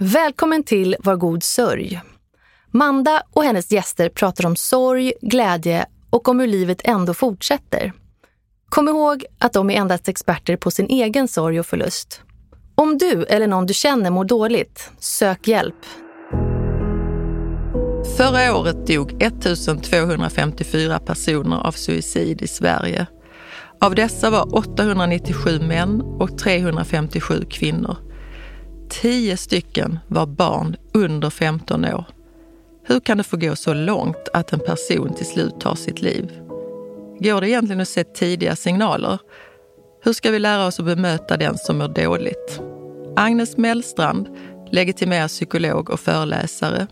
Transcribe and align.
Välkommen 0.00 0.62
till 0.62 0.96
Var 1.00 1.16
god 1.16 1.42
sörj. 1.42 2.00
Manda 2.70 3.22
och 3.32 3.44
hennes 3.44 3.72
gäster 3.72 4.08
pratar 4.08 4.46
om 4.46 4.56
sorg, 4.56 5.12
glädje 5.20 5.86
och 6.10 6.28
om 6.28 6.40
hur 6.40 6.46
livet 6.46 6.80
ändå 6.84 7.14
fortsätter. 7.14 7.92
Kom 8.68 8.88
ihåg 8.88 9.24
att 9.38 9.52
de 9.52 9.70
är 9.70 9.74
endast 9.74 10.08
experter 10.08 10.56
på 10.56 10.70
sin 10.70 10.86
egen 10.86 11.28
sorg 11.28 11.60
och 11.60 11.66
förlust. 11.66 12.22
Om 12.74 12.98
du 12.98 13.24
eller 13.24 13.46
någon 13.46 13.66
du 13.66 13.74
känner 13.74 14.10
mår 14.10 14.24
dåligt, 14.24 14.90
sök 14.98 15.48
hjälp. 15.48 15.86
Förra 18.16 18.56
året 18.56 18.86
dog 18.86 19.22
1254 19.22 20.98
personer 20.98 21.66
av 21.66 21.72
suicid 21.72 22.42
i 22.42 22.48
Sverige. 22.48 23.06
Av 23.80 23.94
dessa 23.94 24.30
var 24.30 24.56
897 24.56 25.60
män 25.60 26.00
och 26.00 26.38
357 26.38 27.44
kvinnor. 27.50 28.07
Tio 28.90 29.36
stycken 29.36 29.98
var 30.08 30.26
barn 30.26 30.76
under 30.94 31.30
15 31.30 31.84
år. 31.84 32.04
Hur 32.86 33.00
kan 33.00 33.18
det 33.18 33.24
få 33.24 33.36
gå 33.36 33.56
så 33.56 33.74
långt 33.74 34.28
att 34.32 34.52
en 34.52 34.60
person 34.60 35.14
till 35.14 35.26
slut 35.26 35.60
tar 35.60 35.74
sitt 35.74 36.02
liv? 36.02 36.30
Går 37.20 37.40
det 37.40 37.50
egentligen 37.50 37.80
att 37.80 37.88
se 37.88 38.04
tidiga 38.04 38.56
signaler? 38.56 39.18
Hur 40.02 40.12
ska 40.12 40.30
vi 40.30 40.38
lära 40.38 40.66
oss 40.66 40.80
att 40.80 40.86
bemöta 40.86 41.36
den 41.36 41.58
som 41.58 41.78
mår 41.78 41.88
dåligt? 41.88 42.60
Agnes 43.16 43.56
Mellstrand, 43.56 44.28
legitimerad 44.70 45.28
psykolog 45.28 45.90
och 45.90 46.00
föreläsare, 46.00 46.86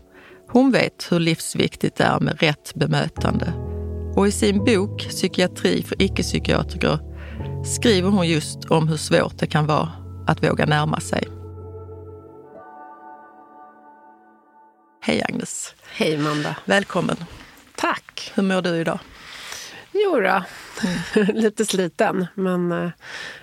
hon 0.49 0.71
vet 0.71 1.07
hur 1.11 1.19
livsviktigt 1.19 1.95
det 1.95 2.03
är 2.03 2.19
med 2.19 2.41
rätt 2.41 2.75
bemötande. 2.75 3.53
Och 4.15 4.27
i 4.27 4.31
sin 4.31 4.65
bok 4.65 5.07
Psykiatri 5.09 5.83
för 5.83 6.01
icke-psykiatriker 6.01 6.99
skriver 7.65 8.09
hon 8.09 8.27
just 8.27 8.65
om 8.65 8.87
hur 8.87 8.97
svårt 8.97 9.39
det 9.39 9.47
kan 9.47 9.65
vara 9.65 9.91
att 10.27 10.43
våga 10.43 10.65
närma 10.65 10.99
sig. 10.99 11.27
Hej 15.07 15.23
Agnes! 15.23 15.75
Hej 15.91 16.17
Manda! 16.17 16.55
Välkommen! 16.65 17.17
Tack! 17.75 18.31
Hur 18.35 18.43
mår 18.43 18.61
du 18.61 18.69
idag? 18.69 18.99
Jo 19.91 20.19
då. 20.19 20.43
Mm. 21.15 21.35
lite 21.35 21.65
sliten, 21.65 22.27
men 22.35 22.71
uh, 22.71 22.91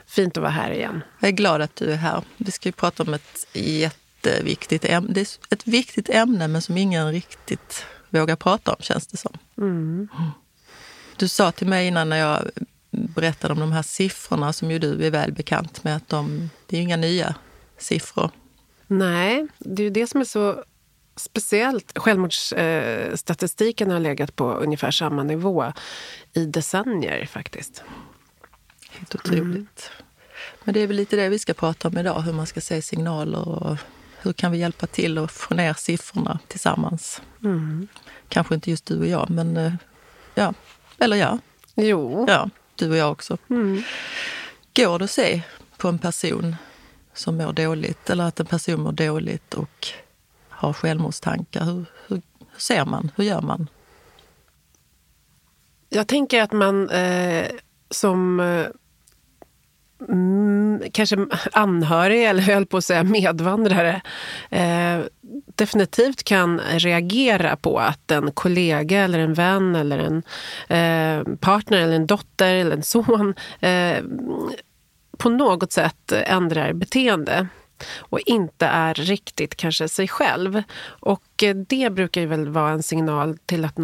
fint 0.07 0.37
att 0.37 0.43
vara 0.43 0.53
här 0.53 0.71
igen. 0.71 1.03
Jag 1.21 1.29
är 1.29 1.33
glad 1.33 1.63
att 1.63 1.77
du 1.77 1.93
är 1.93 1.97
här. 1.97 2.23
Vi 2.37 2.51
ska 2.51 2.69
ju 2.69 2.73
prata 2.73 3.03
om 3.03 3.15
ett 3.15 3.47
jätteviktigt 3.53 4.85
ämne. 4.85 5.13
Det 5.13 5.21
är 5.21 5.55
ett 5.55 5.67
viktigt 5.67 6.09
ämne, 6.11 6.49
men 6.49 6.63
som 6.63 6.77
ingen 6.77 7.13
riktigt 7.13 7.87
vågar 8.11 8.37
prata 8.37 8.73
om, 8.73 8.77
känns 8.81 9.07
det 9.07 9.17
som. 9.17 9.33
Mm. 9.59 10.09
Du 11.17 11.29
sa 11.29 11.53
till 11.53 11.67
mig 11.67 11.87
innan 11.87 12.09
när 12.09 12.17
jag 12.17 12.51
berättade 12.91 13.55
om 13.55 13.61
de 13.61 13.73
här 13.73 13.83
siffrorna, 13.83 14.53
som 14.53 14.71
ju 14.71 14.79
du 14.79 15.07
är 15.07 15.11
väl 15.11 15.33
bekant 15.33 15.85
med, 15.85 15.97
att 15.97 16.09
de, 16.09 16.51
det 16.67 16.77
är 16.77 16.81
inga 16.81 16.97
nya 16.97 17.35
siffror. 17.79 18.31
Nej, 18.87 19.47
det 19.59 19.83
är 19.83 19.85
ju 19.85 19.91
det 19.91 20.07
som 20.07 20.21
är 20.21 20.25
så 20.25 20.65
speciellt. 21.17 21.99
Självmordsstatistiken 21.99 23.91
har 23.91 24.01
legat 24.01 24.37
på 24.37 24.53
ungefär 24.53 24.91
samma 24.91 25.23
nivå 25.23 25.73
i 26.33 26.45
decennier 26.45 27.27
faktiskt. 27.27 27.83
Helt 28.91 29.15
otroligt. 29.15 29.45
Mm. 29.45 29.67
Men 30.65 30.75
det 30.75 30.81
är 30.81 30.87
väl 30.87 30.97
lite 30.97 31.17
det 31.17 31.29
vi 31.29 31.39
ska 31.39 31.55
prata 31.55 31.89
om 31.89 31.99
idag, 31.99 32.21
hur 32.21 32.33
man 32.33 32.47
ska 32.47 32.61
se 32.61 32.83
signaler 32.83 33.49
och 33.49 33.77
hur 34.23 34.33
kan 34.33 34.53
vi 34.53 34.59
hjälpa 34.59 34.87
till 34.87 35.19
att 35.19 35.33
få 35.33 35.55
ner 35.55 35.75
siffrorna 35.75 36.39
tillsammans? 36.49 37.23
Mm. 37.45 37.89
Kanske 38.29 38.55
inte 38.55 38.71
just 38.71 38.87
du 38.87 38.99
och 38.99 39.07
jag, 39.07 39.31
men 39.31 39.57
eh, 39.57 39.73
ja, 40.35 40.55
eller 40.99 41.17
ja. 41.17 41.39
Jo. 41.75 42.25
Ja, 42.29 42.51
du 42.75 42.91
och 42.91 42.97
jag 42.97 43.13
också. 43.13 43.39
Mm. 43.51 43.83
Går 44.77 44.99
det 44.99 45.05
att 45.05 45.11
se 45.11 45.43
på 45.77 45.89
en 45.89 45.99
person 45.99 46.57
som 47.15 47.37
mår 47.37 47.53
dåligt 47.53 48.11
eller 48.11 48.25
att 48.25 48.41
en 48.41 48.47
person 48.47 48.81
mår 48.81 48.93
dåligt 48.93 49.55
och 49.55 49.89
har 50.57 50.73
självmordstankar? 50.73 51.65
Hur, 51.65 51.85
hur, 52.07 52.23
hur 52.39 52.61
ser 52.61 52.85
man? 52.85 53.11
Hur 53.17 53.25
gör 53.25 53.41
man? 53.41 53.69
Jag 55.89 56.09
tänker 56.09 56.43
att 56.43 56.53
man 56.53 56.91
eh, 56.91 57.47
som 57.91 58.41
eh, 58.41 58.67
mm, 60.09 60.83
kanske 60.93 61.27
anhörig, 61.53 62.25
eller 62.25 62.43
höll 62.43 62.67
på 62.67 62.77
att 62.77 62.85
säga 62.85 63.05
medvandrare 63.05 64.03
eh, 64.51 65.01
definitivt 65.55 66.25
kan 66.25 66.61
reagera 66.61 67.57
på 67.57 67.79
att 67.79 68.11
en 68.11 68.33
kollega 68.33 69.01
eller 69.01 69.19
en 69.19 69.35
vän 69.35 69.77
eller 69.77 69.99
en 69.99 70.23
eh, 70.69 71.37
partner 71.37 71.79
eller 71.79 71.97
en 71.97 72.07
dotter 72.07 72.55
eller 72.55 72.77
en 72.77 72.83
son 72.83 73.35
eh, 73.61 73.99
på 75.19 75.29
något 75.29 75.73
sätt 75.73 76.13
ändrar 76.13 76.73
beteende 76.73 77.49
och 77.99 78.21
inte 78.27 78.67
är 78.67 78.95
riktigt 78.95 79.57
kanske 79.57 79.89
sig 79.89 80.09
själv. 80.09 80.63
Och 80.87 81.43
eh, 81.43 81.57
det 81.57 81.93
brukar 81.93 82.21
ju 82.21 82.27
väl 82.27 82.49
vara 82.49 82.71
en 82.71 82.83
signal 82.83 83.39
till 83.47 83.65
att 83.65 83.77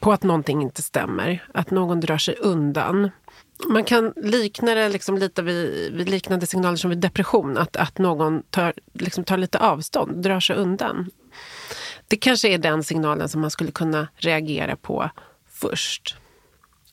på 0.00 0.12
att 0.12 0.22
någonting 0.22 0.62
inte 0.62 0.82
stämmer. 0.82 1.44
Att 1.54 1.70
någon 1.70 2.00
drar 2.00 2.18
sig 2.18 2.34
undan. 2.34 3.10
Man 3.68 3.84
kan 3.84 4.12
likna 4.16 4.74
det 4.74 4.88
liksom 4.88 5.18
lite 5.18 5.42
vid, 5.42 5.92
vid, 5.92 6.08
liknande 6.08 6.46
signaler 6.46 6.76
som 6.76 6.90
vid 6.90 6.98
depression. 6.98 7.58
Att, 7.58 7.76
att 7.76 7.98
någon 7.98 8.42
tar, 8.50 8.72
liksom 8.92 9.24
tar 9.24 9.36
lite 9.36 9.58
avstånd, 9.58 10.22
drar 10.22 10.40
sig 10.40 10.56
undan. 10.56 11.10
Det 12.08 12.16
kanske 12.16 12.48
är 12.48 12.58
den 12.58 12.84
signalen 12.84 13.28
som 13.28 13.40
man 13.40 13.50
skulle 13.50 13.72
kunna 13.72 14.08
reagera 14.16 14.76
på 14.76 15.10
först. 15.48 16.16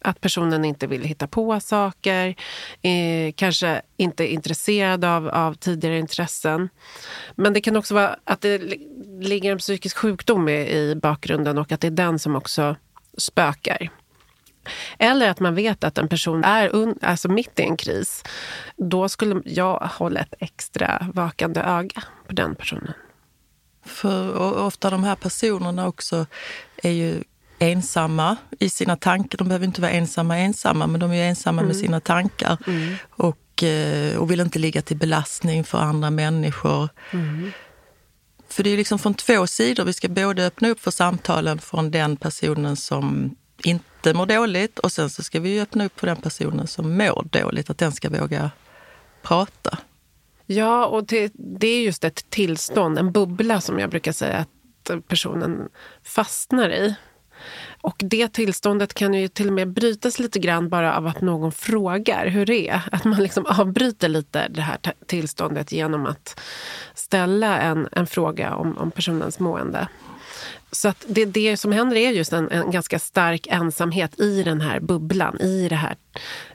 Att 0.01 0.21
personen 0.21 0.65
inte 0.65 0.87
vill 0.87 1.03
hitta 1.03 1.27
på 1.27 1.59
saker, 1.59 2.35
eh, 2.81 3.33
kanske 3.35 3.81
inte 3.97 4.23
är 4.23 4.27
intresserad 4.27 5.05
av, 5.05 5.29
av 5.29 5.53
tidigare 5.53 5.99
intressen. 5.99 6.69
Men 7.35 7.53
det 7.53 7.61
kan 7.61 7.75
också 7.75 7.93
vara 7.93 8.15
att 8.23 8.41
det 8.41 8.57
ligger 9.19 9.51
en 9.51 9.57
psykisk 9.57 9.97
sjukdom 9.97 10.49
i, 10.49 10.69
i 10.69 10.95
bakgrunden 10.95 11.57
och 11.57 11.71
att 11.71 11.81
det 11.81 11.87
är 11.87 11.91
den 11.91 12.19
som 12.19 12.35
också 12.35 12.75
spökar. 13.17 13.89
Eller 14.99 15.29
att 15.29 15.39
man 15.39 15.55
vet 15.55 15.83
att 15.83 15.97
en 15.97 16.07
person 16.07 16.43
är 16.43 16.75
un, 16.75 16.99
alltså 17.01 17.29
mitt 17.29 17.59
i 17.59 17.63
en 17.63 17.77
kris. 17.77 18.23
Då 18.77 19.09
skulle 19.09 19.41
jag 19.45 19.77
hålla 19.77 20.19
ett 20.19 20.33
extra 20.39 21.07
vakande 21.13 21.59
öga 21.59 22.03
på 22.27 22.33
den 22.33 22.55
personen. 22.55 22.93
För 23.85 24.37
ofta 24.59 24.89
de 24.89 25.03
här 25.03 25.15
personerna 25.15 25.87
också 25.87 26.25
är 26.83 26.91
ju 26.91 27.23
ensamma 27.61 28.37
i 28.59 28.69
sina 28.69 28.95
tankar. 28.95 29.37
De 29.37 29.47
behöver 29.47 29.65
inte 29.65 29.81
vara 29.81 29.91
ensamma 29.91 30.37
ensamma, 30.37 30.87
men 30.87 30.99
de 30.99 31.11
är 31.11 31.29
ensamma 31.29 31.61
mm. 31.61 31.67
med 31.67 31.75
sina 31.77 31.99
tankar. 31.99 32.57
Mm. 32.67 32.95
Och, 33.09 33.63
eh, 33.63 34.17
och 34.17 34.31
vill 34.31 34.39
inte 34.39 34.59
ligga 34.59 34.81
till 34.81 34.97
belastning 34.97 35.63
för 35.63 35.77
andra 35.77 36.09
människor. 36.09 36.89
Mm. 37.11 37.51
För 38.49 38.63
det 38.63 38.69
är 38.69 38.77
liksom 38.77 38.99
från 38.99 39.13
två 39.13 39.47
sidor. 39.47 39.83
Vi 39.83 39.93
ska 39.93 40.09
både 40.09 40.45
öppna 40.45 40.69
upp 40.69 40.79
för 40.79 40.91
samtalen 40.91 41.59
från 41.59 41.91
den 41.91 42.17
personen 42.17 42.75
som 42.75 43.35
inte 43.63 44.13
mår 44.13 44.25
dåligt 44.25 44.79
och 44.79 44.91
sen 44.91 45.09
så 45.09 45.23
ska 45.23 45.39
vi 45.39 45.61
öppna 45.61 45.85
upp 45.85 45.99
för 45.99 46.07
den 46.07 46.17
personen 46.17 46.67
som 46.67 46.97
mår 46.97 47.27
dåligt, 47.31 47.69
att 47.69 47.77
den 47.77 47.91
ska 47.91 48.09
våga 48.09 48.51
prata. 49.21 49.77
Ja, 50.45 50.85
och 50.85 51.05
det, 51.05 51.31
det 51.33 51.67
är 51.67 51.81
just 51.81 52.03
ett 52.03 52.29
tillstånd, 52.29 52.99
en 52.99 53.11
bubbla 53.11 53.61
som 53.61 53.79
jag 53.79 53.89
brukar 53.89 54.11
säga 54.11 54.37
att 54.37 55.07
personen 55.07 55.69
fastnar 56.03 56.69
i. 56.69 56.95
Och 57.81 57.95
det 57.97 58.27
tillståndet 58.27 58.93
kan 58.93 59.13
ju 59.13 59.27
till 59.27 59.47
och 59.47 59.53
med 59.53 59.67
brytas 59.67 60.19
lite 60.19 60.39
grann 60.39 60.69
bara 60.69 60.97
av 60.97 61.07
att 61.07 61.21
någon 61.21 61.51
frågar 61.51 62.27
hur 62.27 62.45
det 62.45 62.69
är. 62.69 62.81
Att 62.91 63.03
man 63.03 63.23
liksom 63.23 63.45
avbryter 63.45 64.09
lite 64.09 64.47
det 64.47 64.61
här 64.61 64.77
tillståndet 65.05 65.71
genom 65.71 66.05
att 66.05 66.39
ställa 66.95 67.59
en, 67.59 67.87
en 67.91 68.07
fråga 68.07 68.55
om, 68.55 68.77
om 68.77 68.91
personens 68.91 69.39
mående. 69.39 69.87
Så 70.71 70.87
att 70.87 71.05
det, 71.07 71.25
det 71.25 71.57
som 71.57 71.71
händer 71.71 71.95
är 71.95 72.11
just 72.11 72.33
en, 72.33 72.51
en, 72.51 72.71
ganska 72.71 72.99
stark 72.99 73.47
ensamhet 73.47 74.19
i 74.19 74.43
den 74.43 74.61
här 74.61 74.79
bubblan, 74.79 75.41
i 75.41 75.67
det 75.69 75.75
här 75.75 75.95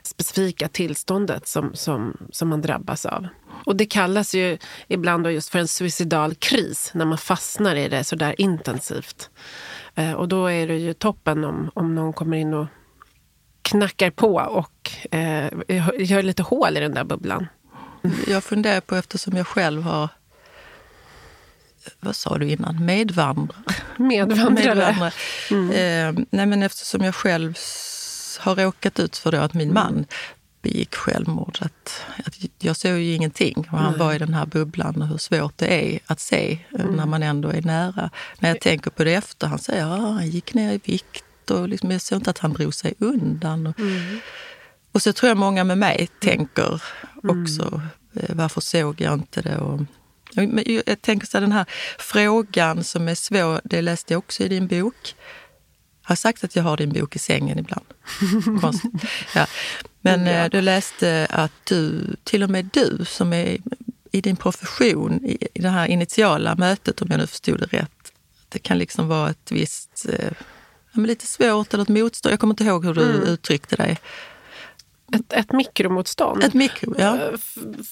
specifika 0.03 0.67
tillståndet 0.67 1.47
som, 1.47 1.71
som, 1.73 2.17
som 2.31 2.47
man 2.47 2.61
drabbas 2.61 3.05
av. 3.05 3.27
Och 3.65 3.75
det 3.75 3.85
kallas 3.85 4.35
ju 4.35 4.57
ibland 4.87 5.23
då 5.23 5.31
just 5.31 5.49
för 5.49 5.59
en 5.59 5.67
suicidal 5.67 6.35
kris, 6.35 6.91
när 6.93 7.05
man 7.05 7.17
fastnar 7.17 7.75
i 7.75 7.89
det 7.89 8.03
så 8.03 8.15
där 8.15 8.41
intensivt. 8.41 9.29
Eh, 9.97 10.13
och 10.13 10.27
då 10.27 10.47
är 10.47 10.67
det 10.67 10.77
ju 10.77 10.93
toppen 10.93 11.43
om, 11.43 11.71
om 11.73 11.95
någon 11.95 12.13
kommer 12.13 12.37
in 12.37 12.53
och 12.53 12.67
knackar 13.61 14.09
på 14.09 14.35
och 14.35 14.91
eh, 15.15 15.49
gör 15.97 16.23
lite 16.23 16.43
hål 16.43 16.77
i 16.77 16.79
den 16.79 16.93
där 16.93 17.03
bubblan. 17.03 17.47
Jag 18.27 18.43
funderar 18.43 18.81
på, 18.81 18.95
eftersom 18.95 19.37
jag 19.37 19.47
själv 19.47 19.81
har 19.81 20.09
vad 21.99 22.15
sa 22.15 22.37
du 22.37 22.49
innan? 22.49 22.85
Medvandrare. 22.85 23.63
Medvandrare. 23.97 24.75
Medvandrare. 24.75 25.11
Mm. 25.51 25.69
Eh, 26.17 26.25
nej 26.29 26.45
men 26.45 26.63
eftersom 26.63 27.01
jag 27.01 27.15
själv 27.15 27.57
har 28.39 28.55
råkat 28.55 28.99
ut 28.99 29.17
för 29.17 29.31
det 29.31 29.43
att 29.43 29.53
min 29.53 29.73
man 29.73 30.05
begick 30.67 30.95
självmord. 30.95 31.57
Att, 31.61 32.01
att 32.25 32.35
jag 32.59 32.75
såg 32.75 32.97
ju 32.97 33.13
ingenting 33.13 33.57
och 33.57 33.79
han 33.79 33.91
Nej. 33.91 33.99
var 33.99 34.13
i 34.13 34.17
den 34.17 34.33
här 34.33 34.45
bubblan 34.45 35.01
och 35.01 35.07
hur 35.07 35.17
svårt 35.17 35.57
det 35.57 35.95
är 35.95 35.99
att 36.05 36.19
se 36.19 36.59
mm. 36.79 36.95
när 36.95 37.05
man 37.05 37.23
ändå 37.23 37.49
är 37.49 37.61
nära. 37.61 38.09
När 38.39 38.49
jag 38.49 38.61
tänker 38.61 38.91
på 38.91 39.03
det 39.03 39.13
efter, 39.13 39.47
han 39.47 39.59
säger 39.59 39.85
att 39.85 39.99
han 39.99 40.29
gick 40.29 40.53
ner 40.53 40.73
i 40.73 40.79
vikt 40.83 41.51
och 41.51 41.69
liksom, 41.69 41.91
jag 41.91 42.01
såg 42.01 42.17
inte 42.17 42.29
att 42.29 42.37
han 42.37 42.53
drog 42.53 42.73
sig 42.73 42.93
undan. 42.99 43.67
Och, 43.67 43.79
mm. 43.79 44.19
och 44.91 45.01
så 45.01 45.13
tror 45.13 45.27
jag 45.27 45.37
många 45.37 45.63
med 45.63 45.77
mig 45.77 46.09
tänker 46.21 46.81
också, 47.23 47.81
mm. 48.15 48.37
varför 48.37 48.61
såg 48.61 49.01
jag 49.01 49.13
inte 49.13 49.41
det? 49.41 49.57
Och, 49.57 49.81
Jag 50.85 51.01
tänker 51.01 51.27
så 51.27 51.37
här, 51.37 51.41
den 51.41 51.51
här 51.51 51.65
frågan 51.99 52.83
som 52.83 53.07
är 53.07 53.15
svår, 53.15 53.61
det 53.63 53.81
läste 53.81 54.13
jag 54.13 54.19
också 54.19 54.43
i 54.43 54.47
din 54.47 54.67
bok. 54.67 55.15
Har 56.07 56.15
sagt 56.15 56.43
att 56.43 56.55
jag 56.55 56.63
har 56.63 56.77
din 56.77 56.93
bok 56.93 57.15
i 57.15 57.19
sängen 57.19 57.59
ibland. 57.59 57.85
ja. 59.35 59.47
Men 60.01 60.25
ja. 60.25 60.31
Eh, 60.31 60.49
du 60.49 60.61
läste 60.61 61.27
att 61.29 61.51
du, 61.63 62.15
till 62.23 62.43
och 62.43 62.49
med 62.49 62.69
du 62.73 63.05
som 63.05 63.33
är 63.33 63.57
i 64.11 64.21
din 64.21 64.35
profession, 64.35 65.25
i, 65.25 65.47
det 65.53 65.69
här 65.69 65.87
initiala 65.87 66.55
mötet, 66.55 67.01
om 67.01 67.07
jag 67.11 67.17
nu 67.17 67.27
förstod 67.27 67.59
det 67.59 67.65
rätt, 67.65 68.13
det 68.49 68.59
kan 68.59 68.77
liksom 68.77 69.07
vara 69.07 69.29
ett 69.29 69.51
visst, 69.51 70.05
eh, 70.09 70.31
lite 70.93 71.27
svårt 71.27 71.73
eller 71.73 71.83
ett 71.83 71.89
motstånd. 71.89 72.33
Jag 72.33 72.39
kommer 72.39 72.53
inte 72.53 72.63
ihåg 72.63 72.85
hur 72.85 72.93
du 72.93 73.03
mm. 73.03 73.23
uttryckte 73.27 73.75
dig. 73.75 73.97
Ett, 75.13 75.33
ett 75.33 75.51
mikromotstånd? 75.51 76.43
Ett 76.43 76.53
mikro, 76.53 76.95
ja. 76.97 77.15
Eh, 77.15 77.37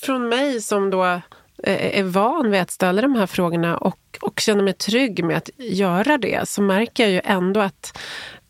från 0.02 0.30
mig 0.30 0.62
som 0.62 0.90
då 0.90 1.22
Eh, 1.68 2.00
är 2.00 2.04
van 2.04 2.52
vid 2.52 2.62
att 2.62 2.72
ställa 2.72 3.02
de 3.02 3.16
här 3.16 3.26
frågorna 3.28 3.78
och, 3.78 4.18
och 4.22 4.40
känner 4.40 4.64
mig 4.64 4.74
trygg 4.74 5.24
med 5.24 5.38
att 5.38 5.50
göra 5.58 6.18
det 6.18 6.50
så 6.50 6.62
märker 6.62 7.04
jag 7.04 7.12
ju 7.12 7.22
ändå 7.24 7.60
att 7.60 7.98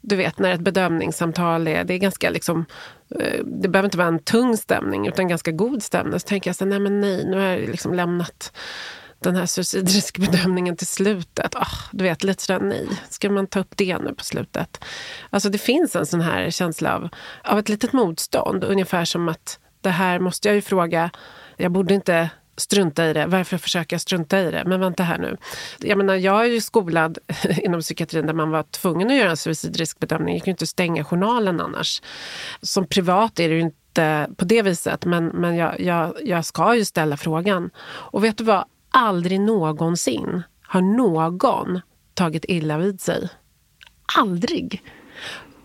du 0.01 0.15
vet 0.15 0.39
när 0.39 0.53
ett 0.53 0.61
bedömningssamtal 0.61 1.67
är, 1.67 1.83
det 1.83 1.93
är 1.93 1.97
ganska 1.97 2.29
liksom, 2.29 2.65
eh, 3.19 3.43
det 3.45 3.67
behöver 3.67 3.87
inte 3.87 3.97
vara 3.97 4.07
en 4.07 4.19
tung 4.19 4.57
stämning 4.57 5.07
utan 5.07 5.27
ganska 5.27 5.51
god 5.51 5.83
stämning. 5.83 6.19
Så 6.19 6.27
tänker 6.27 6.49
jag 6.49 6.55
så 6.55 6.65
nej 6.65 6.79
men 6.79 7.01
nej, 7.01 7.25
nu 7.25 7.37
har 7.37 7.45
jag 7.45 7.69
liksom 7.69 7.93
lämnat 7.93 8.57
den 9.19 9.35
här 9.35 9.45
suicidriskbedömningen 9.45 10.75
till 10.77 10.87
slutet. 10.87 11.55
Oh, 11.55 11.79
du 11.91 12.03
vet, 12.03 12.23
lite 12.23 12.43
sådär 12.43 12.59
nej, 12.59 12.87
ska 13.09 13.29
man 13.29 13.47
ta 13.47 13.59
upp 13.59 13.77
det 13.77 13.97
nu 13.97 14.13
på 14.13 14.23
slutet? 14.23 14.83
Alltså 15.29 15.49
det 15.49 15.57
finns 15.57 15.95
en 15.95 16.05
sån 16.05 16.21
här 16.21 16.49
känsla 16.49 16.95
av, 16.95 17.09
av 17.43 17.59
ett 17.59 17.69
litet 17.69 17.93
motstånd. 17.93 18.63
Ungefär 18.63 19.05
som 19.05 19.29
att 19.29 19.59
det 19.81 19.89
här 19.89 20.19
måste 20.19 20.47
jag 20.47 20.55
ju 20.55 20.61
fråga, 20.61 21.09
jag 21.57 21.71
borde 21.71 21.93
inte 21.93 22.29
strunta 22.57 23.09
i 23.09 23.13
det. 23.13 23.25
Varför 23.25 23.57
försöka 23.57 23.93
jag 23.93 24.01
strunta 24.01 24.39
i 24.39 24.51
det? 24.51 24.63
Men 24.65 24.79
vänta 24.79 25.03
här 25.03 25.17
nu. 25.17 25.37
Jag 25.79 25.97
menar, 25.97 26.15
jag 26.15 26.45
är 26.45 26.49
ju 26.49 26.61
skolad 26.61 27.17
inom 27.61 27.81
psykiatrin 27.81 28.25
där 28.25 28.33
man 28.33 28.49
var 28.49 28.63
tvungen 28.63 29.07
att 29.07 29.17
göra 29.17 29.29
en 29.29 29.37
suicidriskbedömning. 29.37 30.33
Det 30.33 30.37
gick 30.37 30.47
ju 30.47 30.51
inte 30.51 30.63
att 30.63 30.69
stänga 30.69 31.03
journalen 31.03 31.61
annars. 31.61 32.01
Som 32.61 32.87
privat 32.87 33.39
är 33.39 33.49
det 33.49 33.55
ju 33.55 33.61
inte 33.61 34.29
på 34.37 34.45
det 34.45 34.61
viset, 34.61 35.05
men, 35.05 35.25
men 35.27 35.55
jag, 35.55 35.79
jag, 35.79 36.13
jag 36.23 36.45
ska 36.45 36.75
ju 36.75 36.85
ställa 36.85 37.17
frågan. 37.17 37.69
Och 37.87 38.23
vet 38.23 38.37
du 38.37 38.43
vad? 38.43 38.65
Aldrig 38.89 39.41
någonsin 39.41 40.43
har 40.61 40.81
någon 40.81 41.81
tagit 42.13 42.45
illa 42.47 42.77
vid 42.77 43.01
sig. 43.01 43.29
Aldrig! 44.17 44.83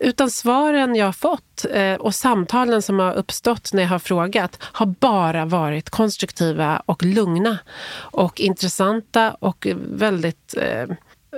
Utan 0.03 0.31
svaren 0.31 0.95
jag 0.95 1.05
har 1.05 1.13
fått 1.13 1.65
eh, 1.71 1.93
och 1.93 2.15
samtalen 2.15 2.81
som 2.81 2.99
har 2.99 3.13
uppstått 3.13 3.73
när 3.73 3.83
jag 3.83 3.89
har 3.89 3.99
frågat 3.99 4.57
har 4.61 4.85
bara 4.85 5.45
varit 5.45 5.89
konstruktiva 5.89 6.83
och 6.85 7.03
lugna 7.03 7.57
och 7.93 8.39
intressanta 8.39 9.31
och 9.31 9.67
väldigt... 9.75 10.57
Eh, 10.57 10.95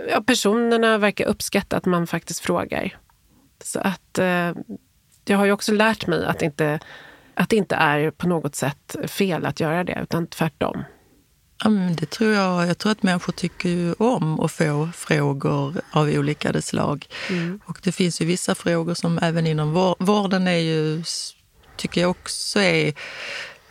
ja, 0.09 0.21
personerna 0.25 0.97
verkar 0.97 1.25
uppskatta 1.25 1.77
att 1.77 1.85
man 1.85 2.07
faktiskt 2.07 2.39
frågar. 2.39 2.97
Så 3.63 3.79
att 3.79 4.19
eh, 4.19 4.51
jag 5.25 5.37
har 5.37 5.45
ju 5.45 5.51
också 5.51 5.71
lärt 5.71 6.07
mig 6.07 6.25
att, 6.25 6.41
inte, 6.41 6.79
att 7.33 7.49
det 7.49 7.55
inte 7.55 7.75
är 7.75 8.11
på 8.11 8.27
något 8.27 8.55
sätt 8.55 8.95
fel 9.07 9.45
att 9.45 9.59
göra 9.59 9.83
det, 9.83 9.99
utan 10.03 10.27
tvärtom. 10.27 10.83
Ja, 11.63 11.69
det 11.69 12.05
tror 12.09 12.33
jag. 12.33 12.67
Jag 12.67 12.77
tror 12.77 12.91
att 12.91 13.03
människor 13.03 13.33
tycker 13.33 14.01
om 14.01 14.39
att 14.39 14.51
få 14.51 14.89
frågor 14.93 15.81
av 15.91 16.07
olika 16.07 16.61
slag. 16.61 17.05
Mm. 17.29 17.59
Och 17.65 17.79
det 17.83 17.91
finns 17.91 18.21
ju 18.21 18.25
vissa 18.25 18.55
frågor 18.55 18.93
som 18.93 19.19
även 19.21 19.47
inom 19.47 19.95
vården 19.99 20.47
är 20.47 20.57
ju, 20.57 21.03
tycker 21.77 22.01
jag 22.01 22.09
också 22.09 22.59
är 22.59 22.93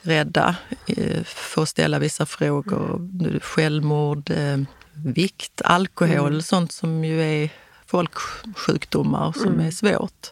rädda 0.02 0.56
eh, 0.86 1.22
för 1.24 1.62
att 1.62 1.68
ställa 1.68 1.98
vissa 1.98 2.26
frågor. 2.26 2.96
Mm. 2.96 3.40
Självmord, 3.40 4.30
eh, 4.30 4.58
vikt, 4.92 5.62
alkohol, 5.64 6.28
mm. 6.28 6.42
sånt 6.42 6.72
som 6.72 7.04
ju 7.04 7.22
är 7.22 7.50
folksjukdomar 7.86 9.32
som 9.32 9.48
mm. 9.48 9.66
är 9.66 9.70
svårt. 9.70 10.30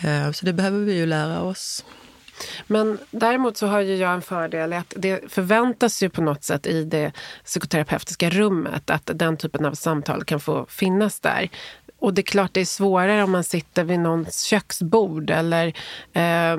Eh, 0.00 0.32
så 0.32 0.46
det 0.46 0.52
behöver 0.52 0.78
vi 0.78 0.94
ju 0.94 1.06
lära 1.06 1.42
oss. 1.42 1.84
Men 2.66 2.98
däremot 3.10 3.56
så 3.56 3.66
har 3.66 3.80
ju 3.80 3.96
jag 3.96 4.12
en 4.12 4.22
fördel 4.22 4.72
att 4.72 4.94
det 4.96 5.32
förväntas 5.32 6.02
ju 6.02 6.10
på 6.10 6.22
något 6.22 6.44
sätt 6.44 6.66
i 6.66 6.84
det 6.84 7.12
psykoterapeutiska 7.44 8.30
rummet 8.30 8.90
att 8.90 9.10
den 9.14 9.36
typen 9.36 9.64
av 9.64 9.72
samtal 9.72 10.24
kan 10.24 10.40
få 10.40 10.66
finnas 10.68 11.20
där. 11.20 11.50
Och 12.00 12.14
det 12.14 12.20
är 12.20 12.22
klart 12.22 12.54
det 12.54 12.60
är 12.60 12.64
svårare 12.64 13.22
om 13.22 13.30
man 13.30 13.44
sitter 13.44 13.84
vid 13.84 14.00
någons 14.00 14.42
köksbord 14.42 15.30
eller 15.30 15.66
eh, 16.12 16.56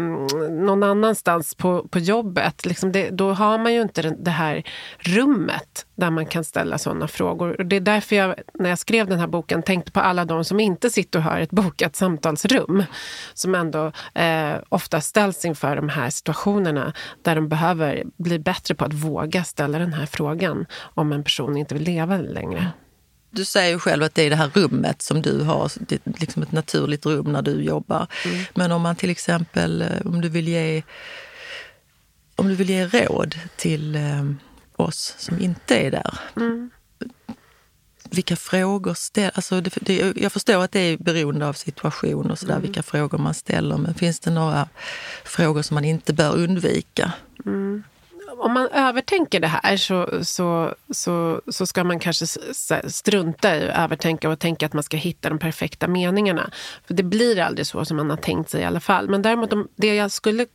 någon 0.50 0.84
annanstans 0.84 1.56
på, 1.56 1.88
på 1.88 2.00
jobbet. 2.00 2.66
Liksom 2.66 2.92
det, 2.92 3.10
då 3.10 3.34
har 3.34 3.58
man 3.58 3.74
ju 3.74 3.82
inte 3.82 4.02
det 4.02 4.32
här 4.32 4.64
rummet 5.00 5.86
där 5.96 6.10
man 6.10 6.26
kan 6.26 6.44
ställa 6.44 6.78
sådana 6.78 7.08
frågor. 7.08 7.60
Och 7.60 7.66
det 7.66 7.76
är 7.76 7.80
därför 7.80 8.16
jag, 8.16 8.36
när 8.54 8.70
jag 8.70 8.80
skrev 8.80 9.08
den 9.08 9.20
här 9.20 9.28
boken, 9.28 9.64
tänkte 9.64 9.92
på 9.92 10.00
alla 10.00 10.26
de 10.26 10.46
som 10.46 10.60
inte 10.60 10.90
sitter 10.90 11.20
och 11.20 11.26
har 11.26 11.40
ett 11.40 11.52
bokat 11.52 11.96
samtalsrum. 11.96 12.84
Som 13.34 13.56
ändå 13.56 13.92
eh, 14.14 14.54
ofta 14.70 15.02
ställs 15.02 15.46
inför 15.46 15.76
de 15.76 15.90
här 15.90 16.10
situationerna 16.10 16.94
där 17.22 17.36
de 17.36 17.50
behöver 17.50 18.04
bli 18.18 18.40
bättre 18.40 18.76
på 18.76 18.86
att 18.86 18.94
våga 18.94 19.44
ställa 19.44 19.80
den 19.80 19.94
här 19.94 20.06
frågan 20.06 20.66
om 20.94 21.12
en 21.12 21.24
person 21.24 21.58
inte 21.58 21.74
vill 21.74 21.84
leva 21.84 22.18
längre. 22.18 22.72
Du 23.34 23.46
säger 23.46 23.70
ju 23.70 23.80
själv 23.80 24.04
att 24.04 24.16
det 24.16 24.22
är 24.24 24.30
det 24.30 24.36
här 24.36 24.52
rummet 24.54 25.02
som 25.02 25.22
du 25.22 25.42
har, 25.44 25.72
det 25.80 25.96
är 25.96 26.20
liksom 26.20 26.44
ett 26.44 26.52
naturligt 26.52 27.06
rum 27.06 27.32
när 27.32 27.42
du 27.42 27.64
jobbar. 27.64 28.08
Mm. 28.26 28.44
Men 28.54 28.72
om 28.72 28.82
man 28.82 28.96
till 28.96 29.10
exempel, 29.10 29.82
eh, 29.82 29.88
om 30.06 30.22
du 30.22 30.30
vill 30.30 30.48
ge, 30.48 30.84
om 32.36 32.48
du 32.48 32.56
vill 32.56 32.70
ge 32.70 32.86
råd 32.88 33.36
till 33.56 33.96
eh, 33.96 34.32
oss 34.76 35.16
som 35.18 35.40
inte 35.40 35.76
är 35.76 35.92
där. 35.92 36.20
Mm. 36.36 36.70
Vilka 38.10 38.36
frågor 38.36 38.94
ställer... 38.94 39.32
Alltså 39.36 39.62
det, 39.62 39.74
det, 39.82 40.14
jag 40.16 40.32
förstår 40.32 40.64
att 40.64 40.72
det 40.72 40.80
är 40.80 40.98
beroende 40.98 41.48
av 41.48 41.54
situation 41.54 42.32
och 42.32 42.40
sådär, 42.40 42.54
mm. 42.54 42.62
vilka 42.62 42.84
frågor 42.84 43.18
man 43.18 43.34
ställer. 43.34 43.78
Men 43.78 43.94
finns 43.94 44.20
det 44.20 44.32
några 44.32 44.70
frågor 45.24 45.62
som 45.62 45.76
man 45.76 45.86
inte 45.86 46.14
bör 46.14 46.36
undvika? 46.36 47.12
Mm 47.46 47.84
om 48.38 48.54
man 48.54 48.68
övertänker 48.68 49.40
det 49.40 49.48
här 49.48 49.78
så, 49.78 50.24
så, 50.24 50.76
så, 50.90 51.42
så 51.48 51.66
ska 51.66 51.84
man 51.84 52.00
kanske 52.00 52.26
strunta 52.88 53.58
i 53.58 53.70
att 53.70 53.78
övertänka 53.78 54.30
och 54.30 54.40
tänka 54.40 54.66
att 54.66 54.74
man 54.74 54.84
ska 54.84 54.98
hitta 54.98 55.30
de 55.30 55.40
perfekta 55.40 55.88
meningarna. 55.88 56.52
För 56.88 56.94
Det 56.94 57.04
blir 57.04 57.40
aldrig 57.40 57.68
så 57.68 57.86
som 57.86 57.98
man 57.98 58.10
har 58.10 58.18
tänkt 58.18 58.50
sig 58.50 58.62
i 58.62 58.66
alla 58.66 58.80
fall. 58.80 59.10
Men 59.10 59.22
däremot 59.22 59.50
det 59.76 59.96
jag 59.96 60.12
skulle 60.12 60.46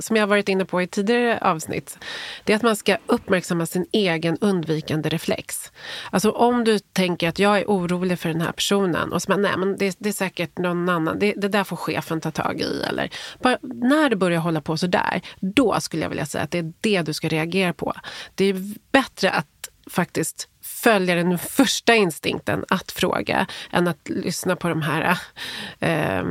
som 0.00 0.16
jag 0.16 0.26
varit 0.26 0.48
inne 0.48 0.64
på 0.64 0.82
i 0.82 0.86
tidigare 0.86 1.38
avsnitt, 1.38 1.98
det 2.44 2.52
är 2.52 2.56
att 2.56 2.62
man 2.62 2.76
ska 2.76 2.96
uppmärksamma 3.06 3.66
sin 3.66 3.86
egen 3.92 4.38
undvikande 4.40 5.08
reflex. 5.08 5.72
Alltså 6.10 6.30
om 6.30 6.64
du 6.64 6.78
tänker 6.78 7.28
att 7.28 7.38
jag 7.38 7.58
är 7.58 7.64
orolig 7.64 8.18
för 8.18 8.28
den 8.28 8.40
här 8.40 8.52
personen 8.52 9.12
och 9.12 9.22
så 9.22 9.28
bara, 9.28 9.36
nej 9.36 9.56
men 9.56 9.76
det, 9.76 9.96
det, 9.98 10.08
är 10.08 10.12
säkert 10.12 10.58
någon 10.58 10.88
annan, 10.88 11.18
det, 11.18 11.34
det, 11.36 11.48
där 11.48 11.64
får 11.64 11.76
chefen 11.76 12.20
ta 12.20 12.30
tag 12.30 12.60
i. 12.60 12.82
Eller 12.88 13.10
bara, 13.42 13.58
när 13.62 14.10
du 14.10 14.16
börjar 14.16 14.40
hålla 14.40 14.60
på 14.60 14.76
så 14.76 14.86
där, 14.86 15.22
då 15.40 15.80
skulle 15.80 16.02
jag 16.02 16.10
vilja 16.10 16.26
säga 16.26 16.44
att 16.44 16.50
det 16.50 16.58
är 16.58 16.72
det 16.80 17.02
du 17.02 17.12
ska 17.12 17.28
reagera 17.28 17.72
på. 17.72 17.94
Det 18.34 18.44
är 18.44 18.74
bättre 18.92 19.30
att 19.30 19.68
faktiskt 19.90 20.48
följa 20.62 21.14
den 21.14 21.38
första 21.38 21.94
instinkten 21.94 22.64
att 22.68 22.92
fråga 22.92 23.46
än 23.70 23.88
att 23.88 24.08
lyssna 24.08 24.56
på 24.56 24.68
de 24.68 24.82
här 24.82 25.18
eh, 25.80 26.24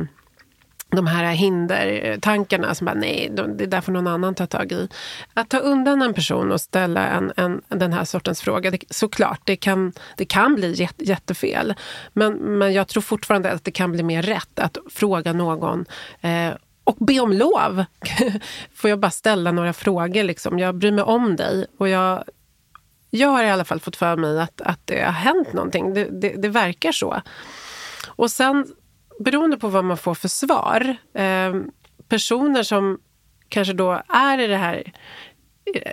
de 0.90 1.06
här 1.06 1.32
hindertankarna 1.32 2.74
som 2.74 2.84
bara 2.84 2.94
nej, 2.94 3.30
det 3.32 3.66
där 3.66 3.80
får 3.80 3.92
någon 3.92 4.06
annan 4.06 4.34
ta 4.34 4.46
tag 4.46 4.72
i. 4.72 4.88
Att 5.34 5.48
ta 5.48 5.58
undan 5.58 6.02
en 6.02 6.14
person 6.14 6.52
och 6.52 6.60
ställa 6.60 7.06
en, 7.06 7.32
en, 7.36 7.62
den 7.68 7.92
här 7.92 8.04
sortens 8.04 8.40
fråga, 8.40 8.70
det, 8.70 8.78
såklart, 8.90 9.40
det 9.44 9.56
kan, 9.56 9.92
det 10.16 10.24
kan 10.24 10.54
bli 10.54 10.72
jätte, 10.72 11.04
jättefel. 11.04 11.74
Men, 12.12 12.34
men 12.34 12.72
jag 12.72 12.88
tror 12.88 13.00
fortfarande 13.00 13.52
att 13.52 13.64
det 13.64 13.70
kan 13.70 13.92
bli 13.92 14.02
mer 14.02 14.22
rätt 14.22 14.58
att 14.58 14.78
fråga 14.90 15.32
någon 15.32 15.84
eh, 16.20 16.52
och 16.84 16.96
be 17.00 17.20
om 17.20 17.32
lov. 17.32 17.84
får 18.74 18.90
jag 18.90 18.98
bara 18.98 19.10
ställa 19.10 19.52
några 19.52 19.72
frågor? 19.72 20.22
Liksom. 20.22 20.58
Jag 20.58 20.74
bryr 20.74 20.92
mig 20.92 21.04
om 21.04 21.36
dig 21.36 21.66
och 21.78 21.88
jag, 21.88 22.24
jag 23.10 23.28
har 23.28 23.44
i 23.44 23.50
alla 23.50 23.64
fall 23.64 23.80
fått 23.80 23.96
för 23.96 24.16
mig 24.16 24.40
att, 24.40 24.60
att 24.60 24.80
det 24.84 25.04
har 25.04 25.12
hänt 25.12 25.52
någonting. 25.52 25.94
Det, 25.94 26.04
det, 26.04 26.28
det 26.28 26.48
verkar 26.48 26.92
så. 26.92 27.22
Och 28.08 28.30
sen 28.30 28.66
beroende 29.18 29.56
på 29.56 29.68
vad 29.68 29.84
man 29.84 29.96
får 29.96 30.14
för 30.14 30.28
svar, 30.28 30.96
eh, 31.14 31.54
personer 32.08 32.62
som 32.62 32.98
kanske 33.48 33.72
då 33.72 34.02
är 34.08 34.38
i, 34.38 34.46
det 34.46 34.56
här, 34.56 34.92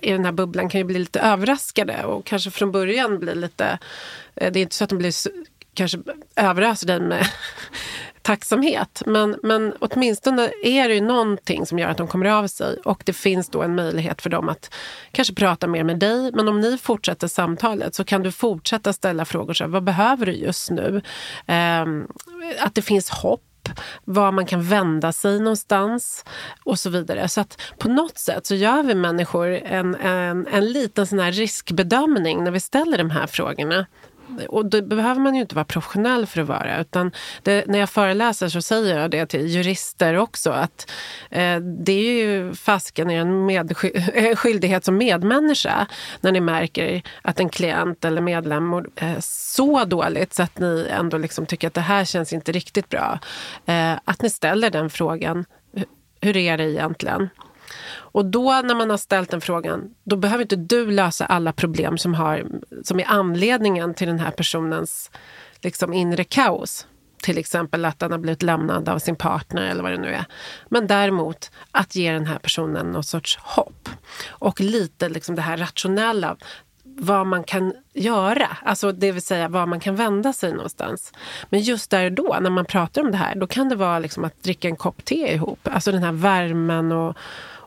i 0.01 0.11
den 0.11 0.25
här 0.25 0.31
bubblan 0.31 0.69
kan 0.69 0.79
ju 0.79 0.85
bli 0.85 0.99
lite 0.99 1.19
överraskade 1.19 2.03
och 2.03 2.25
kanske 2.25 2.51
från 2.51 2.71
början 2.71 3.19
bli 3.19 3.35
lite... 3.35 3.79
Eh, 4.35 4.51
det 4.51 4.59
är 4.59 4.61
inte 4.61 4.75
så 4.75 4.83
att 4.83 4.89
de 4.89 4.97
blir 4.97 5.13
kanske 5.73 5.99
överöser 6.35 6.87
dig 6.87 6.99
med 6.99 7.27
tacksamhet. 8.25 9.03
Men, 9.05 9.39
men 9.43 9.73
åtminstone 9.79 10.51
är 10.63 10.87
det 10.87 10.95
ju 10.95 11.01
någonting 11.01 11.65
som 11.65 11.79
gör 11.79 11.89
att 11.89 11.97
de 11.97 12.07
kommer 12.07 12.25
av 12.25 12.47
sig 12.47 12.77
och 12.85 13.03
det 13.05 13.13
finns 13.13 13.49
då 13.49 13.63
en 13.63 13.75
möjlighet 13.75 14.21
för 14.21 14.29
dem 14.29 14.49
att 14.49 14.73
kanske 15.11 15.33
prata 15.33 15.67
mer 15.67 15.83
med 15.83 15.99
dig. 15.99 16.31
Men 16.31 16.47
om 16.47 16.61
ni 16.61 16.77
fortsätter 16.77 17.27
samtalet 17.27 17.95
så 17.95 18.03
kan 18.03 18.23
du 18.23 18.31
fortsätta 18.31 18.93
ställa 18.93 19.25
frågor. 19.25 19.53
Så 19.53 19.67
vad 19.67 19.83
behöver 19.83 20.25
du 20.25 20.31
just 20.31 20.71
nu? 20.71 21.01
Eh, 21.45 21.85
att 22.59 22.75
det 22.75 22.81
finns 22.81 23.09
hopp 23.09 23.41
hopp, 23.69 23.79
var 24.05 24.31
man 24.31 24.45
kan 24.45 24.63
vända 24.63 25.11
sig 25.11 25.39
någonstans 25.39 26.25
och 26.63 26.79
så 26.79 26.89
vidare. 26.89 27.27
Så 27.27 27.41
att 27.41 27.61
på 27.79 27.89
något 27.89 28.17
sätt 28.17 28.45
så 28.45 28.55
gör 28.55 28.83
vi 28.83 28.95
människor 28.95 29.47
en, 29.47 29.95
en, 29.95 30.47
en 30.47 30.65
liten 30.65 31.07
sån 31.07 31.19
här 31.19 31.31
riskbedömning 31.31 32.43
när 32.43 32.51
vi 32.51 32.59
ställer 32.59 32.97
de 32.97 33.09
här 33.09 33.27
frågorna. 33.27 33.85
Och 34.49 34.65
det 34.65 34.81
behöver 34.81 35.21
man 35.21 35.35
ju 35.35 35.41
inte 35.41 35.55
vara 35.55 35.65
professionell 35.65 36.25
för 36.25 36.41
att 36.41 36.47
vara. 36.47 36.81
Utan 36.81 37.11
det, 37.43 37.67
när 37.67 37.79
jag 37.79 37.89
föreläser 37.89 38.49
så 38.49 38.61
säger 38.61 38.99
jag 38.99 39.11
det 39.11 39.25
till 39.25 39.47
jurister 39.47 40.17
också. 40.17 40.51
Att 40.51 40.91
eh, 41.29 41.57
Det 41.59 41.91
är 41.91 42.25
ju 42.25 42.53
fasken 42.53 43.09
en 43.09 43.75
skyldighet 44.35 44.85
som 44.85 44.97
medmänniska 44.97 45.87
när 46.21 46.31
ni 46.31 46.41
märker 46.41 47.01
att 47.21 47.39
en 47.39 47.49
klient 47.49 48.05
eller 48.05 48.21
medlem 48.21 48.65
mår 48.65 48.89
eh, 48.95 49.19
så 49.19 49.85
dåligt 49.85 50.33
så 50.33 50.43
att 50.43 50.59
ni 50.59 50.87
ändå 50.89 51.17
liksom 51.17 51.45
tycker 51.45 51.67
att 51.67 51.73
det 51.73 51.81
här 51.81 52.05
känns 52.05 52.33
inte 52.33 52.51
riktigt 52.51 52.89
bra. 52.89 53.19
Eh, 53.65 53.93
att 54.05 54.21
ni 54.21 54.29
ställer 54.29 54.69
den 54.69 54.89
frågan. 54.89 55.45
Hur 56.21 56.37
är 56.37 56.57
det 56.57 56.71
egentligen? 56.71 57.29
Och 57.87 58.25
då 58.25 58.61
när 58.63 58.75
man 58.75 58.89
har 58.89 58.97
ställt 58.97 59.31
den 59.31 59.41
frågan, 59.41 59.93
då 60.03 60.15
behöver 60.15 60.41
inte 60.43 60.55
du 60.55 60.91
lösa 60.91 61.25
alla 61.25 61.53
problem 61.53 61.97
som, 61.97 62.13
har, 62.13 62.45
som 62.83 62.99
är 62.99 63.05
anledningen 63.07 63.93
till 63.93 64.07
den 64.07 64.19
här 64.19 64.31
personens 64.31 65.11
liksom, 65.61 65.93
inre 65.93 66.23
kaos. 66.23 66.87
Till 67.21 67.37
exempel 67.37 67.85
att 67.85 67.99
den 67.99 68.11
har 68.11 68.19
blivit 68.19 68.43
lämnad 68.43 68.89
av 68.89 68.99
sin 68.99 69.15
partner 69.15 69.61
eller 69.61 69.83
vad 69.83 69.91
det 69.91 69.97
nu 69.97 70.07
är. 70.07 70.25
Men 70.69 70.87
däremot 70.87 71.51
att 71.71 71.95
ge 71.95 72.11
den 72.11 72.25
här 72.25 72.39
personen 72.39 72.91
någon 72.91 73.03
sorts 73.03 73.37
hopp. 73.37 73.89
Och 74.27 74.61
lite 74.61 75.09
liksom 75.09 75.35
det 75.35 75.41
här 75.41 75.57
rationella 75.57 76.37
vad 76.97 77.27
man 77.27 77.43
kan 77.43 77.73
göra, 77.93 78.57
alltså 78.61 78.91
det 78.91 79.11
vill 79.11 79.21
säga 79.21 79.47
var 79.47 79.65
man 79.65 79.79
kan 79.79 79.95
vända 79.95 80.33
sig 80.33 80.51
någonstans. 80.51 81.13
Men 81.49 81.59
just 81.59 81.91
där 81.91 82.05
och 82.05 82.11
då, 82.11 82.37
när 82.41 82.49
man 82.49 82.65
pratar 82.65 83.01
om 83.01 83.11
det 83.11 83.17
här, 83.17 83.35
då 83.35 83.47
kan 83.47 83.69
det 83.69 83.75
vara 83.75 83.99
liksom 83.99 84.23
att 84.23 84.43
dricka 84.43 84.67
en 84.67 84.75
kopp 84.75 85.05
te 85.05 85.33
ihop. 85.33 85.59
Alltså 85.63 85.91
den 85.91 86.03
här 86.03 86.11
värmen 86.11 86.91
och, 86.91 87.17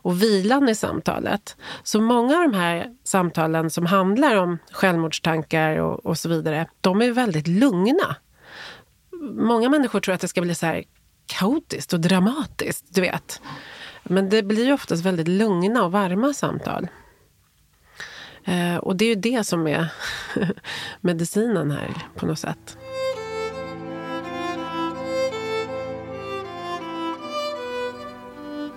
och 0.01 0.23
vilan 0.23 0.69
i 0.69 0.75
samtalet. 0.75 1.57
Så 1.83 2.01
många 2.01 2.37
av 2.37 2.51
de 2.51 2.57
här 2.57 2.87
samtalen 3.03 3.69
som 3.69 3.85
handlar 3.85 4.35
om 4.35 4.57
självmordstankar 4.71 5.77
och, 5.77 6.05
och 6.05 6.17
så 6.17 6.29
vidare, 6.29 6.67
de 6.81 7.01
är 7.01 7.11
väldigt 7.11 7.47
lugna. 7.47 8.15
Många 9.31 9.69
människor 9.69 9.99
tror 9.99 10.15
att 10.15 10.21
det 10.21 10.27
ska 10.27 10.41
bli 10.41 10.55
så 10.55 10.65
här 10.65 10.83
kaotiskt 11.25 11.93
och 11.93 11.99
dramatiskt, 11.99 12.85
du 12.89 13.01
vet. 13.01 13.41
Men 14.03 14.29
det 14.29 14.43
blir 14.43 14.65
ju 14.65 14.73
oftast 14.73 15.05
väldigt 15.05 15.27
lugna 15.27 15.83
och 15.83 15.91
varma 15.91 16.33
samtal. 16.33 16.87
Eh, 18.45 18.75
och 18.75 18.95
det 18.95 19.05
är 19.05 19.09
ju 19.09 19.15
det 19.15 19.43
som 19.43 19.67
är 19.67 19.87
medicinen 21.01 21.71
här 21.71 21.97
på 22.15 22.25
något 22.25 22.39
sätt. 22.39 22.77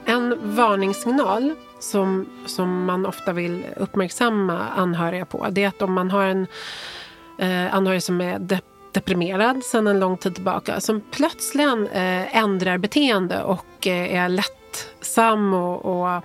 En 0.04 0.56
varningssignal 0.56 1.54
som, 1.78 2.26
som 2.46 2.84
man 2.84 3.06
ofta 3.06 3.32
vill 3.32 3.64
uppmärksamma 3.76 4.68
anhöriga 4.68 5.24
på 5.24 5.46
det 5.50 5.64
är 5.64 5.68
att 5.68 5.82
om 5.82 5.92
man 5.92 6.10
har 6.10 6.24
en 6.24 6.46
eh, 7.38 7.74
anhörig 7.74 8.02
som 8.02 8.20
är 8.20 8.38
de 8.38 8.58
deprimerad 8.92 9.64
sedan 9.64 9.86
en 9.86 10.00
lång 10.00 10.16
tid 10.16 10.34
tillbaka 10.34 10.80
som 10.80 11.00
plötsligen 11.00 11.86
eh, 11.86 12.36
ändrar 12.36 12.78
beteende 12.78 13.42
och 13.42 13.86
eh, 13.86 14.14
är 14.14 14.28
lättsam 14.28 15.54
och, 15.54 15.84
och 15.84 16.22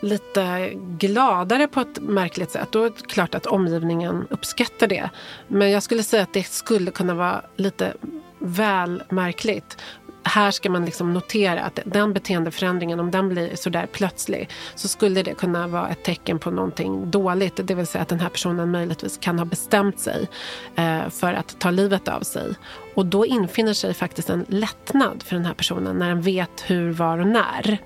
lite 0.00 0.70
gladare 0.74 1.68
på 1.68 1.80
ett 1.80 2.00
märkligt 2.00 2.50
sätt. 2.50 2.68
Då 2.70 2.84
är 2.84 2.90
det 2.90 3.06
klart 3.06 3.34
att 3.34 3.46
omgivningen 3.46 4.26
uppskattar 4.30 4.86
det. 4.86 5.10
Men 5.48 5.70
jag 5.70 5.82
skulle 5.82 6.02
säga 6.02 6.22
att 6.22 6.32
det 6.32 6.46
skulle 6.46 6.90
kunna 6.90 7.14
vara 7.14 7.42
lite 7.56 7.92
väl 8.38 9.02
märkligt 9.08 9.76
här 10.28 10.50
ska 10.50 10.70
man 10.70 10.84
liksom 10.84 11.14
notera 11.14 11.60
att 11.60 11.80
den 11.84 12.12
beteendeförändringen, 12.12 13.00
om 13.00 13.10
den 13.10 13.28
blir 13.28 13.56
sådär 13.56 13.86
plötslig, 13.92 14.50
så 14.74 14.88
skulle 14.88 15.22
det 15.22 15.34
kunna 15.34 15.66
vara 15.68 15.88
ett 15.88 16.02
tecken 16.02 16.38
på 16.38 16.50
någonting 16.50 17.10
dåligt. 17.10 17.60
Det 17.64 17.74
vill 17.74 17.86
säga 17.86 18.02
att 18.02 18.08
den 18.08 18.20
här 18.20 18.28
personen 18.28 18.70
möjligtvis 18.70 19.18
kan 19.18 19.38
ha 19.38 19.46
bestämt 19.46 20.00
sig 20.00 20.28
eh, 20.76 21.08
för 21.08 21.32
att 21.32 21.60
ta 21.60 21.70
livet 21.70 22.08
av 22.08 22.20
sig. 22.20 22.54
Och 22.94 23.06
då 23.06 23.26
infinner 23.26 23.72
sig 23.72 23.94
faktiskt 23.94 24.30
en 24.30 24.44
lättnad 24.48 25.22
för 25.22 25.36
den 25.36 25.44
här 25.44 25.54
personen 25.54 25.96
när 25.96 26.08
den 26.08 26.20
vet 26.20 26.64
hur, 26.66 26.92
var 26.92 27.18
och 27.18 27.26
när. 27.26 27.78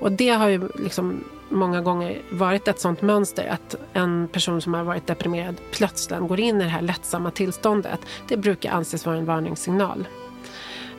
Och 0.00 0.12
det 0.12 0.28
har 0.28 0.48
ju 0.48 0.68
liksom 0.78 1.24
många 1.48 1.80
gånger 1.80 2.22
varit 2.30 2.68
ett 2.68 2.80
sånt 2.80 3.02
mönster 3.02 3.48
att 3.48 3.74
en 3.92 4.28
person 4.28 4.60
som 4.60 4.74
har 4.74 4.84
varit 4.84 5.06
deprimerad 5.06 5.54
plötsligt 5.72 6.20
går 6.20 6.40
in 6.40 6.60
i 6.60 6.64
det 6.64 6.70
här 6.70 6.82
lättsamma 6.82 7.30
tillståndet. 7.30 8.00
Det 8.28 8.36
brukar 8.36 8.72
anses 8.72 9.06
vara 9.06 9.16
en 9.16 9.24
varningssignal. 9.24 10.08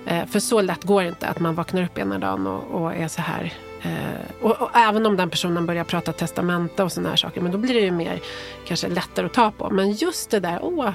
Eh, 0.06 0.25
för 0.25 0.39
så 0.39 0.62
lätt 0.62 0.84
går 0.84 1.01
det 1.01 1.08
inte 1.08 1.27
att 1.27 1.39
man 1.39 1.56
vaknar 1.56 1.84
upp 1.84 1.98
ena 1.98 2.20
dagen 2.20 2.48
och, 2.48 2.82
och 2.82 2.94
är 2.94 3.08
så 3.08 3.22
här. 3.22 3.53
Eh, 3.82 4.41
och, 4.41 4.62
och, 4.62 4.70
även 4.74 5.06
om 5.06 5.18
den 5.18 5.29
personen 5.29 5.65
börjar 5.65 5.84
prata 5.84 6.13
testamente 6.13 6.84
och 6.84 6.91
sådana 6.91 7.10
här 7.10 7.15
saker, 7.15 7.41
men 7.41 7.51
då 7.51 7.58
blir 7.58 7.74
det 7.74 7.79
ju 7.79 7.91
mer 7.91 8.20
kanske 8.68 8.88
lättare 8.88 9.25
att 9.25 9.34
ta 9.34 9.51
på. 9.51 9.70
Men 9.70 9.91
just 9.91 10.32
det 10.32 10.39
där, 10.39 10.60
åh, 10.62 10.89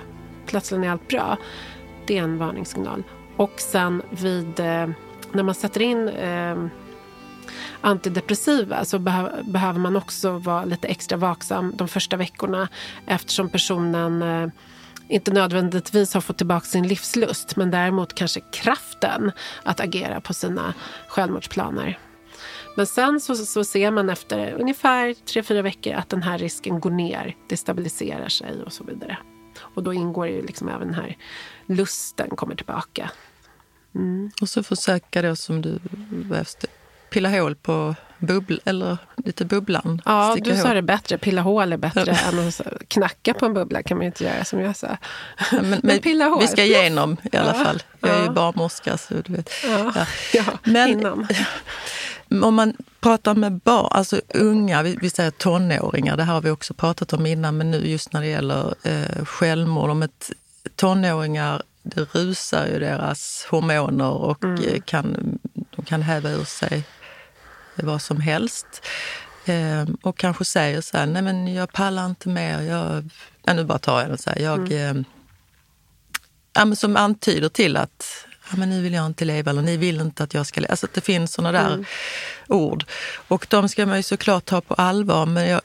plötsligt 0.47 0.85
är 0.85 0.91
allt 0.91 1.09
bra. 1.09 1.37
Det 2.07 2.19
är 2.19 2.23
en 2.23 2.39
varningssignal. 2.39 3.03
Och 3.37 3.53
sen 3.57 4.03
vid, 4.11 4.61
eh, 4.61 4.89
när 5.33 5.43
man 5.43 5.55
sätter 5.55 5.83
in 5.83 6.09
eh, 6.09 6.67
antidepressiva 7.81 8.85
så 8.85 8.99
beh 8.99 9.27
behöver 9.43 9.79
man 9.79 9.97
också 9.97 10.31
vara 10.31 10.65
lite 10.65 10.89
extra 10.89 11.19
vaksam 11.19 11.73
de 11.77 11.89
första 11.89 12.17
veckorna 12.17 12.69
eftersom 13.07 13.49
personen 13.49 14.23
eh, 14.23 14.49
inte 15.09 15.31
nödvändigtvis 15.31 16.15
har 16.15 16.21
fått 16.21 16.39
tillbaka 16.39 16.67
sin 16.67 16.89
livslust 16.89 17.57
men 17.57 17.71
däremot 17.71 18.15
kanske 18.15 18.41
kraften 18.41 19.33
att 19.63 19.81
agera 19.81 20.21
på 20.21 20.35
sina 20.35 20.75
självmordsplaner. 21.09 21.99
Men 22.77 22.87
sen 22.87 23.21
så, 23.21 23.37
så 23.37 23.65
ser 23.65 23.91
man 23.91 24.11
efter 24.11 24.53
ungefär 24.53 25.15
tre 25.15 25.43
fyra 25.43 25.63
veckor 25.63 25.95
att 25.95 26.09
den 26.09 26.23
här 26.23 26.39
risken 26.39 26.81
går 26.81 26.91
ner, 26.91 27.37
det 27.49 27.57
stabiliserar 27.57 28.29
sig 28.29 28.63
och 28.63 28.73
så 28.73 28.85
vidare. 28.85 29.19
Och 29.59 29.83
då 29.83 29.95
ingår 29.95 30.27
ju 30.27 30.43
liksom 30.43 30.69
även 30.69 30.87
den 30.87 30.95
här 30.95 31.17
lusten 31.67 32.31
kommer 32.31 32.55
tillbaka. 32.55 33.11
Mm. 33.95 34.31
Och 34.41 34.49
så 34.49 34.63
försöka 34.63 35.23
då 35.23 35.37
som 35.37 35.63
du 35.63 35.81
pilla 37.11 37.29
hål 37.29 37.55
på 37.55 37.95
bubbl 38.27 38.61
eller 38.65 38.99
lite 39.17 39.45
bubblan. 39.45 40.03
Ja, 40.05 40.37
du 40.41 40.57
sa 40.57 40.75
det 40.75 40.83
bättre. 40.83 41.19
Pilla 41.19 41.43
hål 41.43 41.73
är 41.73 41.77
bättre 41.77 42.13
än 42.13 42.49
att 42.49 42.63
knacka 42.89 43.35
på 43.35 43.47
en 43.47 43.55
bubbla 43.55 43.83
kan 43.83 43.97
man 43.97 44.05
ju 44.05 44.07
inte 44.07 44.25
göra 44.25 44.45
som 44.45 44.61
jag 44.61 44.77
sa. 44.77 44.97
Ja, 45.53 45.63
men, 45.63 45.81
men 45.83 45.99
pilla 45.99 46.25
hål. 46.25 46.41
Vi 46.41 46.49
ska 46.49 46.65
igenom 46.65 47.17
i 47.33 47.37
alla 47.37 47.55
fall. 47.55 47.83
Jag 48.01 48.11
är 48.11 48.23
ju 48.23 48.31
barnmorska 48.31 48.99
så 48.99 49.15
du 49.15 49.33
vet. 49.33 49.51
Ja, 49.65 49.93
ja. 50.33 50.45
men 50.65 50.89
innan. 50.89 51.27
om 52.43 52.55
man 52.55 52.77
pratar 53.01 53.35
med 53.35 53.53
barn, 53.53 53.89
alltså 53.91 54.21
unga, 54.29 54.83
vi, 54.83 54.99
vi 55.01 55.11
säger 55.11 55.31
tonåringar, 55.31 56.17
det 56.17 56.23
här 56.23 56.35
har 56.35 56.41
vi 56.41 56.51
också 56.51 56.75
pratat 56.75 57.13
om 57.13 57.27
innan, 57.27 57.57
men 57.57 57.71
nu 57.71 57.87
just 57.89 58.13
när 58.13 58.21
det 58.21 58.27
gäller 58.27 58.75
eh, 58.83 59.25
självmord, 59.25 59.91
om 59.91 60.03
ett 60.03 60.31
tonåringar 60.77 61.63
det 61.85 62.15
rusar 62.15 62.67
ju 62.67 62.79
deras 62.79 63.47
hormoner 63.51 64.11
och 64.11 64.45
mm. 64.45 64.65
Eh, 64.65 64.81
kan, 64.81 65.39
de 65.77 65.85
kan 65.85 66.03
häva 66.03 66.31
ur 66.31 66.45
sig 66.45 66.85
vad 67.83 68.03
som 68.03 68.21
helst. 68.21 68.67
Eh, 69.45 69.85
och 70.03 70.19
kanske 70.19 70.45
säger 70.45 70.81
så 70.81 70.99
här, 70.99 71.07
nej 71.07 71.23
men 71.23 71.55
jag 71.55 71.73
pallar 71.73 72.07
inte 72.07 72.29
mer. 72.29 72.61
Jag, 72.61 73.11
ja, 73.45 73.53
nu 73.53 73.65
bara 73.65 73.79
tar 73.79 74.01
jag 74.01 74.11
det 74.11 74.19
så 74.19 74.31
här. 74.31 74.39
Jag, 74.39 74.73
mm. 74.73 74.97
eh, 74.97 75.05
ja, 76.53 76.65
men 76.65 76.77
som 76.77 76.97
antyder 76.97 77.49
till 77.49 77.77
att 77.77 78.27
ja, 78.51 78.57
men 78.57 78.71
nu 78.71 78.83
vill 78.83 78.95
jag 78.95 79.07
inte 79.07 79.25
leva 79.25 79.51
eller 79.51 79.63
ni 79.63 79.77
vill 79.77 80.01
inte 80.01 80.25
att 80.25 80.35
jag 80.35 80.47
ska 80.47 80.61
leva. 80.61 80.71
Alltså 80.71 80.87
att 80.87 80.95
det 80.95 81.01
finns 81.01 81.33
såna 81.33 81.53
där 81.53 81.73
mm. 81.73 81.85
ord. 82.49 82.85
Och 83.29 83.47
de 83.51 83.69
ska 83.69 83.87
man 83.87 83.97
ju 83.97 84.03
såklart 84.03 84.45
ta 84.45 84.61
på 84.61 84.75
allvar. 84.75 85.27
Men 85.27 85.49
jag, 85.49 85.61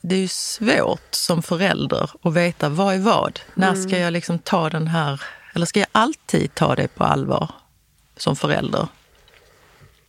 det 0.00 0.14
är 0.14 0.20
ju 0.20 0.28
svårt 0.28 1.14
som 1.14 1.42
förälder 1.42 2.10
att 2.22 2.34
veta 2.34 2.68
vad 2.68 2.94
är 2.94 2.98
vad. 2.98 3.40
När 3.54 3.74
ska 3.74 3.88
mm. 3.88 4.00
jag 4.00 4.12
liksom 4.12 4.38
ta 4.38 4.70
den 4.70 4.86
här, 4.86 5.22
eller 5.52 5.66
ska 5.66 5.80
jag 5.80 5.88
alltid 5.92 6.54
ta 6.54 6.74
det 6.74 6.88
på 6.88 7.04
allvar 7.04 7.50
som 8.16 8.36
förälder? 8.36 8.88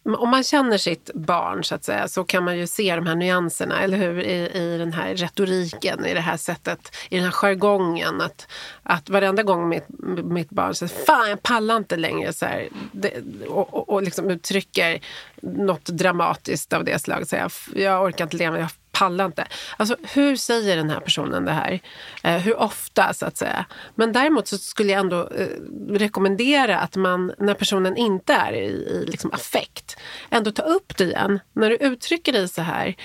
Om 0.04 0.30
man 0.30 0.44
känner 0.44 0.78
sitt 0.78 1.10
barn 1.14 1.64
så 1.64 1.76
att 1.76 1.84
säga 1.84 2.08
så 2.08 2.24
kan 2.24 2.44
man 2.44 2.58
ju 2.58 2.68
se 2.68 2.96
de 2.96 3.08
här 3.08 3.16
nyanserna, 3.16 3.82
eller 3.82 3.98
hur? 3.98 4.20
I, 4.20 4.50
i 4.54 4.78
den 4.78 4.94
här 4.94 5.16
retoriken, 5.16 6.06
i 6.06 6.14
det 6.14 6.20
här 6.20 6.38
sättet, 6.38 6.96
i 7.10 7.16
den 7.16 7.26
här 7.26 7.32
jargongen. 7.32 8.22
Att, 8.22 8.48
att 8.84 9.10
varenda 9.10 9.44
gång 9.44 9.70
mitt, 9.70 9.86
mitt 10.24 10.50
barn 10.50 10.76
säger 10.76 11.06
Fan, 11.06 11.30
jag 11.30 11.44
pallar 11.44 11.78
inte 11.78 11.96
längre 11.96 12.34
så 12.34 12.46
här, 12.46 12.70
det, 12.92 13.14
och, 13.48 13.74
och, 13.74 13.90
och 13.90 14.04
liksom 14.04 14.30
uttrycker 14.30 15.00
något 15.42 15.86
dramatiskt 15.86 16.74
av 16.74 16.84
det 16.84 17.00
slaget. 17.00 17.30
Så 17.30 17.36
jag, 17.36 17.52
jag 17.76 18.04
orkar 18.04 18.26
inte 18.26 18.38
leva, 18.38 18.60
jag 18.60 18.70
pallar 19.02 19.26
inte. 19.26 19.48
Alltså, 19.78 19.96
hur 20.14 20.36
säger 20.36 20.78
den 20.78 20.90
här 20.90 21.00
personen 21.00 21.46
det 21.46 21.52
här? 21.52 21.80
Eh, 22.24 22.38
hur 22.38 22.60
ofta, 22.60 23.14
så 23.14 23.26
att 23.26 23.38
säga? 23.38 23.66
Men 23.96 24.12
däremot 24.12 24.48
så 24.48 24.58
skulle 24.58 24.92
jag 24.92 25.00
ändå 25.00 25.30
eh, 25.36 25.48
rekommendera 25.90 26.80
att 26.80 26.96
man, 26.96 27.34
när 27.38 27.54
personen 27.54 27.98
inte 27.98 28.34
är 28.34 28.54
i, 28.54 28.66
i 28.66 29.06
liksom 29.08 29.34
affekt, 29.34 29.98
ändå 30.30 30.52
ta 30.52 30.62
upp 30.62 30.98
det 30.98 31.04
igen. 31.04 31.40
När 31.54 31.70
du 31.70 31.76
uttrycker 31.76 32.34
dig 32.34 32.48
så 32.48 32.62
här, 32.62 32.96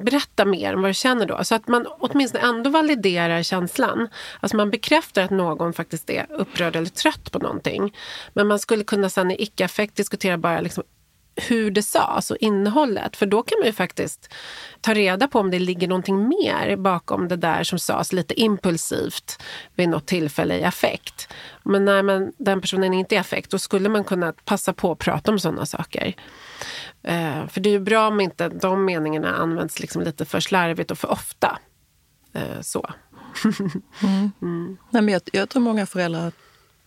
berätta 0.00 0.44
mer 0.44 0.74
om 0.74 0.82
vad 0.82 0.90
du 0.90 0.94
känner 0.94 1.26
då. 1.26 1.44
Så 1.44 1.54
att 1.54 1.68
man 1.68 1.86
åtminstone 1.86 2.44
ändå 2.44 2.70
validerar 2.70 3.42
känslan. 3.42 4.08
Alltså 4.40 4.56
man 4.56 4.70
bekräftar 4.70 5.22
att 5.22 5.30
någon 5.30 5.72
faktiskt 5.72 6.10
är 6.10 6.26
upprörd 6.30 6.76
eller 6.76 6.90
trött 6.90 7.32
på 7.32 7.38
någonting. 7.38 7.96
Men 8.34 8.46
man 8.46 8.58
skulle 8.58 8.84
kunna 8.84 9.08
sen 9.08 9.30
i 9.30 9.42
icke-affekt 9.42 9.96
diskutera 9.96 10.38
bara 10.38 10.60
liksom 10.60 10.84
hur 11.36 11.70
det 11.70 11.82
sades 11.82 12.30
och 12.30 12.36
innehållet. 12.36 13.16
För 13.16 13.26
då 13.26 13.42
kan 13.42 13.58
man 13.58 13.66
ju 13.66 13.72
faktiskt 13.72 14.34
ta 14.80 14.94
reda 14.94 15.28
på 15.28 15.38
om 15.38 15.50
det 15.50 15.58
ligger 15.58 15.88
någonting 15.88 16.28
mer 16.28 16.76
bakom 16.76 17.28
det 17.28 17.36
där 17.36 17.64
som 17.64 17.78
sades 17.78 18.12
lite 18.12 18.40
impulsivt 18.40 19.42
vid 19.74 19.88
något 19.88 20.06
tillfälle 20.06 20.58
i 20.58 20.64
affekt. 20.64 21.28
Men 21.62 21.84
när 21.84 22.02
man, 22.02 22.32
den 22.38 22.60
personen 22.60 22.94
inte 22.94 23.14
är 23.14 23.16
i 23.16 23.20
affekt, 23.20 23.50
då 23.50 23.58
skulle 23.58 23.88
man 23.88 24.04
kunna 24.04 24.32
passa 24.44 24.72
på 24.72 24.92
att 24.92 24.98
prata 24.98 25.30
om 25.30 25.38
sådana 25.38 25.66
saker. 25.66 26.14
Eh, 27.02 27.46
för 27.48 27.60
det 27.60 27.68
är 27.68 27.72
ju 27.72 27.80
bra 27.80 28.08
om 28.08 28.20
inte 28.20 28.48
de 28.48 28.84
meningarna 28.84 29.36
används 29.36 29.80
liksom 29.80 30.02
lite 30.02 30.24
för 30.24 30.40
slarvigt 30.40 30.90
och 30.90 30.98
för 30.98 31.10
ofta. 31.10 31.58
Eh, 32.32 32.60
så. 32.60 32.90
mm. 34.02 34.32
Mm. 34.42 34.76
Nej, 34.90 35.02
men 35.02 35.12
jag, 35.12 35.22
jag 35.32 35.48
tror 35.48 35.62
många 35.62 35.86
föräldrar 35.86 36.32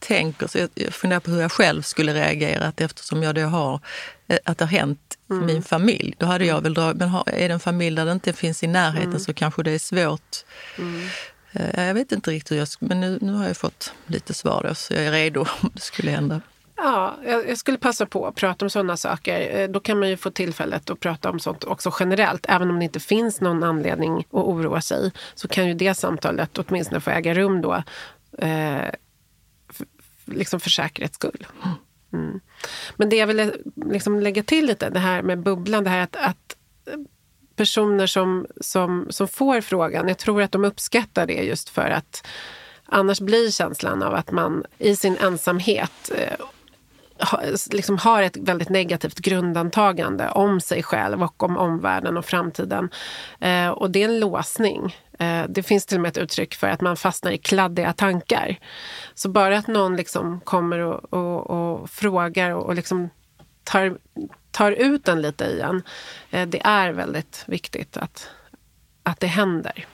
tänker, 0.07 0.47
så 0.47 0.57
jag, 0.57 0.93
funderar 0.93 1.19
på 1.19 1.31
hur 1.31 1.41
jag 1.41 1.51
själv 1.51 1.81
skulle 1.81 2.13
reagerat 2.13 2.81
eftersom 2.81 3.23
jag 3.23 3.35
då 3.35 3.41
har, 3.41 3.79
eh, 4.27 4.37
att 4.45 4.57
det 4.57 4.65
har 4.65 4.71
hänt 4.71 5.17
mm. 5.29 5.45
min 5.45 5.63
familj. 5.63 6.15
Då 6.17 6.25
hade 6.25 6.45
jag 6.45 6.61
väl 6.61 6.73
dragit, 6.73 6.97
men 6.97 7.09
är 7.25 7.47
det 7.47 7.53
en 7.53 7.59
familj 7.59 7.95
där 7.95 8.05
det 8.05 8.11
inte 8.11 8.33
finns 8.33 8.63
i 8.63 8.67
närheten 8.67 9.09
mm. 9.09 9.19
så 9.19 9.33
kanske 9.33 9.63
det 9.63 9.71
är 9.71 9.79
svårt. 9.79 10.45
Mm. 10.77 11.07
Eh, 11.51 11.87
jag 11.87 11.93
vet 11.93 12.11
inte 12.11 12.31
riktigt 12.31 12.51
hur 12.51 12.57
jag 12.57 12.67
men 12.79 13.01
nu, 13.01 13.19
nu 13.21 13.33
har 13.33 13.47
jag 13.47 13.57
fått 13.57 13.93
lite 14.07 14.33
svar 14.33 14.65
då, 14.67 14.75
så 14.75 14.93
jag 14.93 15.05
är 15.05 15.11
redo 15.11 15.39
om 15.61 15.71
det 15.73 15.81
skulle 15.81 16.11
hända. 16.11 16.41
Ja, 16.77 17.15
jag 17.23 17.57
skulle 17.57 17.77
passa 17.77 18.05
på 18.05 18.27
att 18.27 18.35
prata 18.35 18.65
om 18.65 18.69
sådana 18.69 18.97
saker. 18.97 19.59
Eh, 19.59 19.69
då 19.69 19.79
kan 19.79 19.99
man 19.99 20.09
ju 20.09 20.17
få 20.17 20.31
tillfället 20.31 20.89
att 20.89 20.99
prata 20.99 21.29
om 21.29 21.39
sånt 21.39 21.63
också 21.63 21.93
generellt. 21.99 22.45
Även 22.49 22.69
om 22.69 22.79
det 22.79 22.85
inte 22.85 22.99
finns 22.99 23.41
någon 23.41 23.63
anledning 23.63 24.17
att 24.17 24.25
oroa 24.31 24.81
sig 24.81 25.11
så 25.35 25.47
kan 25.47 25.67
ju 25.67 25.73
det 25.73 25.93
samtalet 25.93 26.57
åtminstone 26.57 27.01
få 27.01 27.11
äga 27.11 27.33
rum 27.33 27.61
då. 27.61 27.83
Eh, 28.37 28.89
liksom 30.25 30.59
för 30.59 30.69
säkerhets 30.69 31.15
skull. 31.15 31.47
Mm. 32.13 32.39
Men 32.95 33.09
det 33.09 33.15
jag 33.15 33.27
ville 33.27 33.53
liksom 33.75 34.19
lägga 34.19 34.43
till 34.43 34.65
lite, 34.65 34.89
det 34.89 34.99
här 34.99 35.21
med 35.21 35.39
bubblan, 35.39 35.83
det 35.83 35.89
här 35.89 36.03
att, 36.03 36.15
att 36.15 36.55
personer 37.55 38.07
som, 38.07 38.47
som, 38.61 39.07
som 39.09 39.27
får 39.27 39.61
frågan, 39.61 40.07
jag 40.07 40.17
tror 40.17 40.41
att 40.41 40.51
de 40.51 40.65
uppskattar 40.65 41.25
det 41.27 41.43
just 41.43 41.69
för 41.69 41.89
att 41.89 42.27
annars 42.85 43.19
blir 43.19 43.51
känslan 43.51 44.03
av 44.03 44.13
att 44.13 44.31
man 44.31 44.63
i 44.77 44.95
sin 44.95 45.17
ensamhet 45.17 46.11
eh, 46.17 46.45
liksom 47.71 47.97
har 47.97 48.21
ett 48.21 48.37
väldigt 48.37 48.69
negativt 48.69 49.19
grundantagande 49.19 50.29
om 50.29 50.61
sig 50.61 50.83
själv 50.83 51.23
och 51.23 51.43
om 51.43 51.57
omvärlden 51.57 52.17
och 52.17 52.25
framtiden. 52.25 52.89
Eh, 53.39 53.69
och 53.69 53.91
det 53.91 54.03
är 54.03 54.05
en 54.05 54.19
låsning. 54.19 54.95
Eh, 55.19 55.43
det 55.49 55.63
finns 55.63 55.85
till 55.85 55.97
och 55.97 56.01
med 56.01 56.09
ett 56.09 56.17
uttryck 56.17 56.55
för 56.55 56.67
att 56.67 56.81
man 56.81 56.97
fastnar 56.97 57.31
i 57.31 57.37
kladdiga 57.37 57.93
tankar. 57.93 58.59
Så 59.13 59.29
bara 59.29 59.57
att 59.57 59.67
någon 59.67 59.95
liksom 59.95 60.39
kommer 60.39 60.79
och, 60.79 61.13
och, 61.13 61.49
och 61.49 61.89
frågar 61.89 62.51
och, 62.51 62.65
och 62.65 62.75
liksom 62.75 63.09
tar, 63.63 63.97
tar 64.51 64.71
ut 64.71 65.05
den 65.05 65.21
lite 65.21 65.45
igen. 65.45 65.83
en 66.29 66.49
det 66.49 66.61
är 66.65 66.91
väldigt 66.91 67.43
viktigt 67.47 67.97
att, 67.97 68.29
att 69.03 69.19
det 69.19 69.27
händer. 69.27 69.85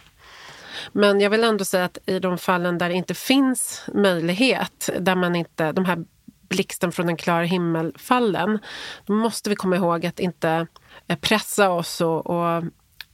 Men 0.92 1.22
jag 1.22 1.30
vill 1.30 1.44
ändå 1.44 1.66
säga 1.66 1.86
att 1.86 1.98
i 2.06 2.20
de 2.20 2.38
fallen 2.38 2.78
där 2.78 2.90
det 2.90 2.96
inte 2.96 3.14
finns 3.14 3.86
möjlighet, 3.94 4.90
där 5.00 5.16
man 5.16 5.36
inte, 5.36 5.72
de 5.72 5.86
här 5.86 6.06
blixten 6.50 6.92
från 6.92 7.10
en 7.10 7.18
klar 7.18 7.44
himmel-fallen, 7.44 8.60
då 9.06 9.14
måste 9.14 9.50
vi 9.50 9.56
komma 9.56 9.76
ihåg 9.76 10.06
att 10.06 10.20
inte 10.20 10.68
eh, 11.08 11.18
pressa 11.18 11.70
oss 11.70 12.02
och, 12.02 12.28
och 12.28 12.64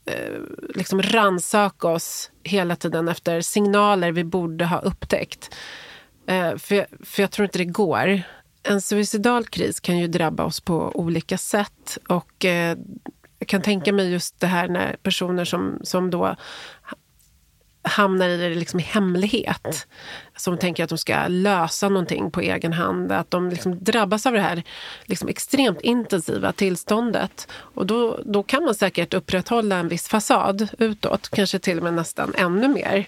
eh, 0.08 0.42
liksom 0.76 1.02
ransaka 1.02 1.88
oss 1.88 2.32
hela 2.44 2.76
tiden 2.76 3.08
efter 3.08 3.42
signaler 3.42 4.12
vi 4.12 4.24
borde 4.24 4.66
ha 4.66 4.80
upptäckt. 4.80 5.56
Eh, 6.28 6.58
för, 6.58 7.06
för 7.06 7.24
jag 7.24 7.32
tror 7.32 7.46
inte 7.46 7.58
det 7.58 7.66
går. 7.66 8.22
En 8.64 8.82
suicidal 8.82 9.46
kris 9.46 9.80
kan 9.80 9.98
ju 9.98 10.08
drabba 10.08 10.44
oss 10.44 10.62
på 10.62 10.92
olika 10.96 11.38
sätt. 11.38 11.98
Och 12.08 12.46
eh, 12.46 12.78
jag 13.40 13.48
kan 13.48 13.62
tänka 13.62 13.94
mig 13.94 14.12
just 14.12 14.40
det 14.40 14.48
här 14.48 14.68
när 14.68 14.96
personer 15.04 15.46
som, 15.46 15.80
som 15.84 16.10
då 16.10 16.36
hamnar 17.88 18.30
i 18.30 18.38
det 18.38 18.50
liksom 18.50 18.80
i 18.80 18.84
hemlighet. 18.84 19.88
Som 20.36 20.58
tänker 20.58 20.84
att 20.84 20.90
de 20.90 20.98
ska 20.98 21.28
lösa 21.28 21.90
någonting 21.90 22.32
på 22.32 22.42
egen 22.42 22.74
hand. 22.74 23.12
Att 23.12 23.32
de 23.32 23.50
liksom 23.50 23.84
drabbas 23.84 24.26
av 24.26 24.34
det 24.34 24.42
här 24.42 24.64
liksom 25.06 25.28
extremt 25.28 25.82
intensiva 25.82 26.52
tillståndet. 26.52 27.48
Och 27.52 27.86
då, 27.86 28.20
då 28.26 28.44
kan 28.44 28.64
man 28.64 28.76
säkert 28.76 29.14
upprätthålla 29.14 29.76
en 29.76 29.88
viss 29.88 30.08
fasad 30.08 30.68
utåt. 30.80 31.30
Kanske 31.30 31.60
till 31.60 31.78
och 31.78 31.84
med 31.84 31.94
nästan 31.94 32.34
ännu 32.38 32.68
mer 32.68 33.08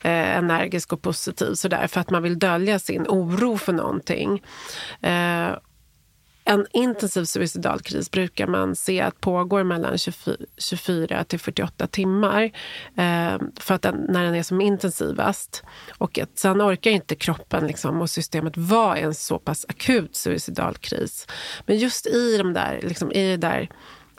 eh, 0.00 0.36
energisk 0.36 0.92
och 0.92 1.02
positiv 1.02 1.54
sådär, 1.54 1.86
för 1.86 2.00
att 2.00 2.10
man 2.10 2.22
vill 2.22 2.38
dölja 2.38 2.78
sin 2.78 3.06
oro 3.08 3.58
för 3.58 3.72
någonting. 3.72 4.42
Eh, 5.00 5.48
en 6.48 6.66
intensiv 6.72 7.24
suicidal 7.24 7.80
kris 7.80 8.10
brukar 8.10 8.46
man 8.46 8.76
se 8.76 9.00
att 9.00 9.20
pågår 9.20 9.64
mellan 9.64 9.98
24 10.58 11.24
till 11.24 11.38
48 11.38 11.86
timmar. 11.86 12.42
Eh, 12.96 13.38
för 13.60 13.74
att 13.74 13.82
den, 13.82 14.06
när 14.08 14.24
den 14.24 14.34
är 14.34 14.42
som 14.42 14.60
intensivast. 14.60 15.62
Och 15.98 16.18
att 16.18 16.38
sen 16.38 16.62
orkar 16.62 16.90
inte 16.90 17.14
kroppen 17.14 17.66
liksom, 17.66 18.00
och 18.00 18.10
systemet 18.10 18.56
vara 18.56 18.98
i 18.98 19.02
en 19.02 19.14
så 19.14 19.38
pass 19.38 19.66
akut 19.68 20.16
suicidal 20.16 20.74
kris. 20.74 21.26
Men 21.66 21.76
just 21.76 22.06
i, 22.06 22.36
de 22.38 22.52
där, 22.52 22.80
liksom, 22.82 23.12
i 23.12 23.30
det 23.30 23.36
där 23.36 23.68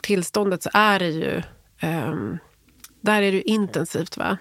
tillståndet 0.02 0.62
så 0.62 0.70
är 0.72 0.98
det 0.98 1.08
ju 1.08 1.42
eh, 1.80 2.14
där 3.00 3.22
är 3.22 3.32
det 3.32 3.50
intensivt. 3.50 4.16
va 4.16 4.38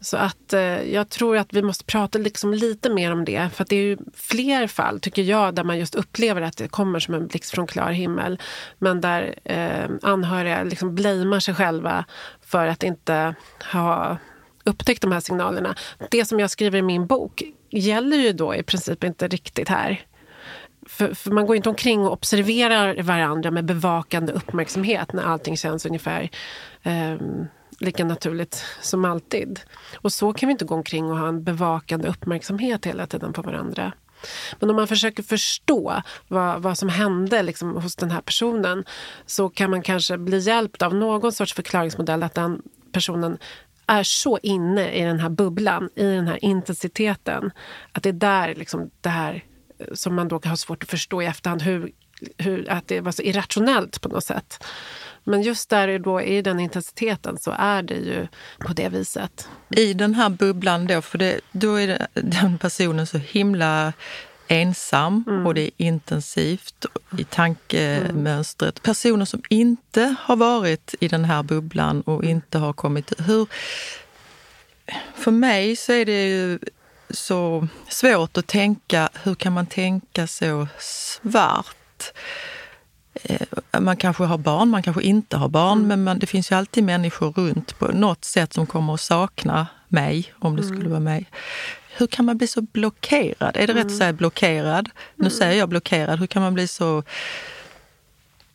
så 0.00 0.16
att 0.16 0.52
eh, 0.52 0.92
jag 0.92 1.08
tror 1.08 1.36
att 1.36 1.52
vi 1.52 1.62
måste 1.62 1.84
prata 1.84 2.18
liksom 2.18 2.54
lite 2.54 2.90
mer 2.90 3.12
om 3.12 3.24
det. 3.24 3.48
För 3.54 3.66
det 3.68 3.76
är 3.76 3.82
ju 3.82 3.98
fler 4.14 4.66
fall, 4.66 5.00
tycker 5.00 5.22
jag, 5.22 5.54
där 5.54 5.64
man 5.64 5.78
just 5.78 5.94
upplever 5.94 6.42
att 6.42 6.56
det 6.56 6.68
kommer 6.68 6.98
som 6.98 7.14
en 7.14 7.26
blixt 7.26 7.50
från 7.50 7.66
klar 7.66 7.90
himmel. 7.90 8.40
Men 8.78 9.00
där 9.00 9.34
eh, 9.44 9.90
anhöriga 10.02 10.62
liksom 10.62 10.94
blamear 10.94 11.40
sig 11.40 11.54
själva 11.54 12.04
för 12.40 12.66
att 12.66 12.82
inte 12.82 13.34
ha 13.72 14.16
upptäckt 14.64 15.02
de 15.02 15.12
här 15.12 15.20
signalerna. 15.20 15.74
Det 16.10 16.24
som 16.24 16.40
jag 16.40 16.50
skriver 16.50 16.78
i 16.78 16.82
min 16.82 17.06
bok 17.06 17.42
gäller 17.70 18.16
ju 18.16 18.32
då 18.32 18.54
i 18.54 18.62
princip 18.62 19.04
inte 19.04 19.28
riktigt 19.28 19.68
här. 19.68 20.00
För, 20.86 21.14
för, 21.14 21.30
man 21.30 21.46
går 21.46 21.56
inte 21.56 21.68
omkring 21.68 22.00
och 22.00 22.12
observerar 22.12 23.02
varandra 23.02 23.50
med 23.50 23.64
bevakande 23.64 24.32
uppmärksamhet 24.32 25.12
när 25.12 25.22
allting 25.22 25.56
känns 25.56 25.86
ungefär 25.86 26.30
eh, 26.82 27.16
lika 27.80 28.04
naturligt 28.04 28.64
som 28.80 29.04
alltid. 29.04 29.60
Och 29.94 30.12
så 30.12 30.32
kan 30.32 30.46
vi 30.46 30.52
inte 30.52 30.64
gå 30.64 30.74
omkring 30.74 31.10
och 31.10 31.18
ha 31.18 31.28
en 31.28 31.44
bevakande 31.44 32.08
uppmärksamhet 32.08 32.86
hela 32.86 33.06
tiden 33.06 33.32
på 33.32 33.42
varandra. 33.42 33.92
Men 34.60 34.70
om 34.70 34.76
man 34.76 34.88
försöker 34.88 35.22
förstå 35.22 36.02
vad, 36.28 36.62
vad 36.62 36.78
som 36.78 36.88
hände 36.88 37.42
liksom, 37.42 37.76
hos 37.76 37.96
den 37.96 38.10
här 38.10 38.20
personen 38.20 38.84
så 39.26 39.48
kan 39.48 39.70
man 39.70 39.82
kanske 39.82 40.18
bli 40.18 40.38
hjälpt 40.38 40.82
av 40.82 40.94
någon 40.94 41.32
sorts 41.32 41.54
förklaringsmodell 41.54 42.22
att 42.22 42.34
den 42.34 42.62
personen 42.92 43.38
är 43.86 44.02
så 44.02 44.38
inne 44.42 44.92
i 44.92 45.02
den 45.02 45.20
här 45.20 45.28
bubblan, 45.28 45.90
i 45.94 46.04
den 46.04 46.26
här 46.26 46.44
intensiteten 46.44 47.50
att 47.92 48.02
det 48.02 48.08
är 48.08 48.12
där 48.12 48.54
liksom, 48.54 48.90
det 49.00 49.08
här 49.08 49.44
eh, 49.78 49.86
som 49.94 50.14
man 50.14 50.28
då 50.28 50.38
kan 50.38 50.50
ha 50.50 50.56
svårt 50.56 50.82
att 50.82 50.90
förstå 50.90 51.22
i 51.22 51.26
efterhand 51.26 51.62
hur, 51.62 51.92
hur, 52.38 52.70
att 52.70 52.88
det 52.88 53.00
var 53.00 53.12
så 53.12 53.22
irrationellt 53.22 54.00
på 54.00 54.08
något 54.08 54.24
sätt. 54.24 54.64
Men 55.24 55.42
just 55.42 55.68
där 55.68 55.98
då 55.98 56.20
i 56.20 56.42
den 56.42 56.60
intensiteten 56.60 57.38
så 57.38 57.54
är 57.58 57.82
det 57.82 57.94
ju 57.94 58.28
på 58.58 58.72
det 58.72 58.88
viset. 58.88 59.48
I 59.70 59.94
den 59.94 60.14
här 60.14 60.28
bubblan 60.28 60.86
då, 60.86 61.02
för 61.02 61.18
det, 61.18 61.40
då 61.52 61.74
är 61.74 61.86
det, 61.86 62.06
den 62.14 62.58
personen 62.58 63.06
så 63.06 63.18
himla 63.18 63.92
ensam 64.48 65.24
mm. 65.28 65.46
och 65.46 65.54
det 65.54 65.60
är 65.60 65.70
intensivt 65.76 66.86
i 67.18 67.24
tankemönstret. 67.24 68.78
Mm. 68.78 68.82
Personer 68.82 69.24
som 69.24 69.42
inte 69.48 70.14
har 70.20 70.36
varit 70.36 70.94
i 71.00 71.08
den 71.08 71.24
här 71.24 71.42
bubblan 71.42 72.00
och 72.00 72.24
inte 72.24 72.58
har 72.58 72.72
kommit... 72.72 73.12
Hur, 73.18 73.46
för 75.14 75.30
mig 75.30 75.76
så 75.76 75.92
är 75.92 76.04
det 76.04 76.26
ju 76.26 76.58
så 77.10 77.68
svårt 77.88 78.36
att 78.36 78.46
tänka, 78.46 79.08
hur 79.22 79.34
kan 79.34 79.52
man 79.52 79.66
tänka 79.66 80.26
så 80.26 80.68
svart? 80.78 82.12
Eh, 83.22 83.80
man 83.80 83.96
kanske 83.96 84.24
har 84.24 84.38
barn, 84.38 84.68
man 84.68 84.82
kanske 84.82 85.02
inte 85.02 85.36
har 85.36 85.48
barn, 85.48 85.78
mm. 85.78 85.88
men 85.88 86.04
man, 86.04 86.18
det 86.18 86.26
finns 86.26 86.52
ju 86.52 86.56
alltid 86.56 86.84
människor 86.84 87.32
runt 87.32 87.78
på 87.78 87.88
något 87.88 88.24
sätt 88.24 88.52
som 88.52 88.66
kommer 88.66 88.94
att 88.94 89.00
sakna 89.00 89.66
mig, 89.88 90.32
om 90.38 90.56
det 90.56 90.62
mm. 90.62 90.74
skulle 90.74 90.90
vara 90.90 91.00
mig. 91.00 91.26
Hur 91.96 92.06
kan 92.06 92.24
man 92.24 92.38
bli 92.38 92.46
så 92.46 92.62
blockerad? 92.62 93.56
Är 93.56 93.66
det 93.66 93.72
mm. 93.72 93.76
rätt 93.76 93.84
att 93.84 93.90
mm. 93.90 93.98
säga 93.98 94.12
blockerad? 94.12 94.90
Nu 95.14 95.24
mm. 95.24 95.30
säger 95.30 95.58
jag 95.58 95.68
blockerad. 95.68 96.18
Hur 96.18 96.26
kan 96.26 96.42
man 96.42 96.54
bli 96.54 96.66
så... 96.68 97.02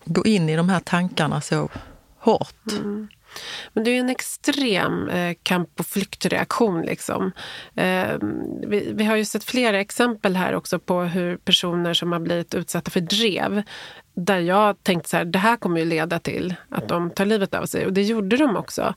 Gå 0.06 0.26
in 0.26 0.50
i 0.50 0.56
de 0.56 0.70
här 0.70 0.80
tankarna 0.80 1.42
så 1.42 1.70
hårt? 2.20 2.72
Mm. 2.72 3.08
Men 3.74 3.84
det 3.84 3.92
är 3.92 4.00
en 4.00 4.10
extrem 4.10 5.10
eh, 5.10 5.36
kamp 5.44 5.80
och 5.80 5.86
flyktreaktion. 5.86 6.82
Liksom. 6.82 7.32
Eh, 7.76 8.18
vi, 8.68 8.92
vi, 8.94 9.06
har 9.06 9.16
ju 9.16 9.26
sett 9.26 9.44
flera 9.44 9.80
exempel 9.80 10.36
här 10.36 10.56
också 10.56 10.80
på 10.80 11.02
hur 11.02 11.38
personer 11.38 11.94
som 11.94 12.12
har 12.12 12.20
blivit 12.20 12.56
utsatta 12.56 12.92
för 12.92 13.02
drev 13.02 13.64
där 14.16 14.40
jag 14.40 14.84
tänkte 14.84 15.10
så 15.10 15.18
här, 15.18 15.26
det 15.26 15.40
här 15.40 15.58
kommer 15.58 15.80
ju 15.80 15.86
leda 15.86 16.20
till 16.20 16.56
att 16.70 16.88
de 16.88 17.10
tar 17.10 17.26
livet 17.26 17.54
av 17.54 17.66
sig. 17.66 17.86
Och 17.86 17.94
det 17.94 18.04
gjorde 18.04 18.38
de 18.38 18.58
också. 18.58 18.94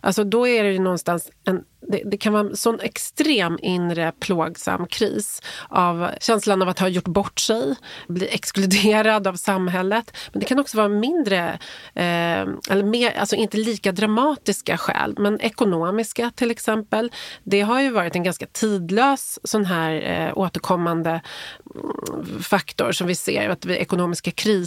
Alltså 0.00 0.24
då 0.24 0.48
är 0.48 0.64
det 0.64 0.72
ju 0.72 0.78
någonstans 0.78 1.30
en 1.44 1.64
det, 1.88 2.02
det, 2.04 2.16
kan 2.16 2.32
vara 2.32 2.42
en 2.42 2.56
sån 2.56 2.80
extrem 2.80 3.58
inre 3.62 4.12
plågsam 4.20 4.86
kris 4.86 5.42
av 5.68 6.10
känslan 6.20 6.62
av 6.62 6.68
att 6.68 6.78
ha 6.78 6.88
gjort 6.88 7.08
bort 7.08 7.40
sig, 7.40 7.74
bli 8.08 8.28
exkluderad 8.28 9.26
av 9.26 9.34
samhället. 9.34 10.16
Men 10.32 10.40
det 10.40 10.46
kan 10.46 10.58
också 10.58 10.76
vara 10.76 10.88
mindre, 10.88 11.58
eh, 11.94 12.42
eller 12.70 12.82
mer, 12.82 13.18
alltså 13.18 13.36
inte 13.36 13.56
lika 13.56 13.92
dramatiska 13.92 14.78
skäl, 14.78 15.14
men 15.18 15.40
ekonomiska 15.40 16.32
till 16.34 16.50
exempel. 16.50 17.12
Det 17.42 17.60
har 17.60 17.80
ju 17.80 17.90
varit 17.90 18.16
en 18.16 18.22
ganska 18.22 18.46
tidlös 18.46 19.38
sån 19.44 19.64
här 19.64 19.92
eh, 19.92 20.38
återkommande 20.38 21.10
mm, 21.74 22.42
faktor 22.42 22.92
som 22.92 23.06
vi 23.06 23.14
ser 23.14 23.48
att 23.48 23.64
vid 23.64 23.76
ekonomiska 23.76 24.30
kriser, 24.30 24.61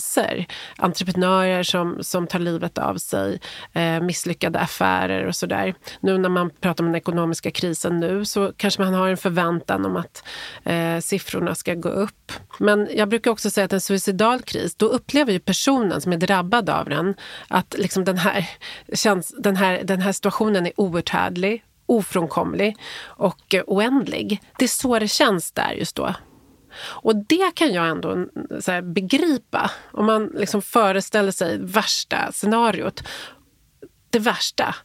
entreprenörer 0.77 1.63
som, 1.63 1.97
som 2.03 2.27
tar 2.27 2.39
livet 2.39 2.77
av 2.77 2.95
sig, 2.95 3.39
eh, 3.73 4.01
misslyckade 4.01 4.59
affärer 4.59 5.25
och 5.25 5.35
sådär. 5.35 5.75
Nu 5.99 6.17
när 6.17 6.29
man 6.29 6.49
pratar 6.49 6.83
om 6.83 6.87
den 6.87 6.95
ekonomiska 6.95 7.51
krisen 7.51 7.99
nu 7.99 8.25
så 8.25 8.53
kanske 8.57 8.81
man 8.81 8.93
har 8.93 9.09
en 9.09 9.17
förväntan 9.17 9.85
om 9.85 9.95
att 9.95 10.23
eh, 10.63 10.99
siffrorna 10.99 11.55
ska 11.55 11.73
gå 11.73 11.89
upp. 11.89 12.31
Men 12.59 12.89
jag 12.95 13.09
brukar 13.09 13.31
också 13.31 13.49
säga 13.49 13.65
att 13.65 13.73
en 13.73 13.81
suicidal 13.81 14.41
kris, 14.41 14.75
då 14.75 14.85
upplever 14.85 15.33
ju 15.33 15.39
personen 15.39 16.01
som 16.01 16.13
är 16.13 16.17
drabbad 16.17 16.69
av 16.69 16.89
den 16.89 17.15
att 17.47 17.75
liksom 17.77 18.03
den, 18.03 18.17
här, 18.17 18.49
känns, 18.93 19.35
den, 19.37 19.55
här, 19.55 19.81
den 19.83 20.01
här 20.01 20.11
situationen 20.11 20.65
är 20.65 20.73
outhärdlig, 20.75 21.63
ofrånkomlig 21.85 22.75
och 23.01 23.53
eh, 23.53 23.63
oändlig. 23.67 24.41
Det 24.59 24.65
är 24.65 24.69
så 24.69 24.99
det 24.99 25.07
känns 25.07 25.51
där 25.51 25.71
just 25.71 25.95
då. 25.95 26.13
Och 26.77 27.15
det 27.15 27.55
kan 27.55 27.73
jag 27.73 27.87
ändå 27.87 28.09
här, 28.67 28.81
begripa. 28.81 29.71
Om 29.91 30.05
man 30.05 30.25
liksom 30.25 30.61
föreställer 30.61 31.31
sig 31.31 31.57
värsta 31.59 32.31
scenariot. 32.31 33.03
Det 34.09 34.19
värsta. 34.19 34.75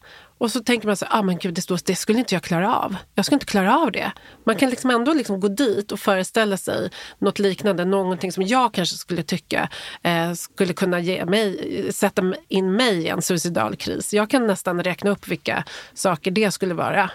Och 0.40 0.50
så 0.50 0.60
tänker 0.60 0.86
man 0.86 0.96
så 0.96 1.06
ah, 1.10 1.22
men 1.22 1.38
gud, 1.38 1.54
det, 1.54 1.62
stod, 1.62 1.80
det 1.84 1.96
skulle 1.96 2.18
inte 2.18 2.34
jag 2.34 2.42
klara 2.42 2.76
av. 2.76 2.96
Jag 3.14 3.24
skulle 3.24 3.36
inte 3.36 3.46
klara 3.46 3.78
av 3.78 3.92
det. 3.92 4.12
Man 4.44 4.56
kan 4.56 4.70
liksom 4.70 4.90
ändå 4.90 5.14
liksom 5.14 5.40
gå 5.40 5.48
dit 5.48 5.92
och 5.92 6.00
föreställa 6.00 6.56
sig 6.56 6.90
något 7.18 7.38
liknande. 7.38 7.84
Någonting 7.84 8.32
som 8.32 8.42
jag 8.42 8.74
kanske 8.74 8.96
skulle 8.96 9.22
tycka 9.22 9.68
eh, 10.02 10.32
skulle 10.32 10.72
kunna 10.72 11.00
ge 11.00 11.24
mig, 11.24 11.92
sätta 11.92 12.34
in 12.48 12.72
mig 12.72 13.02
i 13.02 13.08
en 13.08 13.22
suicidal 13.22 13.76
kris. 13.76 14.14
Jag 14.14 14.30
kan 14.30 14.46
nästan 14.46 14.82
räkna 14.82 15.10
upp 15.10 15.28
vilka 15.28 15.64
saker 15.94 16.30
det 16.30 16.50
skulle 16.50 16.74
vara. 16.74 17.10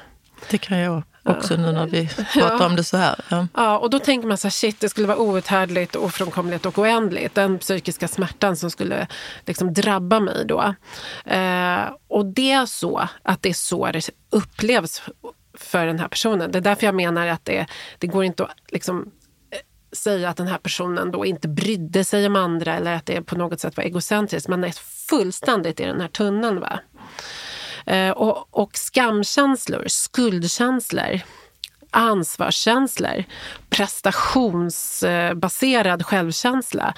Det 0.50 0.58
kan 0.58 0.78
jag 0.78 1.04
också 1.26 1.56
nu 1.56 1.72
när 1.72 1.88
vi 1.88 2.08
pratar 2.34 2.58
ja. 2.60 2.66
om 2.66 2.76
det 2.76 2.84
så 2.84 2.98
här. 2.98 3.16
Ja. 3.30 3.48
ja. 3.54 3.78
och 3.78 3.90
då 3.90 4.00
tänker 4.00 4.28
man 4.28 4.38
så 4.38 4.48
här, 4.48 4.52
shit, 4.52 4.80
det 4.80 4.90
skulle 4.90 5.08
vara 5.08 5.18
outhärdligt, 5.18 5.96
ofrånkomligt 5.96 6.66
och 6.66 6.78
oändligt. 6.78 7.36
Den 7.36 7.60
psykiska 7.60 8.08
smärtan 8.08 8.58
som 8.58 8.72
skulle 8.72 9.08
liksom 9.46 9.74
drabba 9.74 10.20
mig 10.20 10.46
då. 10.46 10.74
Eh, 11.26 11.84
och 12.08 12.26
det 12.26 12.52
är 12.52 12.66
så 12.66 13.08
att 13.24 13.42
det 13.42 13.50
är 13.50 13.54
så 13.54 13.92
det 13.92 14.10
upplevs 14.30 15.02
för 15.54 15.86
den 15.86 16.00
här 16.00 16.08
personen. 16.08 16.52
Det 16.52 16.58
är 16.58 16.62
därför 16.62 16.86
jag 16.86 16.96
menar 16.96 17.28
att 17.28 17.46
det, 17.46 17.66
det 18.00 18.08
går 18.08 18.24
inte 18.24 18.44
att 18.44 18.52
liksom, 18.68 19.12
eh, 19.52 19.60
säga 19.98 20.30
att 20.30 20.38
den 20.38 20.48
här 20.48 20.58
personen 20.58 21.12
då 21.12 21.26
inte 21.26 21.48
brydde 21.48 22.04
sig 22.04 22.28
om 22.28 22.36
andra 22.36 22.76
eller 22.76 22.94
att 22.94 23.06
det 23.06 23.22
på 23.22 23.36
något 23.36 23.60
sätt 23.60 23.78
var 23.78 23.84
egocentriskt. 23.84 24.50
Man 24.50 24.64
är 24.64 24.72
fullständigt 25.10 25.80
i 25.80 25.84
den 25.84 26.02
här 26.02 26.08
tunneln. 26.08 26.60
Va? 26.60 26.80
Eh, 27.86 28.10
och, 28.10 28.48
och 28.52 28.78
skamkänslor, 28.78 29.84
skuldkänslor 29.88 31.22
ansvarskänslor, 31.96 33.24
prestationsbaserad 33.70 36.06
självkänsla. 36.06 36.94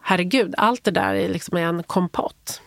Herregud, 0.00 0.54
allt 0.58 0.84
det 0.84 0.90
där 0.90 1.14
är 1.14 1.28
liksom 1.28 1.56
en 1.56 1.82
kompott. 1.82 2.60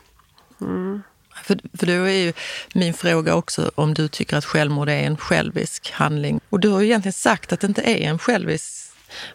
Mm. 0.62 1.04
För, 1.44 1.60
för 1.78 1.86
då 1.86 1.92
är 1.92 2.10
ju 2.10 2.34
min 2.74 2.94
fråga 2.94 3.36
också 3.36 3.72
om 3.76 3.94
du 3.94 4.08
tycker 4.08 4.38
att 4.38 4.46
självmord 4.46 4.90
är 4.90 5.04
en 5.04 5.18
självisk 5.18 5.92
handling. 5.92 6.40
Och 6.50 6.60
du 6.60 6.70
har 6.70 6.80
ju 6.80 6.86
egentligen 6.86 7.14
sagt 7.14 7.54
att 7.54 7.60
det 7.60 7.68
inte 7.68 7.82
är 7.82 8.10
en 8.10 8.20
självisk 8.20 8.86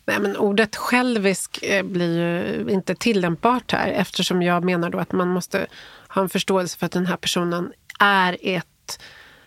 Nej, 0.04 0.20
men 0.20 0.36
ordet 0.36 0.76
självisk 0.76 1.62
eh, 1.62 1.82
blir 1.82 2.18
ju 2.18 2.66
inte 2.70 2.94
tillämpbart 2.94 3.72
här 3.72 3.88
eftersom 3.88 4.42
jag 4.42 4.64
menar 4.64 4.90
då 4.90 4.98
att 4.98 5.12
man 5.12 5.28
måste 5.28 5.66
ha 6.08 6.22
en 6.22 6.28
förståelse 6.28 6.78
för 6.78 6.86
att 6.86 6.92
den 6.92 7.06
här 7.06 7.16
personen 7.16 7.72
är 7.98 8.36
ett 8.40 9.00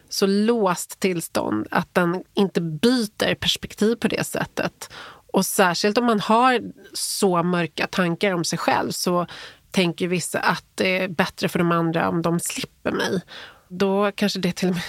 så 0.09 0.25
låst 0.25 0.99
tillstånd 0.99 1.67
att 1.71 1.93
den 1.93 2.23
inte 2.33 2.61
byter 2.61 3.35
perspektiv 3.35 3.95
på 3.95 4.07
det 4.07 4.23
sättet. 4.23 4.89
Och 5.33 5.45
särskilt 5.45 5.97
om 5.97 6.05
man 6.05 6.19
har 6.19 6.61
så 6.93 7.43
mörka 7.43 7.87
tankar 7.87 8.33
om 8.33 8.43
sig 8.43 8.59
själv 8.59 8.91
så 8.91 9.27
tänker 9.71 10.07
vissa 10.07 10.39
att 10.39 10.65
det 10.75 11.03
är 11.03 11.07
bättre 11.07 11.49
för 11.49 11.59
de 11.59 11.71
andra 11.71 12.09
om 12.09 12.21
de 12.21 12.39
slipper 12.39 12.91
mig. 12.91 13.21
Då 13.67 14.11
kanske 14.15 14.39
det 14.39 14.51
till 14.51 14.69
och 14.69 14.75
med 14.75 14.83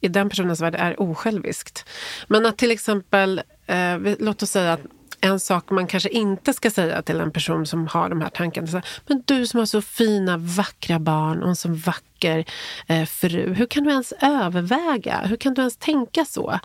i 0.00 0.08
den 0.08 0.28
personens 0.28 0.60
värld 0.60 0.74
är 0.74 1.00
osjälviskt. 1.00 1.88
Men 2.28 2.46
att 2.46 2.58
till 2.58 2.70
exempel, 2.70 3.42
eh, 3.66 3.98
låt 4.18 4.42
oss 4.42 4.50
säga 4.50 4.72
att 4.72 4.80
en 5.20 5.40
sak 5.40 5.70
man 5.70 5.86
kanske 5.86 6.08
inte 6.08 6.52
ska 6.52 6.70
säga 6.70 7.02
till 7.02 7.20
en 7.20 7.30
person 7.30 7.66
som 7.66 7.86
har 7.86 8.08
de 8.08 8.20
här 8.20 8.28
tankarna. 8.28 8.82
Men 9.06 9.22
du 9.26 9.46
som 9.46 9.58
har 9.58 9.66
så 9.66 9.82
fina, 9.82 10.36
vackra 10.36 10.98
barn 10.98 11.42
och 11.42 11.48
en 11.48 11.56
så 11.56 11.68
vacker 11.68 12.44
eh, 12.86 13.04
fru. 13.04 13.54
Hur 13.54 13.66
kan 13.66 13.84
du 13.84 13.90
ens 13.90 14.12
överväga? 14.20 15.20
Hur 15.24 15.36
kan 15.36 15.54
du 15.54 15.60
ens 15.60 15.76
tänka 15.76 16.24
så? 16.24 16.58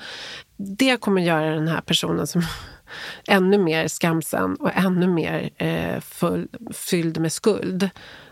Det 0.58 0.98
kommer 0.98 1.22
göra 1.22 1.56
den 1.56 1.68
här 1.68 1.82
personen 1.82 2.28
som 2.28 2.42
ännu 3.28 3.58
mer 3.58 3.88
skamsen 3.88 4.56
och 4.56 4.72
ännu 4.76 5.08
mer 5.08 5.50
eh, 5.58 6.00
full, 6.00 6.48
fylld 6.74 7.18
med 7.18 7.32
skuld. 7.32 7.90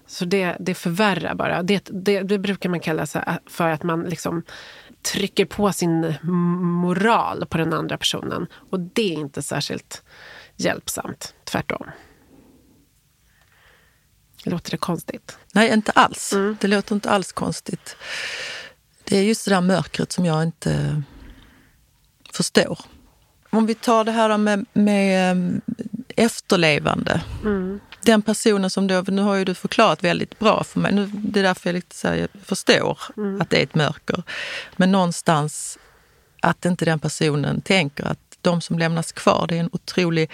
Så 0.08 0.26
det, 0.26 0.58
det 0.60 0.74
förvärrar 0.74 1.36
bara. 1.36 1.64
Det, 1.64 1.90
det, 1.92 2.22
det 2.22 2.40
brukar 2.40 2.70
man 2.70 2.80
kalla 2.80 3.02
eh, 3.16 3.34
för 3.46 3.70
att 3.70 3.84
man 3.84 4.04
liksom 4.04 4.44
trycker 5.04 5.46
på 5.46 5.74
sin 5.74 6.16
moral 6.82 7.46
på 7.46 7.58
den 7.58 7.74
andra 7.74 7.98
personen. 7.98 8.48
Och 8.70 8.80
det 8.80 9.14
är 9.14 9.20
inte 9.20 9.42
särskilt 9.42 10.04
hjälpsamt. 10.56 11.34
Tvärtom. 11.44 11.88
Låter 14.44 14.72
det 14.72 14.78
konstigt? 14.78 15.38
Nej, 15.54 15.74
inte 15.74 15.92
alls. 15.92 16.34
Mm. 16.34 16.58
Det 16.62 16.68
låter 16.68 16.96
inte 16.96 17.10
alls 17.10 17.32
konstigt. 17.32 17.96
Det 19.04 19.18
är 19.18 19.24
just 19.24 19.46
det 19.46 19.52
där 19.52 19.62
mörkret 19.62 20.12
som 20.12 20.26
jag 20.26 20.44
inte 20.44 21.04
förstår. 22.34 22.80
Om 23.50 23.66
vi 23.66 23.76
tar 23.76 24.04
det 24.04 24.12
här 24.12 24.38
med, 24.38 24.66
med 24.74 25.32
eh, 25.38 26.26
efterlevande. 26.26 27.22
Mm 27.44 27.80
den 28.06 28.22
personen 28.22 28.70
som 28.70 28.88
då, 28.88 29.04
nu 29.08 29.22
har 29.22 29.36
ju 29.36 29.46
du 29.46 29.54
förklarat 29.54 30.04
väldigt 30.04 30.40
bra 30.40 30.64
för 30.64 30.80
mig, 30.80 30.94
nu, 30.94 31.10
det 31.14 31.40
är 31.40 31.44
därför 31.44 31.70
jag 31.70 31.74
lite 31.74 31.96
så 31.96 32.08
här, 32.08 32.28
förstår 32.44 33.00
mm. 33.18 33.42
att 33.42 33.50
det 33.50 33.60
är 33.60 33.64
ett 33.64 33.76
mörker. 33.76 34.24
Men 34.76 34.92
någonstans 34.92 35.78
att 36.42 36.66
inte 36.66 36.86
den 36.86 37.00
personen 37.00 37.62
tänker 37.62 38.06
att 38.06 38.20
de 38.42 38.62
som 38.62 38.80
lämnas 38.80 39.12
kvar, 39.12 39.46
det 39.48 39.56
är 39.56 39.60
en 39.60 39.70
otrolig 39.72 40.32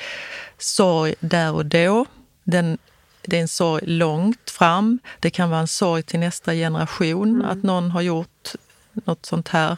sorg 0.57 1.15
där 1.19 1.53
och 1.53 1.65
då. 1.65 2.05
Den, 2.43 2.77
det 3.21 3.37
är 3.37 3.41
en 3.41 3.47
sorg 3.47 3.85
långt 3.85 4.49
fram. 4.49 4.99
Det 5.19 5.29
kan 5.29 5.49
vara 5.49 5.59
en 5.59 5.67
sorg 5.67 6.03
till 6.03 6.19
nästa 6.19 6.53
generation 6.53 7.29
mm. 7.29 7.49
att 7.49 7.63
någon 7.63 7.91
har 7.91 8.01
gjort 8.01 8.53
något 8.93 9.25
sånt 9.25 9.47
här. 9.47 9.77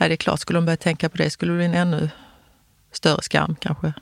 Nej, 0.00 0.08
det 0.08 0.14
är 0.14 0.16
klart, 0.16 0.40
skulle 0.40 0.56
de 0.56 0.64
börja 0.66 0.76
tänka 0.76 1.08
på 1.08 1.16
det 1.16 1.30
skulle 1.30 1.52
det 1.52 1.56
bli 1.56 1.66
en 1.66 1.74
ännu 1.74 2.10
större 2.92 3.22
skam 3.22 3.56
kanske. 3.60 3.92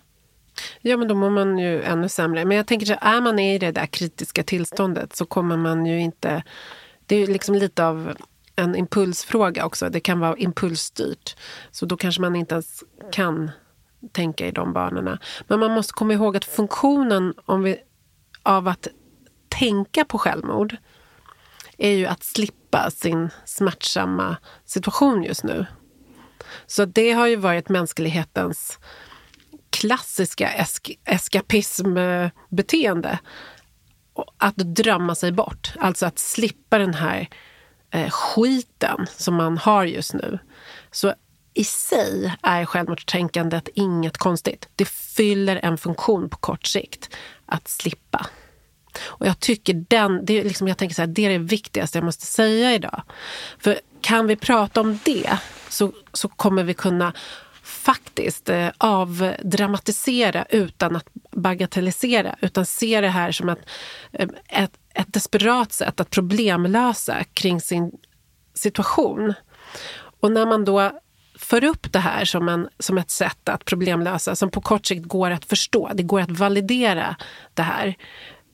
Ja, 0.80 0.96
men 0.96 1.08
då 1.08 1.14
mår 1.14 1.30
man 1.30 1.58
ju 1.58 1.82
ännu 1.82 2.08
sämre. 2.08 2.44
Men 2.44 2.56
jag 2.56 2.66
tänker 2.66 2.86
så 2.86 2.96
är 3.00 3.20
man 3.20 3.38
i 3.38 3.58
det 3.58 3.70
där 3.70 3.86
kritiska 3.86 4.42
tillståndet 4.42 5.16
så 5.16 5.26
kommer 5.26 5.56
man 5.56 5.86
ju 5.86 6.00
inte... 6.00 6.42
Det 7.06 7.16
är 7.16 7.20
ju 7.20 7.26
liksom 7.26 7.54
lite 7.54 7.86
av 7.86 8.16
en 8.56 8.76
impulsfråga 8.76 9.66
också. 9.66 9.88
Det 9.88 10.00
kan 10.00 10.20
vara 10.20 10.36
impulsstyrt. 10.36 11.36
Så 11.70 11.86
då 11.86 11.96
kanske 11.96 12.20
man 12.20 12.36
inte 12.36 12.54
ens 12.54 12.84
kan 13.12 13.50
tänka 14.12 14.46
i 14.46 14.50
de 14.50 14.72
banorna. 14.72 15.18
Men 15.48 15.60
man 15.60 15.70
måste 15.70 15.92
komma 15.92 16.12
ihåg 16.12 16.36
att 16.36 16.44
funktionen 16.44 17.34
om 17.44 17.62
vi, 17.62 17.76
av 18.42 18.68
att 18.68 18.88
tänka 19.48 20.04
på 20.04 20.18
självmord 20.18 20.76
är 21.78 21.90
ju 21.90 22.06
att 22.06 22.24
slippa 22.24 22.90
sin 22.90 23.30
smärtsamma 23.44 24.36
situation 24.64 25.22
just 25.22 25.44
nu. 25.44 25.66
Så 26.66 26.84
det 26.84 27.12
har 27.12 27.26
ju 27.26 27.36
varit 27.36 27.68
mänsklighetens 27.68 28.78
klassiska 29.74 30.50
esk 30.50 30.90
eskapismbeteende. 31.04 33.18
Att 34.38 34.56
drömma 34.56 35.14
sig 35.14 35.32
bort, 35.32 35.72
alltså 35.78 36.06
att 36.06 36.18
slippa 36.18 36.78
den 36.78 36.94
här 36.94 37.28
eh, 37.90 38.10
skiten 38.10 39.06
som 39.16 39.34
man 39.34 39.58
har 39.58 39.84
just 39.84 40.14
nu. 40.14 40.38
Så 40.90 41.14
i 41.54 41.64
sig 41.64 42.34
är 42.42 42.64
självmordstänkandet 42.64 43.68
inget 43.74 44.18
konstigt. 44.18 44.68
Det 44.76 44.88
fyller 44.88 45.56
en 45.56 45.78
funktion 45.78 46.28
på 46.28 46.36
kort 46.36 46.66
sikt, 46.66 47.16
att 47.46 47.68
slippa. 47.68 48.26
Och 49.02 49.26
jag 49.26 49.40
tycker 49.40 49.84
den, 49.88 50.24
det 50.24 50.40
är, 50.40 50.44
liksom, 50.44 50.68
jag 50.68 50.78
tänker 50.78 50.94
så 50.94 51.02
här, 51.02 51.06
det 51.06 51.24
är 51.24 51.30
det 51.30 51.38
viktigaste 51.38 51.98
jag 51.98 52.04
måste 52.04 52.26
säga 52.26 52.74
idag. 52.74 53.02
För 53.58 53.80
kan 54.00 54.26
vi 54.26 54.36
prata 54.36 54.80
om 54.80 54.98
det 55.04 55.38
så, 55.68 55.92
så 56.12 56.28
kommer 56.28 56.62
vi 56.62 56.74
kunna 56.74 57.12
faktiskt 57.64 58.48
eh, 58.48 58.68
avdramatisera 58.78 60.46
utan 60.50 60.96
att 60.96 61.06
bagatellisera. 61.30 62.36
Utan 62.40 62.66
se 62.66 63.00
det 63.00 63.08
här 63.08 63.32
som 63.32 63.48
ett, 63.48 63.68
eh, 64.12 64.28
ett, 64.48 64.72
ett 64.94 65.12
desperat 65.12 65.72
sätt 65.72 66.00
att 66.00 66.10
problemlösa 66.10 67.24
kring 67.24 67.60
sin 67.60 67.92
situation. 68.54 69.34
Och 70.20 70.32
när 70.32 70.46
man 70.46 70.64
då 70.64 71.00
för 71.38 71.64
upp 71.64 71.92
det 71.92 71.98
här 71.98 72.24
som, 72.24 72.48
en, 72.48 72.68
som 72.78 72.98
ett 72.98 73.10
sätt 73.10 73.48
att 73.48 73.64
problemlösa 73.64 74.36
som 74.36 74.50
på 74.50 74.60
kort 74.60 74.86
sikt 74.86 75.04
går 75.04 75.30
att 75.30 75.44
förstå, 75.44 75.90
det 75.94 76.02
går 76.02 76.20
att 76.20 76.38
validera 76.38 77.16
det 77.54 77.62
här 77.62 77.96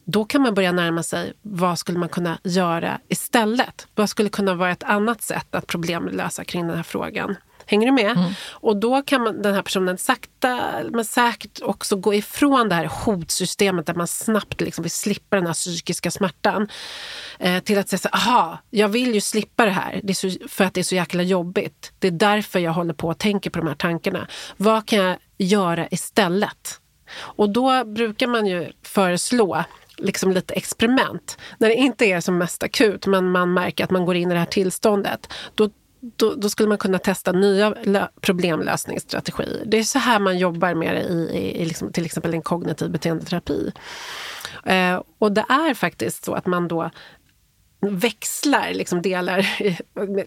då 0.05 0.25
kan 0.25 0.43
man 0.43 0.55
börja 0.55 0.73
närma 0.73 1.03
sig 1.03 1.33
vad 1.43 1.79
skulle 1.79 1.99
man 1.99 2.09
kunna 2.09 2.39
göra 2.45 3.01
istället? 3.09 3.87
Vad 3.95 4.11
skulle 4.11 4.29
kunna 4.29 4.55
vara 4.55 4.71
ett 4.71 4.83
annat 4.83 5.23
sätt 5.23 5.55
att 5.55 5.67
problemlösa 5.67 6.45
kring 6.45 6.67
den 6.67 6.77
här 6.77 6.83
frågan? 6.83 7.37
Hänger 7.71 7.87
du 7.87 7.93
med? 7.93 8.11
Mm. 8.11 8.33
Och 8.51 8.77
då 8.77 9.03
kan 9.03 9.23
man, 9.23 9.43
den 9.43 9.55
här 9.55 9.63
personen 9.63 9.99
sakta 9.99 10.61
men 10.91 11.05
säkert 11.05 11.63
också 11.63 11.97
gå 11.97 12.15
ifrån 12.15 12.69
det 12.69 12.75
här 12.75 12.91
hotsystemet 13.05 13.87
där 13.87 13.95
man 13.95 14.07
snabbt 14.07 14.61
liksom 14.61 14.83
vill 14.83 14.91
slippa 14.91 15.37
den 15.37 15.47
här 15.47 15.55
psykiska 15.55 16.11
smärtan. 16.11 16.69
Eh, 17.39 17.63
till 17.63 17.79
att 17.79 17.89
säga 17.89 17.99
så 17.99 18.09
aha, 18.09 18.59
jag 18.71 18.89
vill 18.89 19.15
ju 19.15 19.21
slippa 19.21 19.65
det 19.65 19.71
här 19.71 20.01
det 20.03 20.15
så, 20.15 20.31
för 20.49 20.65
att 20.65 20.75
det 20.75 20.81
är 20.81 20.85
så 20.85 20.95
jäkla 20.95 21.23
jobbigt. 21.23 21.93
Det 21.99 22.07
är 22.07 22.13
därför 22.13 22.59
jag 22.59 22.73
håller 22.73 22.95
på 22.95 23.09
och 23.09 23.19
tänker 23.19 23.51
på 23.51 23.59
de 23.59 23.69
här 23.69 23.75
tankarna. 23.75 24.27
Vad 24.57 24.87
kan 24.87 24.99
jag 24.99 25.17
göra 25.39 25.89
istället? 25.91 26.81
Och 27.19 27.51
då 27.51 27.85
brukar 27.85 28.27
man 28.27 28.47
ju 28.47 28.73
föreslå 28.83 29.65
liksom 29.97 30.33
lite 30.33 30.55
experiment. 30.55 31.39
När 31.59 31.69
det 31.69 31.75
inte 31.75 32.05
är 32.05 32.21
som 32.21 32.39
mest 32.39 32.63
akut 32.63 33.07
men 33.07 33.31
man 33.31 33.53
märker 33.53 33.85
att 33.85 33.91
man 33.91 34.07
går 34.07 34.17
in 34.17 34.31
i 34.31 34.35
det 34.35 34.41
här 34.41 34.47
tillståndet. 34.47 35.33
Då, 35.55 35.71
då, 36.01 36.35
då 36.35 36.49
skulle 36.49 36.69
man 36.69 36.79
kunna 36.79 36.99
testa 36.99 37.33
nya 37.33 37.75
problemlösningsstrategier. 38.21 39.63
Det 39.67 39.79
är 39.79 39.83
så 39.83 39.99
här 39.99 40.19
man 40.19 40.39
jobbar 40.39 40.75
med 40.75 40.95
det 40.95 41.03
i, 41.03 41.39
i, 41.39 41.63
i 41.63 41.65
liksom, 41.65 41.93
till 41.93 42.05
exempel 42.05 42.35
en 42.35 42.43
kognitiv 42.43 42.91
beteendeterapi. 42.91 43.73
Eh, 44.65 45.03
och 45.19 45.33
det 45.33 45.45
är 45.49 45.75
faktiskt 45.75 46.25
så 46.25 46.35
att 46.35 46.47
man 46.47 46.69
då 46.69 46.91
växlar, 47.81 48.73
liksom 48.75 49.03
delar, 49.03 49.47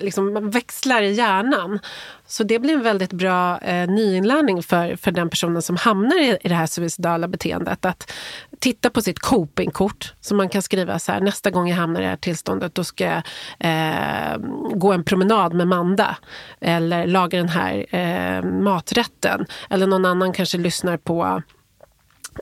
liksom, 0.03 0.33
man 0.33 0.49
växlar 0.49 1.01
i 1.01 1.11
hjärnan. 1.11 1.79
Så 2.27 2.43
det 2.43 2.59
blir 2.59 2.73
en 2.73 2.83
väldigt 2.83 3.13
bra 3.13 3.59
eh, 3.59 3.89
nyinlärning 3.89 4.63
för, 4.63 4.95
för 4.95 5.11
den 5.11 5.29
personen 5.29 5.61
som 5.61 5.75
hamnar 5.75 6.21
i, 6.21 6.37
i 6.41 6.47
det 6.47 6.55
här 6.55 6.65
suicidala 6.65 7.27
beteendet. 7.27 7.85
Att 7.85 8.11
titta 8.59 8.89
på 8.89 9.01
sitt 9.01 9.19
copingkort, 9.19 10.13
som 10.21 10.37
man 10.37 10.49
kan 10.49 10.61
skriva 10.61 10.99
så 10.99 11.11
här, 11.11 11.21
nästa 11.21 11.49
gång 11.49 11.69
jag 11.69 11.77
hamnar 11.77 11.99
i 11.99 12.03
det 12.03 12.09
här 12.09 12.17
tillståndet 12.17 12.75
då 12.75 12.83
ska 12.83 13.03
jag 13.03 13.23
eh, 13.59 14.37
gå 14.75 14.91
en 14.91 15.03
promenad 15.03 15.53
med 15.53 15.67
Manda. 15.67 16.17
Eller 16.61 17.07
laga 17.07 17.37
den 17.37 17.49
här 17.49 17.95
eh, 17.95 18.43
maträtten. 18.43 19.45
Eller 19.69 19.87
någon 19.87 20.05
annan 20.05 20.33
kanske 20.33 20.57
lyssnar 20.57 20.97
på 20.97 21.41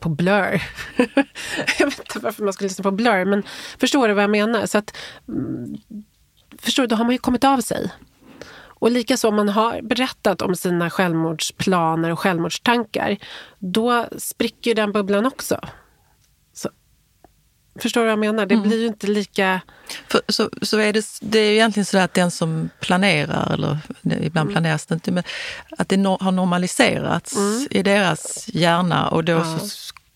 på 0.02 0.10
Blur. 0.10 0.64
jag 1.80 1.86
vet 1.86 2.00
inte 2.00 2.20
varför 2.20 2.44
man 2.44 2.54
skulle 2.54 2.68
lyssna 2.68 2.84
på 2.84 2.92
Blur, 2.92 3.26
men 3.26 3.44
förstår 3.80 4.08
du 4.08 4.14
vad 4.14 4.24
jag 4.24 4.30
menar? 4.30 4.66
Så 4.66 4.78
att, 4.78 4.98
mm, 5.28 5.78
förstår 6.60 6.84
du, 6.84 6.88
då 6.88 6.96
har 6.96 7.04
man 7.04 7.14
ju 7.14 7.18
kommit 7.18 7.44
av 7.44 7.62
sig. 7.62 7.92
Och 8.82 8.92
likaså 8.92 9.28
om 9.28 9.36
man 9.36 9.50
har 9.50 9.82
berättat 9.82 10.42
om 10.42 10.56
sina 10.56 10.90
självmordsplaner 10.90 12.12
och 12.12 12.20
självmordstankar, 12.20 13.18
då 13.60 14.08
spricker 14.18 14.76
den 14.76 14.92
bubblan 14.92 15.26
också. 15.26 15.60
Förstår 17.76 18.02
du 18.02 18.06
vad 18.06 18.12
jag 18.12 18.20
menar? 18.20 18.46
Det 18.46 18.56
mm. 18.56 18.68
blir 18.68 18.80
ju 18.80 18.88
inte 18.88 19.08
lika... 19.08 19.62
För, 20.08 20.22
så, 20.28 20.50
så 20.62 20.78
är 20.78 20.94
det, 20.94 21.06
det 21.22 21.40
är 21.40 21.50
ju 21.50 21.56
egentligen 21.56 21.86
så 21.86 21.98
att 21.98 22.14
den 22.14 22.32
som 22.32 22.70
planerar, 22.80 23.54
eller 23.54 23.78
ibland 24.02 24.50
mm. 24.50 24.54
planeras 24.54 24.86
det 24.86 24.94
inte, 24.94 25.12
men 25.12 25.24
att 25.78 25.90
det 25.90 25.98
no, 25.98 26.18
har 26.22 26.32
normaliserats 26.32 27.38
mm. 27.38 27.68
i 27.72 27.84
deras 27.84 28.48
hjärna 28.48 29.10
och 29.10 29.24
då 29.24 29.32
ja. 29.32 29.60
så 29.60 29.68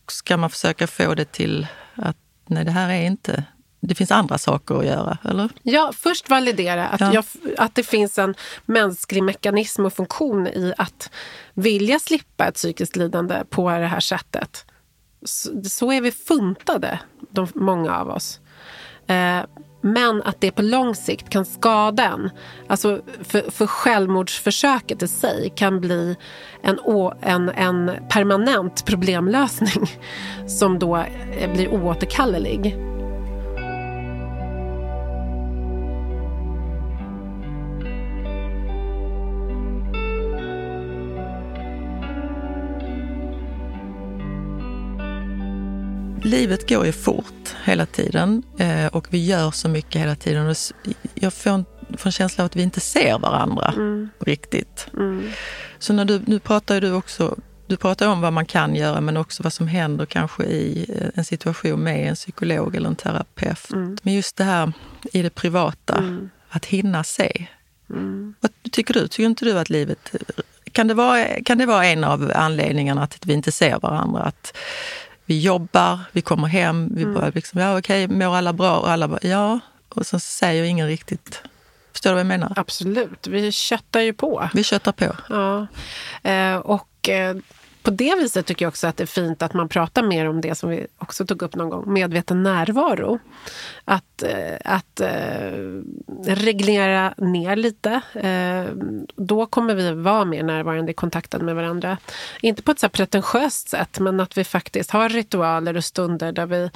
ska 0.08 0.38
man 0.38 0.50
försöka 0.50 0.88
få 0.88 1.16
det 1.16 1.32
till 1.32 1.68
att 1.96 2.18
nej, 2.48 2.66
det 2.66 2.72
här 2.72 2.90
är 2.90 3.02
inte 3.02 3.44
det 3.88 3.96
finns 3.96 4.12
andra 4.12 4.38
saker 4.38 4.76
att 4.76 4.86
göra, 4.86 5.18
eller? 5.24 5.50
Ja, 5.64 5.94
först 5.96 6.30
validera 6.30 6.88
att, 6.88 7.02
ja. 7.02 7.14
jag, 7.14 7.26
att 7.58 7.76
det 7.76 7.84
finns 7.84 8.18
en 8.18 8.36
mänsklig 8.66 9.24
mekanism 9.24 9.86
och 9.86 9.94
funktion 9.94 10.48
i 10.48 10.74
att 10.78 11.10
vilja 11.54 12.00
slippa 12.00 12.48
ett 12.48 12.56
psykiskt 12.56 12.96
lidande 12.96 13.44
på 13.50 13.70
det 13.70 13.88
här 13.88 14.00
sättet. 14.00 14.65
Så, 15.64 15.92
är 15.92 16.02
vi 16.02 16.12
funtade, 16.12 17.00
de, 17.30 17.48
många 17.56 17.96
av 17.96 18.10
oss. 18.10 18.40
Eh, 19.08 19.42
men 19.82 20.24
att 20.24 20.42
det 20.42 20.52
på 20.52 20.62
lång 20.62 20.96
sikt 20.96 21.30
kan 21.30 21.46
skada 21.46 22.04
en. 22.04 22.30
Alltså 22.68 23.02
för, 23.24 23.52
för 23.52 23.68
självmordsförsöket 23.68 25.04
i 25.04 25.08
sig 25.08 25.54
kan 25.56 25.82
bli 25.82 26.16
en, 26.62 26.80
en, 27.22 27.50
en 27.50 27.92
permanent 28.10 28.86
problemlösning 28.86 29.90
som 30.48 30.80
då 30.80 30.98
eh, 30.98 31.54
blir 31.54 31.74
oåterkallelig. 31.74 32.95
Livet 46.36 46.70
går 46.70 46.86
ju 46.86 46.92
fort 46.92 47.56
hela 47.64 47.86
tiden 47.86 48.44
eh, 48.58 48.88
och 48.88 49.08
vi 49.10 49.26
gör 49.26 49.52
så 49.52 49.70
mycket 49.70 50.02
hela 50.02 50.16
tiden. 50.16 50.56
Jag 51.14 51.34
får 51.34 51.52
en, 51.52 51.66
får 51.98 52.08
en 52.08 52.12
känsla 52.12 52.44
av 52.44 52.46
att 52.46 52.56
vi 52.56 52.62
inte 52.62 52.80
ser 52.80 53.20
varandra 53.20 53.74
mm. 53.76 54.10
riktigt. 54.20 54.88
Mm. 54.94 55.30
Så 55.80 55.94
när 55.94 56.06
du, 56.06 56.22
nu 56.26 56.40
pratar 56.40 56.82
du 56.82 56.92
också 56.92 57.36
du 57.68 57.78
pratar 57.78 58.08
om 58.08 58.22
vad 58.22 58.34
man 58.34 58.46
kan 58.46 58.76
göra 58.76 59.02
men 59.02 59.18
också 59.18 59.44
vad 59.44 59.54
som 59.54 59.68
händer 59.68 60.06
kanske 60.06 60.44
i 60.44 60.86
eh, 60.90 61.08
en 61.14 61.26
situation 61.26 61.84
med 61.84 62.10
en 62.10 62.16
psykolog 62.16 62.76
eller 62.76 62.90
en 62.90 62.96
terapeut. 62.96 63.72
Mm. 63.74 63.98
Men 64.04 64.14
just 64.14 64.36
det 64.36 64.44
här 64.44 64.74
i 65.14 65.22
det 65.22 65.30
privata, 65.30 65.98
mm. 65.98 66.30
att 66.50 66.66
hinna 66.66 67.04
se. 67.04 67.48
Mm. 67.90 68.36
Vad 68.40 68.52
tycker 68.72 68.94
du? 68.94 69.08
Tycker 69.08 69.26
inte 69.26 69.46
du 69.46 69.60
att 69.60 69.70
livet... 69.70 70.16
Kan 70.72 70.88
det, 70.88 70.94
vara, 70.94 71.26
kan 71.46 71.58
det 71.58 71.66
vara 71.66 71.86
en 71.86 72.04
av 72.04 72.32
anledningarna 72.36 73.08
till 73.08 73.20
att 73.22 73.26
vi 73.26 73.34
inte 73.34 73.52
ser 73.52 73.80
varandra? 73.80 74.22
Att 74.22 74.58
vi 75.26 75.42
jobbar, 75.42 76.00
vi 76.12 76.22
kommer 76.22 76.48
hem, 76.48 76.90
vi 76.96 77.02
mm. 77.04 77.14
bara 77.14 77.32
liksom, 77.36 77.62
ja 77.62 77.78
okej, 77.78 78.08
mår 78.08 78.36
alla 78.36 78.54
bra? 78.54 78.80
Och 78.80 78.90
alla 78.92 79.08
bara, 79.08 79.20
ja. 79.22 79.60
Och 79.90 80.08
så 80.08 80.20
säger 80.20 80.64
ingen 80.64 80.88
riktigt. 80.88 81.42
Förstår 81.92 82.10
du 82.10 82.14
vad 82.14 82.20
jag 82.20 82.28
menar? 82.28 82.54
Absolut, 82.56 83.28
vi 83.28 83.52
köttar 83.52 84.00
ju 84.00 84.14
på. 84.14 84.50
Vi 84.54 84.64
köttar 84.64 84.92
på. 84.92 85.16
Ja. 85.30 85.68
Eh, 86.32 86.56
och 86.56 87.10
eh, 87.10 87.36
på 87.86 87.92
det 87.92 88.16
viset 88.16 88.46
tycker 88.46 88.66
jag 88.66 88.70
också 88.70 88.88
att 88.88 88.98
det 88.98 89.04
är 89.04 89.08
fint 89.08 89.42
att 89.42 89.54
man 89.54 89.70
pratar 89.70 90.04
mer 90.04 90.30
om 90.30 90.42
det 90.42 90.56
som 90.56 90.70
vi 90.70 90.88
också 90.98 91.26
tog 91.26 91.42
upp 91.42 91.56
någon 91.56 91.70
gång, 91.70 91.94
medveten 91.94 92.44
närvaro. 92.44 93.20
Att, 93.86 94.24
eh, 94.24 94.58
att 94.66 95.00
eh, 95.00 95.82
reglera 96.26 97.14
ner 97.18 97.56
lite. 97.56 98.02
Eh, 98.14 98.76
då 99.16 99.46
kommer 99.46 99.76
vi 99.76 99.92
vara 99.92 100.26
mer 100.26 100.44
närvarande 100.44 100.92
i 100.92 100.94
kontakten 100.94 101.46
med 101.46 101.56
varandra. 101.56 101.98
Inte 102.42 102.62
på 102.62 102.72
ett 102.72 102.80
så 102.80 102.90
pretentiöst 102.90 103.70
sätt, 103.70 104.00
men 104.00 104.20
att 104.20 104.38
vi 104.38 104.44
faktiskt 104.44 104.92
har 104.92 105.10
ritualer 105.10 105.78
och 105.78 105.84
stunder 105.84 106.32
där 106.32 106.46
vi 106.46 106.70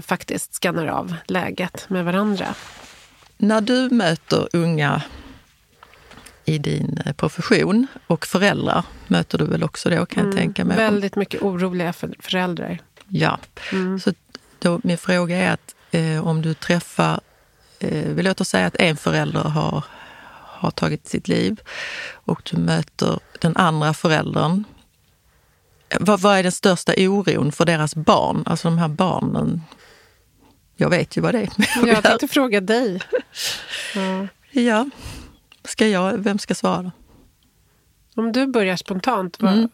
faktiskt 0.00 0.54
skannar 0.54 0.86
av 0.86 1.14
läget 1.26 1.86
med 1.88 2.04
varandra. 2.04 2.46
När 3.36 3.60
du 3.60 3.90
möter 3.90 4.48
unga 4.52 5.02
i 6.44 6.58
din 6.58 6.98
eh, 7.06 7.12
profession 7.12 7.86
och 8.06 8.26
föräldrar 8.26 8.84
möter 9.06 9.38
du 9.38 9.44
väl 9.44 9.62
också 9.62 9.90
då 9.90 10.06
kan 10.06 10.24
mm, 10.24 10.30
jag 10.30 10.42
tänka 10.42 10.64
mig? 10.64 10.76
Väldigt 10.76 11.16
mycket 11.16 11.42
oroliga 11.42 11.92
för 11.92 12.14
föräldrar. 12.18 12.78
Ja, 13.08 13.38
mm. 13.72 14.00
så 14.00 14.12
då, 14.58 14.80
min 14.82 14.98
fråga 14.98 15.36
är 15.36 15.52
att 15.52 15.74
eh, 15.90 16.26
om 16.26 16.42
du 16.42 16.54
träffar, 16.54 17.20
eh, 17.78 18.08
vi 18.08 18.22
låter 18.22 18.44
säga 18.44 18.66
att 18.66 18.76
en 18.76 18.96
förälder 18.96 19.40
har, 19.40 19.84
har 20.40 20.70
tagit 20.70 21.08
sitt 21.08 21.28
liv 21.28 21.60
och 22.12 22.42
du 22.50 22.56
möter 22.56 23.18
den 23.40 23.56
andra 23.56 23.94
föräldern. 23.94 24.64
Vad, 26.00 26.20
vad 26.20 26.38
är 26.38 26.42
den 26.42 26.52
största 26.52 26.92
oron 26.96 27.52
för 27.52 27.64
deras 27.64 27.94
barn? 27.94 28.42
Alltså 28.46 28.68
de 28.68 28.78
här 28.78 28.88
barnen. 28.88 29.62
Jag 30.76 30.90
vet 30.90 31.16
ju 31.16 31.20
vad 31.20 31.34
det 31.34 31.40
är. 31.40 31.86
Jag 31.86 32.02
tänkte 32.04 32.28
fråga 32.28 32.60
dig. 32.60 33.00
Ja. 33.94 34.26
ja. 34.50 34.86
Ska 35.64 35.88
jag, 35.88 36.18
vem 36.18 36.38
ska 36.38 36.54
svara? 36.54 36.92
Om 38.16 38.32
du 38.32 38.46
börjar 38.46 38.76
spontant, 38.76 39.36
vad, 39.40 39.52
mm. 39.52 39.68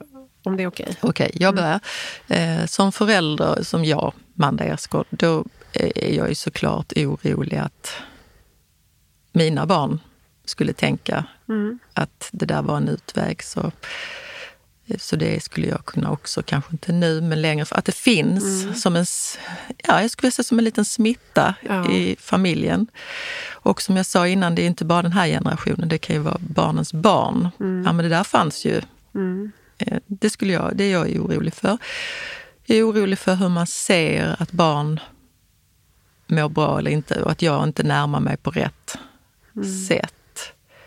om 0.45 0.57
det 0.57 0.63
är 0.63 0.67
okej? 0.67 0.87
Okay. 0.89 1.11
Okej, 1.11 1.27
okay, 1.27 1.43
jag 1.43 1.55
börjar. 1.55 1.81
Eh, 2.29 2.67
som 2.67 2.93
förälder, 2.93 3.63
som 3.63 3.85
jag, 3.85 4.13
Manda 4.35 4.65
Ersgård, 4.65 5.07
då 5.11 5.45
är 5.73 6.17
jag 6.17 6.29
ju 6.29 6.35
såklart 6.35 6.93
orolig 6.97 7.57
att 7.57 7.93
mina 9.33 9.67
barn 9.67 10.01
skulle 10.45 10.73
tänka 10.73 11.25
mm. 11.49 11.79
att 11.95 12.29
det 12.33 12.47
där 12.47 12.63
var 12.63 12.77
en 12.77 12.89
utväg. 12.89 13.43
Så 13.43 13.73
Så 14.99 15.17
det 15.17 15.43
skulle 15.43 15.67
jag 15.67 15.85
kunna 15.85 16.11
också, 16.11 16.43
kanske 16.43 16.73
inte 16.73 16.93
nu, 16.93 17.21
men 17.21 17.43
längre 17.43 17.65
för 17.65 17.77
att 17.77 17.85
det 17.85 17.95
finns 17.95 18.63
mm. 18.63 18.75
som 18.75 18.97
en, 18.97 19.07
ja, 19.87 20.03
jag 20.03 20.11
skulle 20.11 20.33
säga 20.33 20.45
som 20.45 20.59
en 20.59 20.65
liten 20.65 20.85
smitta 20.85 21.55
ja. 21.69 21.91
i 21.91 22.17
familjen. 22.21 22.87
Och 23.51 23.83
som 23.83 23.97
jag 23.97 24.07
sa 24.07 24.29
innan, 24.29 24.55
det 24.55 24.63
är 24.63 24.67
inte 24.67 24.85
bara 24.85 25.03
den 25.03 25.13
här 25.13 25.27
generationen, 25.27 25.89
det 25.89 25.99
kan 25.99 26.17
ju 26.17 26.23
vara 26.23 26.39
barnens 26.41 26.93
barn. 26.93 27.49
Mm. 27.61 27.85
Ja, 27.87 27.93
men 27.93 28.03
det 28.03 28.09
där 28.09 28.25
fanns 28.25 28.65
ju. 28.65 28.81
Mm. 29.15 29.53
Eh, 29.79 29.99
det, 30.07 30.31
skulle 30.31 30.53
jag, 30.53 30.77
det 30.77 30.85
är 30.85 30.93
jag 30.93 31.07
orolig 31.07 31.55
för. 31.55 31.79
Jag 32.65 32.79
är 32.79 32.91
orolig 32.91 33.19
för 33.19 33.35
hur 33.35 33.49
man 33.49 33.67
ser 33.67 34.37
att 34.39 34.53
barn 34.53 35.01
mår 36.27 36.49
bra 36.49 36.79
eller 36.79 36.91
inte 36.91 37.23
och 37.23 37.31
att 37.31 37.43
jag 37.43 37.65
inte 37.65 37.83
närmar 37.83 38.21
mig 38.21 38.37
på 38.37 38.51
rätt 38.51 38.99
mm. 39.57 39.87
sätt. 39.87 40.15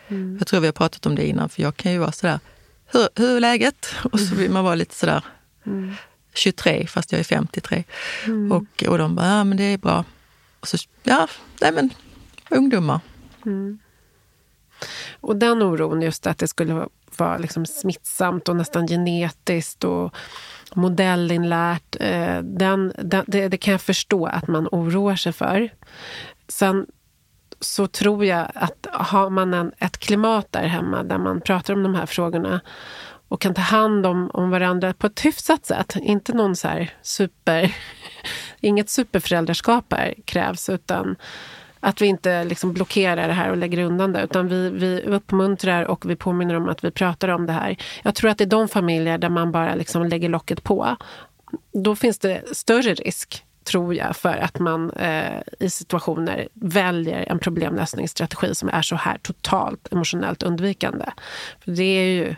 Mm. 0.07 0.37
Jag 0.37 0.47
tror 0.47 0.59
vi 0.59 0.67
har 0.67 0.71
pratat 0.71 1.05
om 1.05 1.15
det 1.15 1.27
innan, 1.27 1.49
för 1.49 1.61
jag 1.61 1.77
kan 1.77 1.91
ju 1.91 1.97
vara 1.97 2.11
sådär, 2.11 2.39
hur, 2.93 3.09
hur 3.15 3.35
är 3.35 3.39
läget? 3.39 3.95
Och 4.11 4.19
så 4.19 4.35
vill 4.35 4.51
man 4.51 4.63
vara 4.63 4.75
lite 4.75 4.95
sådär 4.95 5.25
mm. 5.65 5.95
23 6.33 6.87
fast 6.87 7.11
jag 7.11 7.19
är 7.19 7.23
53. 7.23 7.83
Mm. 8.25 8.51
Och, 8.51 8.83
och 8.87 8.97
de 8.97 9.15
bara, 9.15 9.27
ja 9.27 9.43
men 9.43 9.57
det 9.57 9.63
är 9.63 9.77
bra. 9.77 10.05
Och 10.59 10.67
så, 10.67 10.77
ja, 11.03 11.27
nej 11.61 11.71
men 11.71 11.89
ungdomar. 12.49 12.99
Mm. 13.45 13.79
Och 15.19 15.35
den 15.35 15.61
oron, 15.61 16.01
just 16.01 16.27
att 16.27 16.37
det 16.37 16.47
skulle 16.47 16.87
vara 17.17 17.37
liksom 17.37 17.65
smittsamt 17.65 18.49
och 18.49 18.55
nästan 18.55 18.87
genetiskt 18.87 19.83
och 19.83 20.15
modellinlärt, 20.75 21.95
eh, 21.99 22.39
den, 22.41 22.93
den, 22.97 23.25
det, 23.27 23.47
det 23.47 23.57
kan 23.57 23.71
jag 23.71 23.81
förstå 23.81 24.25
att 24.25 24.47
man 24.47 24.67
oroar 24.71 25.15
sig 25.15 25.33
för. 25.33 25.69
Sen 26.47 26.85
så 27.63 27.87
tror 27.87 28.25
jag 28.25 28.47
att 28.55 28.87
har 28.91 29.29
man 29.29 29.53
en, 29.53 29.71
ett 29.79 29.97
klimat 29.97 30.51
där 30.51 30.67
hemma 30.67 31.03
där 31.03 31.17
man 31.17 31.41
pratar 31.41 31.73
om 31.73 31.83
de 31.83 31.95
här 31.95 32.05
frågorna 32.05 32.61
och 33.27 33.41
kan 33.41 33.53
ta 33.53 33.61
hand 33.61 34.05
om, 34.05 34.29
om 34.33 34.49
varandra 34.49 34.93
på 34.93 35.07
ett 35.07 35.25
hyfsat 35.25 35.65
sätt. 35.65 35.95
Inte 35.95 36.33
någon 36.33 36.55
så 36.55 36.67
här 36.67 36.93
super... 37.01 37.75
Inget 38.59 38.89
superföräldraskap 38.89 39.93
här 39.93 40.13
krävs 40.25 40.69
utan 40.69 41.15
att 41.79 42.01
vi 42.01 42.05
inte 42.05 42.43
liksom 42.43 42.73
blockerar 42.73 43.27
det 43.27 43.33
här 43.33 43.49
och 43.49 43.57
lägger 43.57 43.83
undan 43.85 44.13
det. 44.13 44.23
Utan 44.23 44.47
vi, 44.47 44.69
vi 44.69 45.01
uppmuntrar 45.01 45.83
och 45.83 46.09
vi 46.09 46.15
påminner 46.15 46.55
om 46.55 46.69
att 46.69 46.83
vi 46.83 46.91
pratar 46.91 47.27
om 47.27 47.45
det 47.45 47.53
här. 47.53 47.77
Jag 48.03 48.15
tror 48.15 48.29
att 48.29 48.41
i 48.41 48.45
de 48.45 48.67
familjer 48.67 49.17
där 49.17 49.29
man 49.29 49.51
bara 49.51 49.75
liksom 49.75 50.05
lägger 50.05 50.29
locket 50.29 50.63
på. 50.63 50.97
Då 51.73 51.95
finns 51.95 52.19
det 52.19 52.55
större 52.55 52.93
risk 52.93 53.45
tror 53.63 53.95
jag, 53.95 54.15
för 54.15 54.37
att 54.37 54.59
man 54.59 54.91
eh, 54.91 55.41
i 55.59 55.69
situationer 55.69 56.47
väljer 56.53 57.31
en 57.31 57.39
problemlösningsstrategi 57.39 58.55
som 58.55 58.69
är 58.69 58.81
så 58.81 58.95
här 58.95 59.17
totalt 59.17 59.93
emotionellt 59.93 60.43
undvikande. 60.43 61.05
För 61.63 61.71
det 61.71 61.83
är 61.83 62.05
ju 62.05 62.35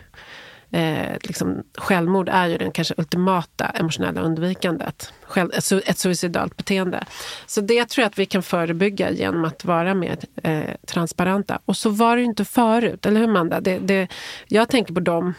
eh, 0.70 1.16
liksom, 1.22 1.62
självmord 1.74 2.28
är 2.28 2.46
ju 2.46 2.56
den 2.56 2.70
kanske 2.70 2.94
ultimata 2.96 3.66
emotionella 3.66 4.20
undvikandet. 4.20 5.12
Själv, 5.22 5.50
ett, 5.54 5.72
ett 5.72 5.98
suicidalt 5.98 6.56
beteende. 6.56 7.04
Så 7.46 7.60
det 7.60 7.88
tror 7.88 8.02
jag 8.02 8.10
att 8.10 8.18
vi 8.18 8.26
kan 8.26 8.42
förebygga 8.42 9.10
genom 9.10 9.44
att 9.44 9.64
vara 9.64 9.94
mer 9.94 10.16
eh, 10.42 10.74
transparenta. 10.86 11.58
Och 11.64 11.76
så 11.76 11.90
var 11.90 12.16
det 12.16 12.22
ju 12.22 12.26
inte 12.26 12.44
förut, 12.44 13.06
eller 13.06 13.20
hur 13.20 13.28
Manda? 13.28 13.60
Det, 13.60 13.78
det, 13.78 14.08
jag 14.48 14.68
tänker 14.68 14.94
på 14.94 15.00
dem, 15.00 15.34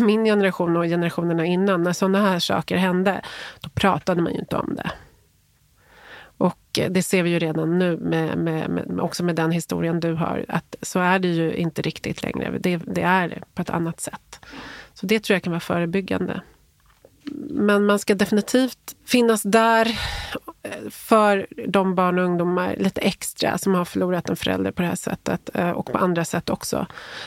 min 0.00 0.24
generation 0.24 0.76
och 0.76 0.84
generationerna 0.84 1.46
innan. 1.46 1.82
När 1.82 1.92
sådana 1.92 2.30
här 2.30 2.38
saker 2.38 2.76
hände, 2.76 3.20
då 3.60 3.68
pratade 3.68 4.22
man 4.22 4.32
ju 4.32 4.38
inte 4.38 4.56
om 4.56 4.74
det. 4.76 4.90
Och 6.38 6.78
eh, 6.78 6.90
det 6.90 7.02
ser 7.02 7.22
vi 7.22 7.30
ju 7.30 7.38
redan 7.38 7.78
nu, 7.78 7.96
med, 7.96 8.38
med, 8.38 8.70
med, 8.70 9.00
också 9.00 9.24
med 9.24 9.36
den 9.36 9.50
historien 9.50 10.00
du 10.00 10.14
har, 10.14 10.44
att 10.48 10.76
så 10.82 11.00
är 11.00 11.18
det 11.18 11.28
ju 11.28 11.54
inte 11.54 11.82
riktigt 11.82 12.22
längre. 12.22 12.58
Det, 12.58 12.76
det 12.76 13.02
är 13.02 13.42
på 13.54 13.62
ett 13.62 13.70
annat 13.70 14.00
sätt. 14.00 14.40
Så 14.94 15.06
det 15.06 15.20
tror 15.20 15.34
jag 15.34 15.42
kan 15.42 15.50
vara 15.50 15.60
förebyggande. 15.60 16.40
Men 17.50 17.86
man 17.86 17.98
ska 17.98 18.14
definitivt 18.14 18.96
finnas 19.04 19.42
där 19.42 19.98
eh, 20.62 20.90
för 20.90 21.46
de 21.68 21.94
barn 21.94 22.18
och 22.18 22.24
ungdomar 22.24 22.76
lite 22.78 23.00
extra 23.00 23.58
som 23.58 23.74
har 23.74 23.84
förlorat 23.84 24.28
en 24.28 24.36
förälder 24.36 24.70
på 24.70 24.82
det 24.82 24.88
här 24.88 24.96
sättet 24.96 25.50
eh, 25.54 25.70
och 25.70 25.86
på 25.92 25.98
andra 25.98 26.24
sätt 26.24 26.50
också. 26.50 26.86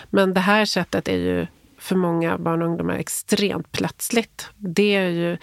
Men 0.10 0.34
det 0.34 0.39
här 0.39 0.65
sättet 0.65 1.08
är 1.08 1.17
ju 1.17 1.48
för 1.78 1.95
många 1.95 2.38
barn 2.38 2.62
och 2.62 2.67
ungdomar 2.67 2.93
extremt 2.93 3.72
plötsligt. 3.72 4.50
Det 4.58 4.95
är 4.95 5.10
ju 5.10 5.38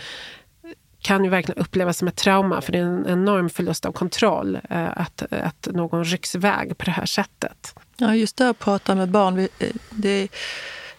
kan 1.00 1.24
ju 1.24 1.30
verkligen 1.30 1.62
upplevas 1.62 1.98
som 1.98 2.08
ett 2.08 2.16
trauma 2.16 2.60
för 2.60 2.72
det 2.72 2.78
är 2.78 2.82
en 2.82 3.06
enorm 3.06 3.50
förlust 3.50 3.86
av 3.86 3.92
kontroll 3.92 4.58
eh, 4.70 4.88
att, 4.96 5.22
att 5.30 5.68
någon 5.72 6.04
rycks 6.04 6.34
iväg 6.34 6.78
på 6.78 6.84
det 6.84 6.90
här 6.90 7.06
sättet. 7.06 7.74
Ja, 7.96 8.14
just 8.14 8.36
det 8.36 8.48
att 8.48 8.58
prata 8.58 8.94
med 8.94 9.08
barn, 9.08 9.38
eh, 9.38 9.70
det 9.90 10.28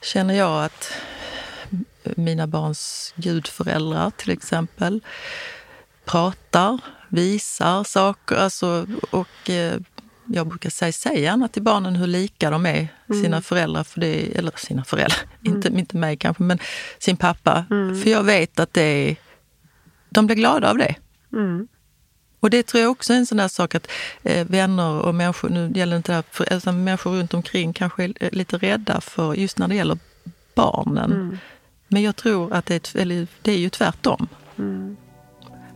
känner 0.02 0.34
jag 0.34 0.66
att 0.66 0.92
mina 2.16 2.48
barns 2.48 3.14
gudföräldrar 3.16 4.12
till 4.18 4.32
exempel 4.32 5.02
pratar, 6.06 6.80
visar 7.10 7.84
saker. 7.84 8.36
Alltså, 8.36 8.88
och 9.12 9.50
eh, 9.50 9.80
jag 10.26 10.48
brukar 10.48 10.70
säga, 10.70 10.92
säg 10.92 11.22
gärna 11.22 11.48
till 11.48 11.62
barnen 11.62 11.96
hur 11.96 12.08
lika 12.08 12.50
de 12.50 12.66
är 12.66 12.88
mm. 13.10 13.24
sina 13.24 13.42
föräldrar, 13.42 13.84
för 13.84 14.00
det, 14.00 14.38
eller 14.38 14.52
sina 14.56 14.84
föräldrar, 14.84 15.20
mm. 15.46 15.56
inte, 15.56 15.68
inte 15.68 15.98
mig 15.98 16.18
kanske, 16.18 16.44
men 16.44 16.60
sin 17.00 17.18
pappa. 17.18 17.66
Mm. 17.70 18.02
För 18.02 18.10
jag 18.10 18.24
vet 18.24 18.60
att 18.60 18.74
det 18.74 18.82
är 18.82 19.16
de 20.18 20.26
blir 20.26 20.36
glada 20.36 20.70
av 20.70 20.78
det. 20.78 20.96
Mm. 21.34 21.68
Och 22.40 22.50
det 22.50 22.64
tror 22.64 22.82
jag 22.82 22.92
också 22.92 23.14
är 23.14 23.18
en 23.18 23.26
sån 23.26 23.38
där 23.38 23.48
sak 23.48 23.76
att 23.76 23.88
eh, 24.24 24.48
vänner 24.48 25.02
och 25.02 25.16
människor, 25.16 25.50
nu 25.50 25.72
gäller 25.76 25.98
inte 25.98 26.12
det 26.12 26.16
här, 26.16 26.24
för, 26.32 26.54
alltså, 26.54 26.72
människor 26.72 27.12
runt 27.12 27.34
omkring 27.34 27.74
kanske 27.74 28.04
är 28.04 28.36
lite 28.36 28.58
rädda 28.58 29.02
för 29.02 29.34
just 29.34 29.58
när 29.58 29.68
det 29.68 29.76
gäller 29.76 29.98
barnen. 30.56 31.12
Mm. 31.12 31.38
Men 31.88 32.02
jag 32.02 32.16
tror 32.16 32.54
att 32.54 32.66
det 32.66 32.96
är, 32.96 33.02
eller, 33.02 33.28
det 33.42 33.52
är 33.52 33.58
ju 33.58 33.70
tvärtom. 33.70 34.28
Mm. 34.58 34.98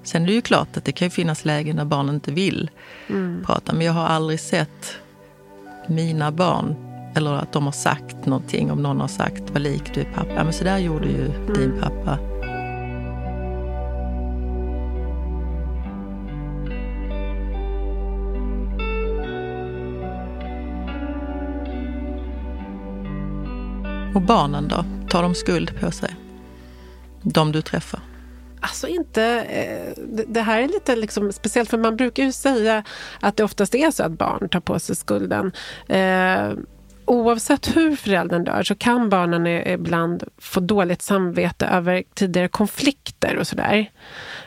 Sen 0.04 0.24
är 0.24 0.28
det 0.28 0.34
ju 0.34 0.42
klart 0.42 0.78
att 0.78 0.86
det 0.86 0.92
kan 0.92 1.12
finnas 1.12 1.46
lägen 1.46 1.76
där 1.76 1.86
barnen 1.86 2.16
inte 2.16 2.32
vill 2.32 2.70
mm. 3.08 3.44
prata, 3.46 3.74
men 3.74 3.86
jag 3.86 3.94
har 3.94 4.06
aldrig 4.06 4.40
sett 4.40 4.98
mina 5.88 6.32
barn 6.32 6.76
eller 7.16 7.34
att 7.34 7.54
de 7.54 7.66
har 7.66 7.72
sagt 7.72 8.26
någonting, 8.26 8.72
om 8.72 8.84
någon 8.84 9.02
har 9.02 9.08
sagt 9.08 9.44
vad 9.52 9.62
lik 9.62 9.94
du 9.94 10.02
är 10.02 10.06
pappa. 10.06 10.34
Ja, 10.34 10.44
men 10.44 10.54
så 10.54 10.64
där 10.64 10.78
gjorde 10.78 11.08
ju 11.08 11.26
mm. 11.26 11.54
din 11.54 11.80
pappa. 11.82 12.18
Och 24.16 24.22
barnen 24.22 24.68
då? 24.68 24.86
Tar 25.10 25.24
de 25.24 25.36
skuld 25.36 25.80
på 25.80 25.92
sig? 25.92 26.16
De 27.22 27.52
du 27.52 27.62
träffar? 27.62 28.00
Alltså 28.60 28.88
inte... 28.88 29.24
Eh, 29.24 30.04
det 30.28 30.42
här 30.42 30.62
är 30.62 30.68
lite 30.68 30.96
liksom 30.96 31.32
speciellt, 31.32 31.70
för 31.70 31.78
man 31.78 31.96
brukar 31.96 32.24
ju 32.24 32.32
säga 32.32 32.84
att 33.20 33.38
det 33.38 33.44
oftast 33.44 33.76
är 33.76 33.92
så 33.92 34.04
att 34.04 34.12
barn 34.12 34.50
tar 34.50 34.60
på 34.60 34.80
sig 34.80 34.96
skulden. 34.96 35.52
Eh, 35.88 36.52
oavsett 37.06 37.78
hur 37.78 37.96
föräldern 37.96 38.44
dör 38.44 38.64
så 38.64 38.76
kan 38.76 39.10
barnen 39.10 39.48
ibland 39.48 40.24
få 40.38 40.60
dåligt 40.60 41.02
samvete 41.02 41.66
över 41.66 42.04
tidigare 42.14 42.48
konflikter 42.48 43.38
och 43.38 43.48
sådär. 43.48 43.92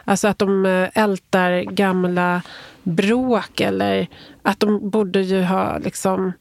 Alltså 0.05 0.29
att 0.29 0.38
de 0.38 0.66
eh, 0.66 0.88
ältar 0.94 1.62
gamla 1.62 2.42
bråk 2.83 3.61
eller 3.61 4.07
att 4.42 4.61
de 4.61 4.90
borde 4.90 5.20
ju 5.20 5.42
ha 5.42 5.79
liksom 5.79 6.33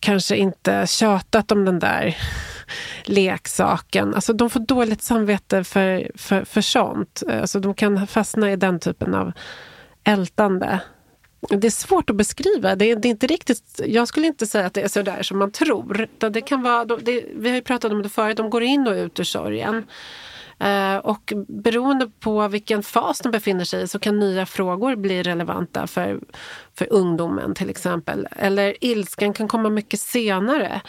kanske 0.00 0.36
inte 0.36 0.86
tjatat 0.86 1.52
om 1.52 1.64
den 1.64 1.78
där 1.78 2.16
leksaken. 3.04 4.14
Alltså 4.14 4.32
de 4.32 4.50
får 4.50 4.60
dåligt 4.60 5.02
samvete 5.02 5.64
för, 5.64 6.10
för, 6.14 6.44
för 6.44 6.60
sånt. 6.60 7.22
Alltså 7.28 7.60
de 7.60 7.74
kan 7.74 8.06
fastna 8.06 8.52
i 8.52 8.56
den 8.56 8.80
typen 8.80 9.14
av 9.14 9.32
ältande. 10.04 10.80
Det 11.40 11.66
är 11.66 11.70
svårt 11.70 12.10
att 12.10 12.16
beskriva. 12.16 12.76
Det 12.76 12.84
är, 12.84 12.96
det 12.96 13.08
är, 13.08 13.10
inte 13.10 13.26
riktigt, 13.26 13.80
jag 13.86 14.08
skulle 14.08 14.26
inte 14.26 14.46
säga 14.46 14.66
att 14.66 14.74
det 14.74 14.82
är 14.82 14.88
så 14.88 15.02
där 15.02 15.22
som 15.22 15.38
man 15.38 15.52
tror. 15.52 16.08
Det 16.30 16.40
kan 16.40 16.62
vara, 16.62 16.84
det, 16.84 17.24
vi 17.36 17.48
har 17.48 17.56
ju 17.56 17.62
pratat 17.62 17.92
om 17.92 18.02
det 18.02 18.08
förut, 18.08 18.36
de 18.36 18.50
går 18.50 18.62
in 18.62 18.86
och 18.86 18.94
ut 18.94 19.20
ur 19.20 19.24
sorgen. 19.24 19.86
Eh, 20.60 20.96
och 20.96 21.32
beroende 21.48 22.10
på 22.20 22.48
vilken 22.48 22.82
fas 22.82 23.20
de 23.20 23.30
befinner 23.30 23.64
sig 23.64 23.82
i 23.82 23.88
så 23.88 23.98
kan 23.98 24.18
nya 24.18 24.46
frågor 24.46 24.96
bli 24.96 25.22
relevanta 25.22 25.86
för, 25.86 26.20
för 26.74 26.92
ungdomen 26.92 27.54
till 27.54 27.70
exempel. 27.70 28.28
Eller 28.30 28.84
ilskan 28.84 29.32
kan 29.32 29.48
komma 29.48 29.68
mycket 29.70 30.00
senare. 30.00 30.80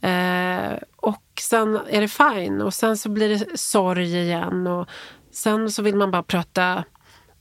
Eh, 0.00 0.78
och 0.96 1.22
sen 1.40 1.80
är 1.88 2.00
det 2.00 2.08
fine 2.08 2.62
och 2.62 2.74
sen 2.74 2.96
så 2.96 3.08
blir 3.08 3.28
det 3.28 3.58
sorg 3.58 4.18
igen. 4.18 4.66
Och 4.66 4.88
sen 5.32 5.70
så 5.70 5.82
vill 5.82 5.96
man 5.96 6.10
bara 6.10 6.22
prata 6.22 6.84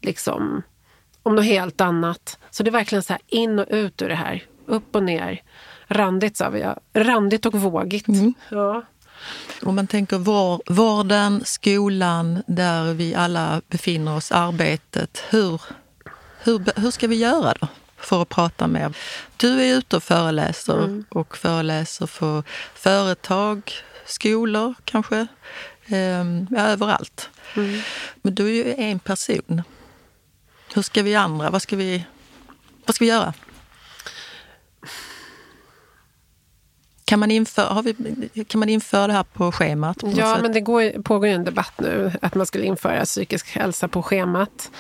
liksom 0.01 0.61
om 1.23 1.35
något 1.35 1.45
helt 1.45 1.81
annat. 1.81 2.39
Så 2.49 2.63
det 2.63 2.69
är 2.69 2.71
verkligen 2.71 3.03
så 3.03 3.13
här 3.13 3.21
in 3.27 3.59
och 3.59 3.65
ut 3.69 4.01
ur 4.01 4.09
det 4.09 4.15
här. 4.15 4.43
Upp 4.65 4.95
och 4.95 5.03
ner. 5.03 5.41
Randigt 5.87 6.37
sa 6.37 6.49
vi 6.49 6.59
ja. 6.59 6.77
Randigt 6.93 7.45
och 7.45 7.53
vågigt. 7.53 8.07
Mm. 8.07 8.33
Ja. 8.49 8.83
Om 9.61 9.75
man 9.75 9.87
tänker 9.87 10.17
vården, 10.73 11.41
skolan, 11.45 12.43
där 12.47 12.93
vi 12.93 13.15
alla 13.15 13.61
befinner 13.67 14.15
oss, 14.15 14.31
arbetet. 14.31 15.23
Hur, 15.29 15.61
hur, 16.39 16.79
hur 16.81 16.91
ska 16.91 17.07
vi 17.07 17.15
göra 17.15 17.53
då 17.59 17.67
för 17.97 18.21
att 18.21 18.29
prata 18.29 18.67
mer? 18.67 18.93
Du 19.37 19.61
är 19.61 19.77
ute 19.77 19.95
och 19.95 20.03
föreläser 20.03 20.77
mm. 20.83 21.05
och 21.09 21.37
föreläser 21.37 22.07
för 22.07 22.43
företag, 22.73 23.73
skolor 24.05 24.75
kanske. 24.85 25.27
Um, 25.89 26.47
ja, 26.51 26.61
överallt. 26.61 27.29
Mm. 27.55 27.81
Men 28.21 28.35
du 28.35 28.47
är 28.47 28.53
ju 28.53 28.73
en 28.77 28.99
person. 28.99 29.61
Hur 30.73 30.81
ska 30.81 31.03
vi 31.03 31.15
andra, 31.15 31.49
vad 31.49 31.61
ska 31.61 31.75
vi, 31.75 32.05
vad 32.85 32.95
ska 32.95 33.05
vi 33.05 33.11
göra? 33.11 33.33
Kan 37.07 37.19
man, 37.19 37.31
införa, 37.31 37.65
har 37.65 37.83
vi, 37.83 38.43
kan 38.43 38.59
man 38.59 38.69
införa 38.69 39.07
det 39.07 39.13
här 39.13 39.23
på 39.23 39.51
schemat? 39.51 39.97
På 39.97 40.11
ja, 40.15 40.37
men 40.41 40.51
det 40.51 40.61
går, 40.61 41.01
pågår 41.01 41.27
ju 41.27 41.33
en 41.33 41.43
debatt 41.43 41.73
nu 41.79 42.11
att 42.21 42.35
man 42.35 42.45
skulle 42.45 42.65
införa 42.65 43.05
psykisk 43.05 43.47
hälsa 43.55 43.87
på 43.87 44.03
schemat. 44.03 44.71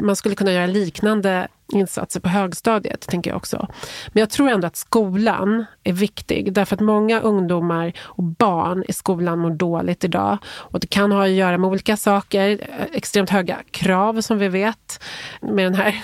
Man 0.00 0.16
skulle 0.16 0.34
kunna 0.34 0.52
göra 0.52 0.66
liknande 0.66 1.48
insatser 1.72 2.20
på 2.20 2.28
högstadiet, 2.28 3.00
tänker 3.00 3.30
jag 3.30 3.36
också. 3.36 3.68
Men 4.12 4.20
jag 4.20 4.30
tror 4.30 4.48
ändå 4.48 4.66
att 4.66 4.76
skolan 4.76 5.64
är 5.84 5.92
viktig 5.92 6.52
därför 6.52 6.74
att 6.74 6.80
många 6.80 7.20
ungdomar 7.20 7.92
och 7.98 8.22
barn 8.22 8.84
i 8.88 8.92
skolan 8.92 9.38
mår 9.38 9.50
dåligt 9.50 10.04
idag. 10.04 10.38
Och 10.46 10.80
det 10.80 10.86
kan 10.86 11.12
ha 11.12 11.24
att 11.24 11.30
göra 11.30 11.58
med 11.58 11.70
olika 11.70 11.96
saker, 11.96 12.50
eh, 12.50 12.86
extremt 12.92 13.30
höga 13.30 13.58
krav 13.70 14.20
som 14.20 14.38
vi 14.38 14.48
vet, 14.48 15.04
med 15.40 15.66
den 15.66 15.74
här 15.74 16.02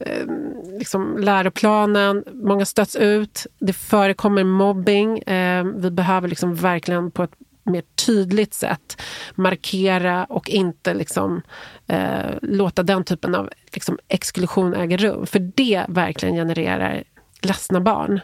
ehm, 0.00 0.78
liksom, 0.78 1.18
läroplanen. 1.18 2.24
Många 2.32 2.64
stöts 2.64 2.96
ut, 2.96 3.46
det 3.58 3.72
förekommer 3.72 4.44
mobbing. 4.44 5.22
Ehm, 5.26 5.80
vi 5.80 5.90
behöver 5.90 6.28
liksom 6.28 6.54
verkligen 6.54 7.10
på 7.10 7.22
ett 7.22 7.34
mer 7.68 7.82
tydligt 8.06 8.54
sätt 8.54 9.02
markera 9.34 10.24
och 10.24 10.48
inte 10.50 10.94
liksom, 10.94 11.42
eh, 11.86 12.30
låta 12.42 12.82
den 12.82 13.04
typen 13.04 13.34
av 13.34 13.50
liksom, 13.72 13.98
exklusion 14.08 14.74
äga 14.74 14.96
rum. 14.96 15.26
För 15.26 15.38
det 15.38 15.84
verkligen 15.88 16.34
genererar 16.34 17.04
ledsna 17.42 17.80
barn. 17.80 18.20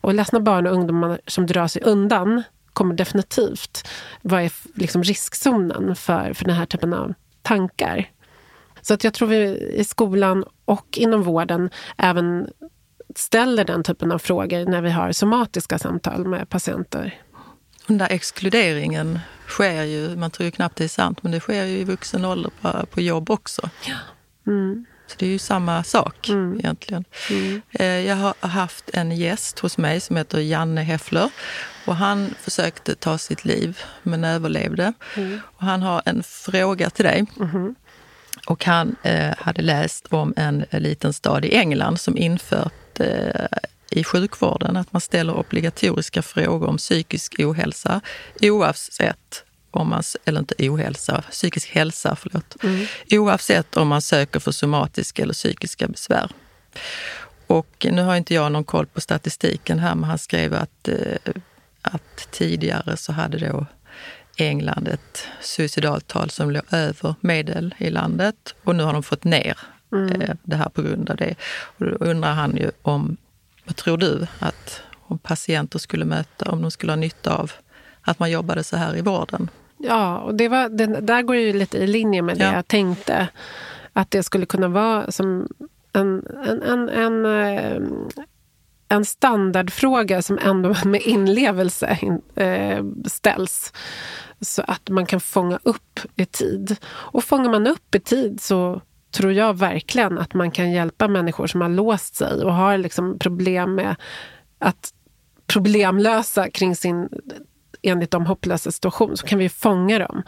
Och 0.00 0.14
ledsna 0.14 0.40
barn 0.40 0.66
och 0.66 0.72
ungdomar 0.72 1.20
som 1.26 1.46
drar 1.46 1.66
sig 1.66 1.82
undan 1.82 2.42
kommer 2.72 2.94
definitivt 2.94 3.88
vara 4.22 4.44
i 4.44 4.50
liksom, 4.74 5.02
riskzonen 5.02 5.96
för, 5.96 6.32
för 6.32 6.44
den 6.44 6.54
här 6.54 6.66
typen 6.66 6.94
av 6.94 7.14
tankar. 7.42 8.10
Så 8.82 8.94
att 8.94 9.04
jag 9.04 9.14
tror 9.14 9.28
vi 9.28 9.58
i 9.76 9.84
skolan 9.84 10.44
och 10.64 10.98
inom 10.98 11.22
vården 11.22 11.70
även 11.98 12.48
ställer 13.16 13.64
den 13.64 13.82
typen 13.82 14.12
av 14.12 14.18
frågor 14.18 14.64
när 14.64 14.82
vi 14.82 14.90
har 14.90 15.12
somatiska 15.12 15.78
samtal 15.78 16.26
med 16.26 16.48
patienter. 16.48 17.20
Den 17.90 17.98
där 17.98 18.08
exkluderingen 18.10 19.18
sker 19.48 19.82
ju, 19.82 20.16
man 20.16 20.30
tror 20.30 20.44
ju 20.44 20.50
knappt 20.50 20.76
det 20.76 20.84
är 20.84 20.88
sant, 20.88 21.22
men 21.22 21.32
det 21.32 21.40
sker 21.40 21.64
ju 21.64 21.78
i 21.78 21.84
vuxen 21.84 22.24
ålder 22.24 22.50
på, 22.60 22.86
på 22.86 23.00
jobb 23.00 23.30
också. 23.30 23.70
Mm. 24.46 24.86
Så 25.06 25.14
det 25.18 25.26
är 25.26 25.30
ju 25.30 25.38
samma 25.38 25.84
sak 25.84 26.28
mm. 26.28 26.58
egentligen. 26.58 27.04
Mm. 27.30 27.62
Eh, 27.72 27.86
jag 27.86 28.16
har 28.16 28.34
haft 28.48 28.90
en 28.92 29.12
gäst 29.12 29.58
hos 29.58 29.78
mig 29.78 30.00
som 30.00 30.16
heter 30.16 30.38
Janne 30.38 30.82
Heffler. 30.82 31.30
Och 31.84 31.96
han 31.96 32.34
försökte 32.40 32.94
ta 32.94 33.18
sitt 33.18 33.44
liv 33.44 33.78
men 34.02 34.24
överlevde. 34.24 34.92
Mm. 35.16 35.40
Och 35.44 35.62
han 35.62 35.82
har 35.82 36.02
en 36.04 36.22
fråga 36.22 36.90
till 36.90 37.04
dig. 37.04 37.24
Mm-hmm. 37.36 37.74
Och 38.46 38.64
han 38.64 38.96
eh, 39.02 39.34
hade 39.38 39.62
läst 39.62 40.06
om 40.06 40.34
en 40.36 40.64
liten 40.70 41.12
stad 41.12 41.44
i 41.44 41.54
England 41.54 42.00
som 42.00 42.16
infört 42.16 43.00
eh, 43.00 43.46
i 43.90 44.04
sjukvården 44.04 44.76
att 44.76 44.92
man 44.92 45.00
ställer 45.00 45.34
obligatoriska 45.34 46.22
frågor 46.22 46.68
om 46.68 46.76
psykisk 46.76 47.34
ohälsa 47.38 48.00
oavsett 48.40 49.44
om 49.70 49.88
man, 49.88 50.02
eller 50.24 50.40
inte 50.40 50.54
ohälsa, 50.58 51.24
psykisk 51.30 51.70
hälsa, 51.70 52.16
förlåt. 52.16 52.56
Mm. 52.62 52.86
Oavsett 53.10 53.76
om 53.76 53.88
man 53.88 54.02
söker 54.02 54.40
för 54.40 54.52
somatiska 54.52 55.22
eller 55.22 55.34
psykiska 55.34 55.88
besvär. 55.88 56.30
Och 57.46 57.86
nu 57.90 58.02
har 58.02 58.16
inte 58.16 58.34
jag 58.34 58.52
någon 58.52 58.64
koll 58.64 58.86
på 58.86 59.00
statistiken 59.00 59.78
här, 59.78 59.94
men 59.94 60.04
han 60.04 60.18
skrev 60.18 60.54
att, 60.54 60.88
eh, 60.88 61.32
att 61.82 62.28
tidigare 62.30 62.96
så 62.96 63.12
hade 63.12 63.38
då 63.38 63.66
England 64.36 64.88
ett 64.88 65.28
suicidaltal 65.40 66.30
som 66.30 66.50
låg 66.50 66.62
över 66.70 67.14
medel 67.20 67.74
i 67.78 67.90
landet 67.90 68.54
och 68.64 68.76
nu 68.76 68.82
har 68.82 68.92
de 68.92 69.02
fått 69.02 69.24
ner 69.24 69.58
mm. 69.92 70.20
Eh, 70.20 70.34
det 70.42 70.56
här 70.56 70.68
på 70.68 70.82
grund 70.82 71.10
av 71.10 71.16
det. 71.16 71.34
Och 71.78 71.86
då 71.86 71.92
undrar 71.92 72.32
han 72.32 72.56
ju 72.56 72.70
om, 72.82 73.16
vad 73.70 73.76
tror 73.76 73.96
du 73.96 74.26
att 74.38 74.82
om 75.02 75.18
patienter 75.18 75.78
skulle 75.78 76.04
möta, 76.04 76.50
om 76.50 76.62
de 76.62 76.70
skulle 76.70 76.92
ha 76.92 76.96
nytta 76.96 77.36
av 77.36 77.52
att 78.02 78.18
man 78.18 78.30
jobbade 78.30 78.64
så 78.64 78.76
här 78.76 78.96
i 78.96 79.00
vården? 79.00 79.50
Ja, 79.78 80.18
och 80.18 80.34
det 80.34 80.48
var, 80.48 80.68
det, 80.68 80.86
där 80.86 81.22
går 81.22 81.36
ju 81.36 81.52
lite 81.52 81.78
i 81.78 81.86
linje 81.86 82.22
med 82.22 82.38
det 82.38 82.44
ja. 82.44 82.54
jag 82.54 82.68
tänkte. 82.68 83.28
Att 83.92 84.10
det 84.10 84.22
skulle 84.22 84.46
kunna 84.46 84.68
vara 84.68 85.10
som 85.10 85.48
en, 85.92 86.26
en, 86.46 86.62
en, 86.62 86.88
en, 86.88 87.26
eh, 87.26 87.82
en 88.88 89.04
standardfråga 89.04 90.22
som 90.22 90.38
ändå 90.38 90.74
med 90.84 91.02
inlevelse 91.02 91.98
eh, 92.34 92.84
ställs. 93.06 93.72
Så 94.40 94.62
att 94.66 94.88
man 94.88 95.06
kan 95.06 95.20
fånga 95.20 95.58
upp 95.62 96.00
i 96.16 96.26
tid. 96.26 96.76
Och 96.86 97.24
fångar 97.24 97.50
man 97.50 97.66
upp 97.66 97.94
i 97.94 98.00
tid 98.00 98.40
så 98.40 98.80
tror 99.10 99.32
jag 99.32 99.58
verkligen 99.58 100.18
att 100.18 100.34
man 100.34 100.50
kan 100.50 100.72
hjälpa 100.72 101.08
människor 101.08 101.46
som 101.46 101.60
har 101.60 101.68
låst 101.68 102.14
sig 102.14 102.44
och 102.44 102.54
har 102.54 102.78
liksom 102.78 103.18
problem 103.18 103.74
med 103.74 103.96
att 104.58 104.94
problemlösa 105.46 106.50
kring 106.50 106.76
sin 106.76 107.08
enligt 107.82 108.10
de 108.10 108.26
hopplösa 108.26 108.70
situation 108.72 109.16
så 109.16 109.26
kan 109.26 109.38
vi 109.38 109.48
fånga 109.48 109.98
dem. 109.98 110.22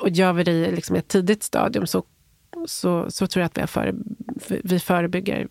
Och 0.00 0.10
gör 0.10 0.32
vi 0.32 0.44
det 0.44 0.52
i 0.52 0.72
liksom 0.72 0.96
ett 0.96 1.08
tidigt 1.08 1.42
stadium 1.42 1.86
så, 1.86 2.04
så, 2.66 3.10
så 3.10 3.26
tror 3.26 3.40
jag 3.40 3.46
att 3.46 3.58
vi, 3.58 3.66
före, 3.66 3.94
vi 4.64 4.80
förebygger 4.80 5.48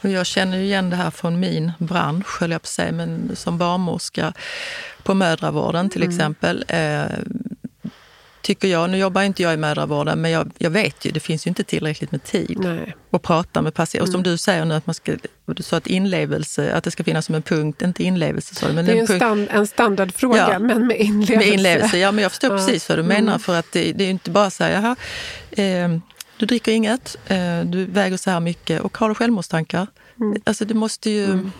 jag 0.00 0.26
känner 0.26 0.58
igen 0.58 0.90
det 0.90 0.96
här 0.96 1.10
från 1.10 1.40
min 1.40 1.72
bransch, 1.78 2.40
höll 2.40 2.50
jag 2.50 2.62
på 2.62 2.66
att 2.66 2.68
säga, 2.68 2.92
men 2.92 3.36
som 3.36 3.58
barnmorska 3.58 4.32
på 5.02 5.14
mödravården 5.14 5.90
till 5.90 6.02
mm. 6.02 6.14
exempel. 6.14 6.64
Eh, 6.68 7.04
tycker 8.46 8.68
jag, 8.68 8.90
nu 8.90 8.98
jobbar 8.98 9.22
inte 9.22 9.42
jag 9.42 9.54
i 9.54 9.56
mödravården, 9.56 10.20
men 10.20 10.30
jag, 10.30 10.50
jag 10.58 10.70
vet 10.70 11.04
ju, 11.04 11.10
det 11.10 11.20
finns 11.20 11.46
ju 11.46 11.48
inte 11.48 11.64
tillräckligt 11.64 12.12
med 12.12 12.22
tid 12.24 12.58
Nej. 12.60 12.96
att 13.10 13.22
prata 13.22 13.62
med 13.62 13.74
patienter. 13.74 14.02
Och 14.02 14.08
som 14.08 14.14
Mm. 14.20 14.22
du 14.32 14.38
säger 14.38 14.64
nu, 14.64 14.74
att 14.74 14.86
man 14.86 14.94
ska, 14.94 15.12
du 15.46 15.62
sa 15.62 15.76
att 15.76 15.86
inlevelse, 15.86 16.74
att 16.74 16.84
det 16.84 16.90
ska 16.90 17.04
finnas 17.04 17.26
som 17.26 17.34
en 17.34 17.42
punkt, 17.42 17.82
inte 17.82 18.02
inlevelse 18.04 18.54
sa 18.54 18.66
du, 18.68 18.72
men 18.72 18.86
Det 18.86 18.92
är 18.92 18.96
en 18.96 19.06
punkt 19.06 19.18
stand, 19.18 19.48
en 19.50 19.66
standardfråga, 19.66 20.48
Ja. 20.52 20.58
men 20.58 20.86
med 20.86 21.00
inlevelse. 21.00 21.36
med 21.36 21.46
inlevelse. 21.48 21.98
Ja, 21.98 22.12
men 22.12 22.22
jag 22.22 22.32
förstår 22.32 22.50
Ja. 22.50 22.56
precis 22.58 22.88
vad 22.88 22.98
du 22.98 23.02
Mm. 23.02 23.24
menar. 23.24 23.38
För 23.38 23.58
att 23.58 23.72
det, 23.72 23.92
det 23.92 24.04
är 24.04 24.06
ju 24.06 24.10
inte 24.10 24.30
bara 24.30 24.50
så 24.50 24.64
här, 24.64 24.70
jaha, 24.72 24.96
eh, 25.50 25.98
du 26.36 26.46
dricker 26.46 26.72
inget, 26.72 27.16
eh, 27.26 27.60
du 27.64 27.84
väger 27.84 28.16
så 28.16 28.30
här 28.30 28.40
mycket 28.40 28.80
och 28.80 28.98
har 28.98 29.08
du 29.08 29.14
självmordstankar? 29.14 29.86
Mm. 30.20 30.40
Alltså 30.44 30.64
det 30.64 30.74
måste 30.74 31.10
ju... 31.10 31.24
Mm. 31.24 31.52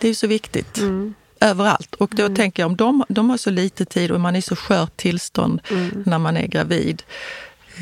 Det 0.00 0.06
är 0.06 0.08
ju 0.08 0.14
så 0.14 0.26
viktigt. 0.26 0.78
Mm. 0.78 1.14
Överallt. 1.40 1.94
Och 1.94 2.10
då 2.14 2.22
mm. 2.22 2.36
tänker 2.36 2.62
jag 2.62 2.70
om 2.70 2.76
de, 2.76 3.04
de 3.08 3.30
har 3.30 3.36
så 3.36 3.50
lite 3.50 3.84
tid 3.84 4.10
och 4.10 4.20
man 4.20 4.34
är 4.34 4.38
i 4.38 4.42
så 4.42 4.56
skört 4.56 4.96
tillstånd 4.96 5.60
mm. 5.70 6.02
när 6.06 6.18
man 6.18 6.36
är 6.36 6.46
gravid 6.46 7.02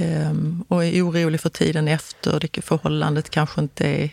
um, 0.00 0.64
och 0.68 0.84
är 0.84 1.02
orolig 1.02 1.40
för 1.40 1.48
tiden 1.48 1.88
efter, 1.88 2.40
det, 2.40 2.62
förhållandet 2.62 3.30
kanske 3.30 3.60
inte 3.60 3.86
är 3.88 4.10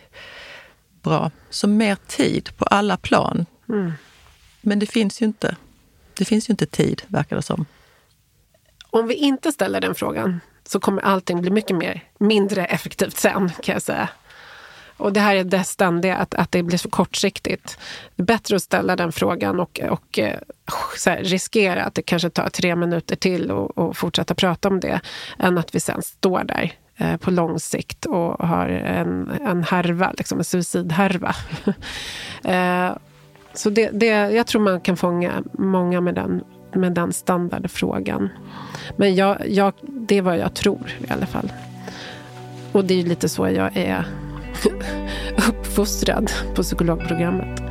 bra. 1.02 1.30
Så 1.50 1.68
mer 1.68 1.96
tid 2.06 2.56
på 2.56 2.64
alla 2.64 2.96
plan. 2.96 3.46
Mm. 3.68 3.92
Men 4.60 4.78
det 4.78 4.86
finns 4.86 5.22
ju 5.22 5.26
inte. 5.26 5.56
Det 6.18 6.24
finns 6.24 6.48
ju 6.48 6.52
inte 6.52 6.66
tid, 6.66 7.02
verkar 7.06 7.36
det 7.36 7.42
som. 7.42 7.66
Om 8.90 9.06
vi 9.06 9.14
inte 9.14 9.52
ställer 9.52 9.80
den 9.80 9.94
frågan 9.94 10.40
så 10.64 10.80
kommer 10.80 11.02
allting 11.02 11.40
bli 11.40 11.50
mycket 11.50 11.76
mer, 11.76 12.04
mindre 12.18 12.66
effektivt 12.66 13.16
sen, 13.16 13.50
kan 13.62 13.72
jag 13.72 13.82
säga. 13.82 14.08
Och 14.96 15.12
det 15.12 15.20
här 15.20 15.36
är 15.36 15.44
det 15.44 15.64
ständiga, 15.64 16.16
att, 16.16 16.34
att 16.34 16.52
det 16.52 16.62
blir 16.62 16.78
så 16.78 16.90
kortsiktigt. 16.90 17.78
Det 18.16 18.22
är 18.22 18.26
bättre 18.26 18.56
att 18.56 18.62
ställa 18.62 18.96
den 18.96 19.12
frågan 19.12 19.60
och, 19.60 19.80
och 19.90 20.18
eh, 20.18 20.38
här, 21.06 21.24
riskera 21.24 21.84
att 21.84 21.94
det 21.94 22.02
kanske 22.02 22.30
tar 22.30 22.48
tre 22.48 22.76
minuter 22.76 23.16
till 23.16 23.50
och, 23.50 23.78
och, 23.78 23.96
fortsätta 23.96 24.34
prata 24.34 24.68
om 24.68 24.80
det, 24.80 25.00
än 25.38 25.58
att 25.58 25.74
vi 25.74 25.80
sen 25.80 26.02
står 26.02 26.44
där 26.44 26.72
eh, 26.96 27.16
på 27.16 27.30
lång 27.30 27.60
sikt 27.60 28.06
och 28.06 28.46
har 28.46 28.68
en, 28.68 29.30
en 29.30 29.64
härva, 29.64 30.12
liksom 30.18 30.38
en 30.38 30.44
suicidhärva. 30.44 31.34
Eh, 32.44 32.92
så 33.54 33.70
det, 33.70 33.90
det, 33.92 34.06
jag 34.06 34.46
tror 34.46 34.62
man 34.62 34.80
kan 34.80 34.96
fånga 34.96 35.42
många 35.52 36.00
med 36.00 36.14
den, 36.14 36.44
med 36.74 36.92
den 36.92 37.12
standardfrågan. 37.12 38.28
Men 38.96 39.14
jag, 39.14 39.48
jag, 39.48 39.72
det 39.82 40.18
är 40.18 40.22
vad 40.22 40.38
jag 40.38 40.54
tror 40.54 40.90
i 41.08 41.12
alla 41.12 41.26
fall. 41.26 41.52
Och 42.72 42.84
det 42.84 43.00
är 43.00 43.04
lite 43.04 43.28
så 43.28 43.48
jag 43.48 43.76
är 43.76 44.06
uppfostrad 45.48 46.32
på 46.54 46.62
psykologprogrammet. 46.62 47.62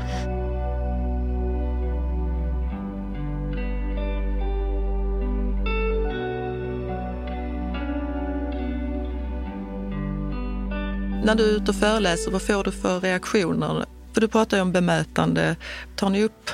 När 11.25 11.35
du 11.35 11.43
är 11.43 11.55
ute 11.55 11.71
och 11.71 11.77
föreläser, 11.77 12.31
vad 12.31 12.41
får 12.41 12.63
du 12.63 12.71
för 12.71 12.99
reaktioner? 12.99 13.85
För 14.13 14.21
du 14.21 14.27
pratar 14.27 14.57
ju 14.57 14.61
om 14.61 14.71
bemötande. 14.71 15.55
Tar 15.95 16.09
ni 16.09 16.23
upp 16.23 16.51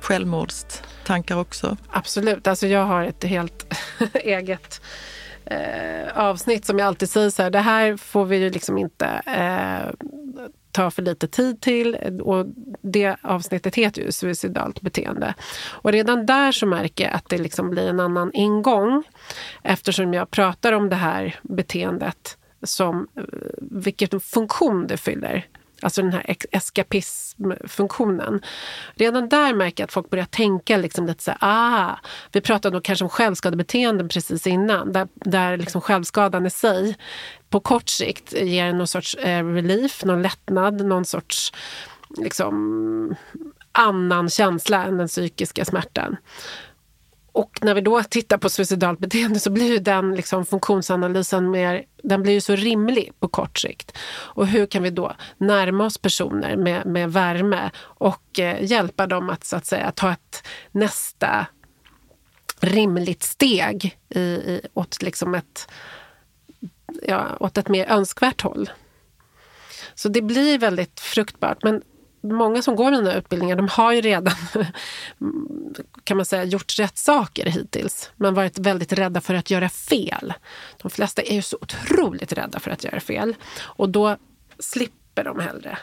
självmordstankar 0.00 1.36
också? 1.36 1.76
Absolut. 1.90 2.46
Alltså 2.46 2.66
jag 2.66 2.84
har 2.84 3.04
ett 3.04 3.24
helt 3.24 3.66
eget 4.14 4.80
eh, 5.46 6.18
avsnitt 6.18 6.64
som 6.64 6.78
jag 6.78 6.86
alltid 6.86 7.10
säger 7.10 7.30
så 7.30 7.42
här, 7.42 7.50
det 7.50 7.58
här 7.58 7.96
får 7.96 8.24
vi 8.24 8.36
ju 8.36 8.50
liksom 8.50 8.78
inte 8.78 9.06
eh, 9.26 10.08
ta 10.74 10.90
för 10.90 11.02
lite 11.02 11.28
tid 11.28 11.60
till. 11.60 11.94
Och 12.22 12.46
det 12.82 13.16
avsnittet 13.22 13.74
heter 13.74 14.02
ju 14.02 14.12
suicidalt 14.12 14.80
beteende. 14.80 15.34
Och 15.70 15.92
redan 15.92 16.26
där 16.26 16.52
så 16.52 16.66
märker 16.66 17.04
jag 17.04 17.14
att 17.14 17.28
det 17.28 17.38
liksom 17.38 17.70
blir 17.70 17.88
en 17.88 18.00
annan 18.00 18.30
ingång 18.32 19.02
eftersom 19.62 20.14
jag 20.14 20.30
pratar 20.30 20.72
om 20.72 20.88
det 20.88 20.96
här 20.96 21.38
beteendet 21.42 22.38
som 22.62 23.08
eh, 23.16 23.22
vilken 23.60 24.20
funktion 24.20 24.86
det 24.86 24.96
fyller 24.96 25.46
Alltså 25.84 26.02
den 26.02 26.12
här 26.12 26.36
eskapismfunktionen. 26.50 28.40
Redan 28.94 29.28
där 29.28 29.54
märker 29.54 29.82
jag 29.82 29.86
att 29.86 29.92
folk 29.92 30.10
börjar 30.10 30.24
tänka 30.24 30.76
liksom 30.76 31.06
lite 31.06 31.22
så 31.22 31.30
här, 31.30 31.38
ah, 31.40 31.98
vi 32.32 32.40
pratade 32.40 32.80
kanske 32.80 33.04
om 33.04 33.08
självskadebeteenden 33.08 34.08
precis 34.08 34.46
innan, 34.46 34.92
där, 34.92 35.08
där 35.14 35.56
liksom 35.56 35.80
självskadan 35.80 36.46
i 36.46 36.50
sig 36.50 36.96
på 37.50 37.60
kort 37.60 37.88
sikt 37.88 38.32
ger 38.32 38.72
någon 38.72 38.86
sorts 38.86 39.14
eh, 39.14 39.46
relief, 39.46 40.04
någon 40.04 40.22
lättnad, 40.22 40.86
någon 40.86 41.04
sorts 41.04 41.52
liksom 42.16 43.16
annan 43.72 44.30
känsla 44.30 44.84
än 44.84 44.98
den 44.98 45.08
psykiska 45.08 45.64
smärtan. 45.64 46.16
Och 47.34 47.58
när 47.62 47.74
vi 47.74 47.80
då 47.80 48.02
tittar 48.02 48.38
på 48.38 48.48
suicidalt 48.48 48.98
beteende 48.98 49.40
så 49.40 49.50
blir 49.50 49.72
ju 49.72 49.78
den 49.78 50.14
liksom 50.14 50.46
funktionsanalysen 50.46 51.50
mer, 51.50 51.84
den 52.02 52.22
blir 52.22 52.32
ju 52.32 52.40
så 52.40 52.56
rimlig 52.56 53.12
på 53.20 53.28
kort 53.28 53.58
sikt. 53.58 53.98
Och 54.08 54.46
hur 54.46 54.66
kan 54.66 54.82
vi 54.82 54.90
då 54.90 55.12
närma 55.38 55.84
oss 55.84 55.98
personer 55.98 56.56
med, 56.56 56.86
med 56.86 57.12
värme 57.12 57.70
och 57.78 58.38
eh, 58.38 58.64
hjälpa 58.64 59.06
dem 59.06 59.30
att 59.30 59.44
så 59.44 59.56
att 59.56 59.66
säga 59.66 59.92
ta 59.92 60.12
ett 60.12 60.46
nästa 60.72 61.46
rimligt 62.60 63.22
steg 63.22 63.98
i, 64.08 64.20
i, 64.20 64.60
åt, 64.74 65.02
liksom 65.02 65.34
ett, 65.34 65.68
ja, 67.02 67.36
åt 67.40 67.58
ett 67.58 67.68
mer 67.68 67.86
önskvärt 67.86 68.42
håll. 68.42 68.70
Så 69.94 70.08
det 70.08 70.22
blir 70.22 70.58
väldigt 70.58 71.00
fruktbart. 71.00 71.62
Men 71.62 71.82
många 72.32 72.62
som 72.62 72.76
går 72.76 72.90
mina 72.90 73.14
utbildningar 73.14 73.56
de 73.56 73.68
har 73.68 73.92
ju 73.92 74.00
redan 74.00 74.34
kan 76.04 76.16
man 76.16 76.26
säga, 76.26 76.44
gjort 76.44 76.78
rätt 76.78 76.98
saker 76.98 77.46
hittills 77.46 78.10
men 78.16 78.34
varit 78.34 78.58
väldigt 78.58 78.92
rädda 78.92 79.20
för 79.20 79.34
att 79.34 79.50
göra 79.50 79.68
fel. 79.68 80.32
De 80.82 80.90
flesta 80.90 81.22
är 81.22 81.34
ju 81.34 81.42
så 81.42 81.58
otroligt 81.60 82.32
rädda 82.32 82.60
för 82.60 82.70
att 82.70 82.84
göra 82.84 83.00
fel 83.00 83.34
och 83.60 83.88
då 83.88 84.16
slipper 84.58 85.24
de 85.24 85.40
hellre. 85.40 85.78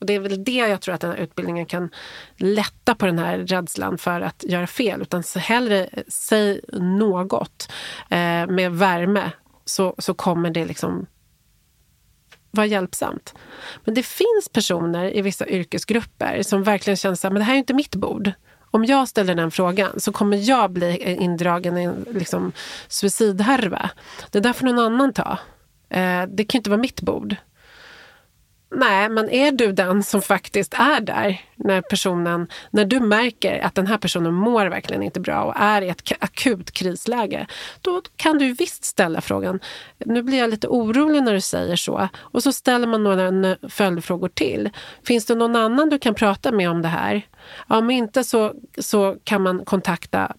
Och 0.00 0.06
Det 0.06 0.14
är 0.14 0.20
väl 0.20 0.44
det 0.44 0.52
jag 0.52 0.80
tror 0.80 0.94
att 0.94 1.00
den 1.00 1.10
här 1.10 1.18
utbildningen 1.18 1.66
kan 1.66 1.90
lätta 2.36 2.94
på 2.94 3.06
den 3.06 3.18
här 3.18 3.38
rädslan 3.38 3.98
för 3.98 4.20
att 4.20 4.44
göra 4.48 4.66
fel. 4.66 5.02
Utan 5.02 5.22
hellre 5.36 5.88
säg 6.08 6.60
något 6.72 7.72
eh, 8.10 8.46
med 8.46 8.72
värme 8.72 9.32
så, 9.64 9.94
så 9.98 10.14
kommer 10.14 10.50
det 10.50 10.64
liksom 10.64 11.06
vara 12.58 12.66
hjälpsamt. 12.66 13.34
Men 13.84 13.94
det 13.94 14.02
finns 14.02 14.48
personer 14.52 15.16
i 15.16 15.22
vissa 15.22 15.46
yrkesgrupper 15.48 16.42
som 16.42 16.62
verkligen 16.62 16.96
känner 16.96 17.26
att 17.26 17.34
det 17.34 17.42
här 17.42 17.54
är 17.54 17.58
inte 17.58 17.74
mitt 17.74 17.94
bord. 17.94 18.32
Om 18.70 18.84
jag 18.84 19.08
ställer 19.08 19.34
den 19.34 19.50
frågan 19.50 20.00
så 20.00 20.12
kommer 20.12 20.36
jag 20.36 20.70
bli 20.70 21.16
indragen 21.20 21.78
i 21.78 21.82
en 21.82 22.06
liksom, 22.10 22.52
suicidhärva. 22.88 23.90
Det 24.30 24.40
där 24.40 24.52
får 24.52 24.66
någon 24.66 24.78
annan 24.78 25.12
ta. 25.12 25.38
Eh, 25.90 26.22
det 26.28 26.44
kan 26.44 26.58
inte 26.58 26.70
vara 26.70 26.80
mitt 26.80 27.02
bord. 27.02 27.36
Nej, 28.70 29.08
men 29.08 29.30
är 29.30 29.52
du 29.52 29.72
den 29.72 30.02
som 30.02 30.22
faktiskt 30.22 30.74
är 30.74 31.00
där 31.00 31.40
när 31.56 31.80
personen, 31.80 32.48
när 32.70 32.84
du 32.84 33.00
märker 33.00 33.58
att 33.58 33.74
den 33.74 33.86
här 33.86 33.98
personen 33.98 34.34
mår 34.34 34.66
verkligen 34.66 35.02
inte 35.02 35.20
bra 35.20 35.42
och 35.42 35.54
är 35.56 35.82
i 35.82 35.88
ett 35.88 36.12
akut 36.18 36.70
krisläge, 36.70 37.46
då 37.80 38.02
kan 38.16 38.38
du 38.38 38.52
visst 38.52 38.84
ställa 38.84 39.20
frågan. 39.20 39.60
Nu 39.98 40.22
blir 40.22 40.38
jag 40.38 40.50
lite 40.50 40.68
orolig 40.68 41.22
när 41.22 41.34
du 41.34 41.40
säger 41.40 41.76
så. 41.76 42.08
Och 42.16 42.42
så 42.42 42.52
ställer 42.52 42.86
man 42.86 43.04
några 43.04 43.56
följdfrågor 43.68 44.28
till. 44.28 44.70
Finns 45.04 45.26
det 45.26 45.34
någon 45.34 45.56
annan 45.56 45.88
du 45.88 45.98
kan 45.98 46.14
prata 46.14 46.52
med 46.52 46.70
om 46.70 46.82
det 46.82 46.88
här? 46.88 47.22
Om 47.68 47.90
inte 47.90 48.24
så, 48.24 48.54
så 48.78 49.16
kan 49.24 49.42
man 49.42 49.64
kontakta 49.64 50.36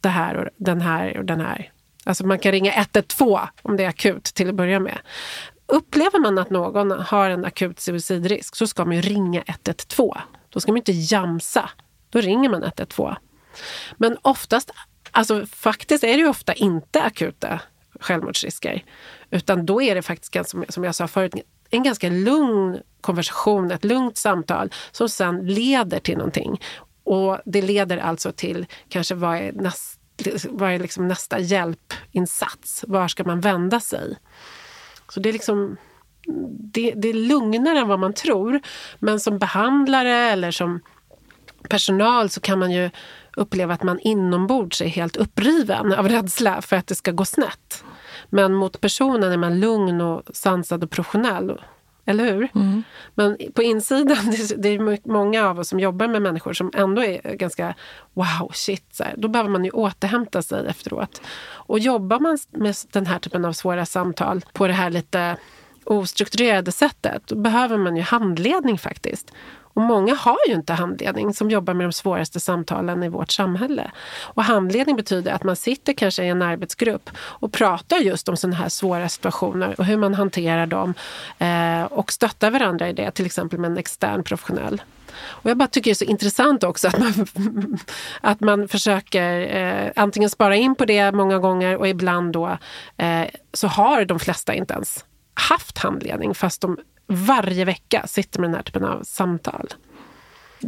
det 0.00 0.08
här 0.08 0.36
och 0.36 0.48
den 0.56 0.80
här 0.80 1.18
och 1.18 1.24
den 1.24 1.40
här. 1.40 1.70
Alltså 2.04 2.26
man 2.26 2.38
kan 2.38 2.52
ringa 2.52 2.72
112 2.72 3.38
om 3.62 3.76
det 3.76 3.84
är 3.84 3.88
akut 3.88 4.24
till 4.24 4.48
att 4.48 4.54
börja 4.54 4.80
med 4.80 4.98
upplever 5.66 6.20
man 6.20 6.38
att 6.38 6.50
någon 6.50 6.90
har 6.90 7.30
en 7.30 7.44
akut 7.44 7.80
suicidrisk 7.80 8.56
så 8.56 8.66
ska 8.66 8.84
man 8.84 8.96
ju 8.96 9.02
ringa 9.02 9.42
112. 9.46 10.18
Då 10.48 10.60
ska 10.60 10.72
man 10.72 10.76
inte 10.76 10.92
jamsa. 10.92 11.70
Då 12.10 12.20
ringer 12.20 12.48
man 12.48 12.62
112. 12.62 13.14
Men 13.96 14.16
oftast, 14.22 14.70
alltså 15.10 15.46
faktiskt 15.46 16.04
är 16.04 16.12
det 16.12 16.22
ju 16.22 16.28
ofta 16.28 16.52
inte 16.52 17.02
akuta 17.02 17.60
självmordsrisker. 18.00 18.84
Utan 19.30 19.66
då 19.66 19.82
är 19.82 19.94
det 19.94 20.02
faktiskt, 20.02 20.54
som 20.68 20.84
jag 20.84 20.94
sa 20.94 21.08
förut, 21.08 21.34
en 21.70 21.82
ganska 21.82 22.08
lugn 22.08 22.78
konversation, 23.00 23.70
ett 23.70 23.84
lugnt 23.84 24.16
samtal 24.16 24.70
som 24.92 25.08
sen 25.08 25.46
leder 25.46 25.98
till 25.98 26.16
någonting. 26.16 26.60
Och 27.04 27.38
det 27.44 27.62
leder 27.62 27.98
alltså 27.98 28.32
till 28.32 28.66
kanske 28.88 29.14
vad 29.14 29.36
är, 29.36 29.52
näst, 29.52 30.00
vad 30.48 30.70
är 30.70 30.78
liksom 30.78 31.08
nästa 31.08 31.38
hjälpinsats? 31.38 32.84
Var 32.88 33.08
ska 33.08 33.24
man 33.24 33.40
vända 33.40 33.80
sig? 33.80 34.16
Så 35.08 35.20
det 35.20 35.28
är 35.28 35.32
liksom 35.32 35.76
det, 36.58 36.92
det 36.96 37.08
är 37.08 37.14
lugnare 37.14 37.78
än 37.78 37.88
vad 37.88 37.98
man 37.98 38.14
tror. 38.14 38.60
Men 38.98 39.20
som 39.20 39.38
behandlare 39.38 40.10
eller 40.10 40.50
som 40.50 40.80
personal 41.68 42.30
så 42.30 42.40
kan 42.40 42.58
man 42.58 42.70
ju 42.70 42.90
uppleva 43.36 43.74
att 43.74 43.82
man 43.82 43.98
inombords 43.98 44.80
är 44.80 44.86
helt 44.86 45.16
uppriven 45.16 45.92
av 45.92 46.08
rädsla 46.08 46.62
för 46.62 46.76
att 46.76 46.86
det 46.86 46.94
ska 46.94 47.12
gå 47.12 47.24
snett. 47.24 47.84
Men 48.30 48.54
mot 48.54 48.80
personen 48.80 49.32
är 49.32 49.36
man 49.36 49.60
lugn 49.60 50.00
och 50.00 50.22
sansad 50.32 50.84
och 50.84 50.90
professionell. 50.90 51.60
Eller 52.06 52.24
hur? 52.24 52.48
Mm. 52.54 52.82
Men 53.14 53.38
på 53.54 53.62
insidan, 53.62 54.16
det 54.56 54.68
är 54.68 55.08
många 55.08 55.48
av 55.48 55.58
oss 55.58 55.68
som 55.68 55.80
jobbar 55.80 56.08
med 56.08 56.22
människor 56.22 56.52
som 56.52 56.70
ändå 56.74 57.04
är 57.04 57.34
ganska 57.34 57.74
wow, 58.14 58.50
shit. 58.52 58.84
Så 58.92 59.04
här. 59.04 59.14
Då 59.16 59.28
behöver 59.28 59.50
man 59.50 59.64
ju 59.64 59.70
återhämta 59.70 60.42
sig 60.42 60.66
efteråt. 60.66 61.22
Och 61.46 61.78
jobbar 61.78 62.20
man 62.20 62.38
med 62.50 62.74
den 62.92 63.06
här 63.06 63.18
typen 63.18 63.44
av 63.44 63.52
svåra 63.52 63.86
samtal 63.86 64.44
på 64.52 64.66
det 64.66 64.72
här 64.72 64.90
lite 64.90 65.36
ostrukturerade 65.84 66.72
sättet, 66.72 67.22
då 67.26 67.36
behöver 67.36 67.78
man 67.78 67.96
ju 67.96 68.02
handledning 68.02 68.78
faktiskt. 68.78 69.32
Och 69.74 69.82
många 69.82 70.14
har 70.14 70.38
ju 70.48 70.54
inte 70.54 70.72
handledning 70.72 71.34
som 71.34 71.50
jobbar 71.50 71.74
med 71.74 71.86
de 71.86 71.92
svåraste 71.92 72.40
samtalen 72.40 73.02
i 73.02 73.08
vårt 73.08 73.32
samhälle. 73.32 73.90
Och 74.22 74.44
handledning 74.44 74.96
betyder 74.96 75.32
att 75.32 75.44
man 75.44 75.56
sitter 75.56 75.92
kanske 75.92 76.24
i 76.24 76.28
en 76.28 76.42
arbetsgrupp 76.42 77.10
och 77.16 77.52
pratar 77.52 77.96
just 77.96 78.28
om 78.28 78.36
sådana 78.36 78.56
här 78.56 78.68
svåra 78.68 79.08
situationer 79.08 79.74
och 79.78 79.84
hur 79.84 79.96
man 79.96 80.14
hanterar 80.14 80.66
dem 80.66 80.94
eh, 81.38 81.82
och 81.82 82.12
stöttar 82.12 82.50
varandra 82.50 82.88
i 82.88 82.92
det, 82.92 83.10
till 83.10 83.26
exempel 83.26 83.58
med 83.58 83.70
en 83.70 83.78
extern 83.78 84.24
professionell. 84.24 84.82
Och 85.26 85.50
jag 85.50 85.56
bara 85.56 85.68
tycker 85.68 85.90
det 85.90 85.92
är 85.92 85.94
så 85.94 86.04
intressant 86.04 86.64
också 86.64 86.88
att 86.88 86.98
man, 86.98 87.26
att 88.20 88.40
man 88.40 88.68
försöker 88.68 89.56
eh, 89.56 89.92
antingen 89.96 90.30
spara 90.30 90.56
in 90.56 90.74
på 90.74 90.84
det 90.84 91.12
många 91.12 91.38
gånger 91.38 91.76
och 91.76 91.88
ibland 91.88 92.32
då 92.32 92.58
eh, 92.96 93.24
så 93.52 93.68
har 93.68 94.04
de 94.04 94.18
flesta 94.18 94.54
inte 94.54 94.74
ens 94.74 95.04
haft 95.34 95.78
handledning 95.78 96.34
fast 96.34 96.60
de 96.60 96.78
varje 97.14 97.64
vecka 97.64 98.06
sitter 98.06 98.40
med 98.40 98.50
den 98.50 98.54
här 98.54 98.62
typen 98.62 98.84
av 98.84 99.02
samtal. 99.02 99.74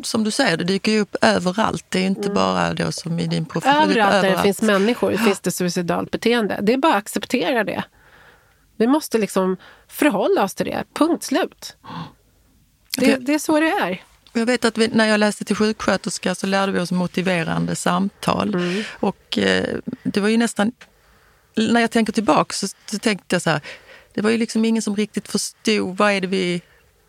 Som 0.03 0.25
du 0.25 0.31
säger, 0.31 0.57
det 0.57 0.65
dyker 0.65 0.93
ju 0.93 1.01
upp 1.01 1.17
överallt. 1.23 1.85
Det 1.89 1.99
är 1.99 2.07
inte 2.07 2.23
mm. 2.23 2.35
bara 2.35 2.75
då 2.75 2.93
som 2.93 3.19
i 3.19 3.27
din 3.27 3.45
profil. 3.45 3.71
Överallt 3.71 4.23
där 4.23 4.37
det 4.37 4.43
finns 4.43 4.63
människor 4.63 5.17
finns 5.17 5.41
det 5.41 5.51
suicidalt 5.51 6.11
beteende. 6.11 6.59
Det 6.63 6.73
är 6.73 6.77
bara 6.77 6.93
att 6.93 6.99
acceptera 6.99 7.65
det. 7.65 7.85
Vi 8.77 8.87
måste 8.87 9.19
liksom 9.19 9.57
förhålla 9.89 10.45
oss 10.45 10.55
till 10.55 10.67
det. 10.67 10.85
Punkt 10.95 11.25
slut. 11.25 11.77
Det, 12.99 13.17
det 13.17 13.35
är 13.35 13.39
så 13.39 13.61
det 13.61 13.71
är. 13.71 14.03
Jag 14.33 14.47
vet 14.47 14.65
att 14.65 14.79
vi, 14.79 14.89
när 14.89 15.07
jag 15.07 15.21
läste 15.21 15.45
till 15.45 15.57
sjuksköterska 15.57 16.35
så 16.35 16.47
lärde 16.47 16.73
vi 16.73 16.79
oss 16.79 16.93
motiverande 16.93 17.77
samtal. 17.77 18.55
Mm. 18.55 18.83
Och 19.01 19.39
eh, 19.39 19.79
det 20.03 20.21
var 20.21 20.29
ju 20.29 20.37
nästan... 20.37 20.73
När 21.55 21.81
jag 21.81 21.91
tänker 21.91 22.13
tillbaka 22.13 22.53
så, 22.53 22.67
så 22.87 22.99
tänkte 22.99 23.35
jag 23.35 23.43
så 23.43 23.51
här, 23.51 23.61
det 24.17 24.23
var 24.23 24.31
ju 24.31 24.39
liksom 24.39 24.65
ingen 24.65 24.83
som 24.83 24.97
riktigt 24.97 25.29
förstod 25.29 25.97
vad 25.97 26.13
är 26.13 26.21
det 26.21 26.27
vi, 26.27 26.63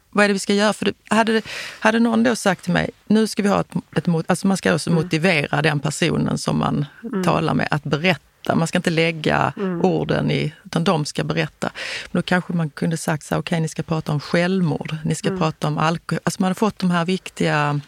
vad 0.09 0.23
är 0.23 0.27
det 0.27 0.33
vi 0.33 0.39
ska 0.39 0.53
göra. 0.53 0.73
För 0.73 0.85
det, 0.85 0.93
hade, 1.09 1.41
hade 1.79 1.99
någon 1.99 2.23
då 2.23 2.35
sagt 2.35 2.63
till 2.63 2.73
mig, 2.73 2.89
nu 3.07 3.27
ska 3.27 3.43
vi 3.43 3.49
ha 3.49 3.61
ett, 3.61 3.71
ett 3.95 4.07
alltså 4.27 4.47
man 4.47 4.57
ska 4.57 4.73
också 4.73 4.89
mm. 4.89 5.03
motivera 5.03 5.61
den 5.61 5.79
personen 5.79 6.37
som 6.37 6.57
man 6.57 6.85
mm. 7.03 7.23
talar 7.23 7.53
med 7.53 7.67
att 7.71 7.83
berätta. 7.83 8.55
Man 8.55 8.67
ska 8.67 8.77
inte 8.77 8.89
lägga 8.89 9.53
mm. 9.57 9.81
orden 9.81 10.31
i, 10.31 10.53
utan 10.65 10.83
de 10.83 11.05
ska 11.05 11.23
berätta. 11.23 11.71
Men 12.11 12.21
då 12.21 12.23
kanske 12.23 12.53
man 12.53 12.69
kunde 12.69 12.97
sagt 12.97 13.23
så 13.23 13.35
okej 13.35 13.39
okay, 13.39 13.59
ni 13.59 13.67
ska 13.67 13.83
prata 13.83 14.11
om 14.11 14.19
självmord, 14.19 14.95
ni 15.05 15.15
ska 15.15 15.27
mm. 15.27 15.39
prata 15.39 15.67
om 15.67 15.77
alkohol. 15.77 16.19
Alltså 16.23 16.41
man 16.41 16.47
hade 16.47 16.59
fått 16.59 16.79
de 16.79 16.91
här 16.91 17.05
viktiga 17.05 17.81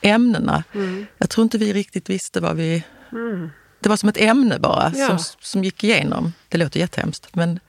ämnena. 0.00 0.64
Mm. 0.74 1.06
Jag 1.18 1.30
tror 1.30 1.42
inte 1.42 1.58
vi 1.58 1.72
riktigt 1.72 2.10
visste 2.10 2.40
vad 2.40 2.56
vi... 2.56 2.84
Mm. 3.12 3.50
Det 3.80 3.88
var 3.88 3.96
som 3.96 4.08
ett 4.08 4.20
ämne 4.20 4.58
bara 4.58 4.92
ja. 4.96 5.06
som, 5.06 5.18
som 5.40 5.64
gick 5.64 5.84
igenom. 5.84 6.32
Det 6.48 6.58
låter 6.58 6.80
jättehemskt 6.80 7.34
men 7.34 7.60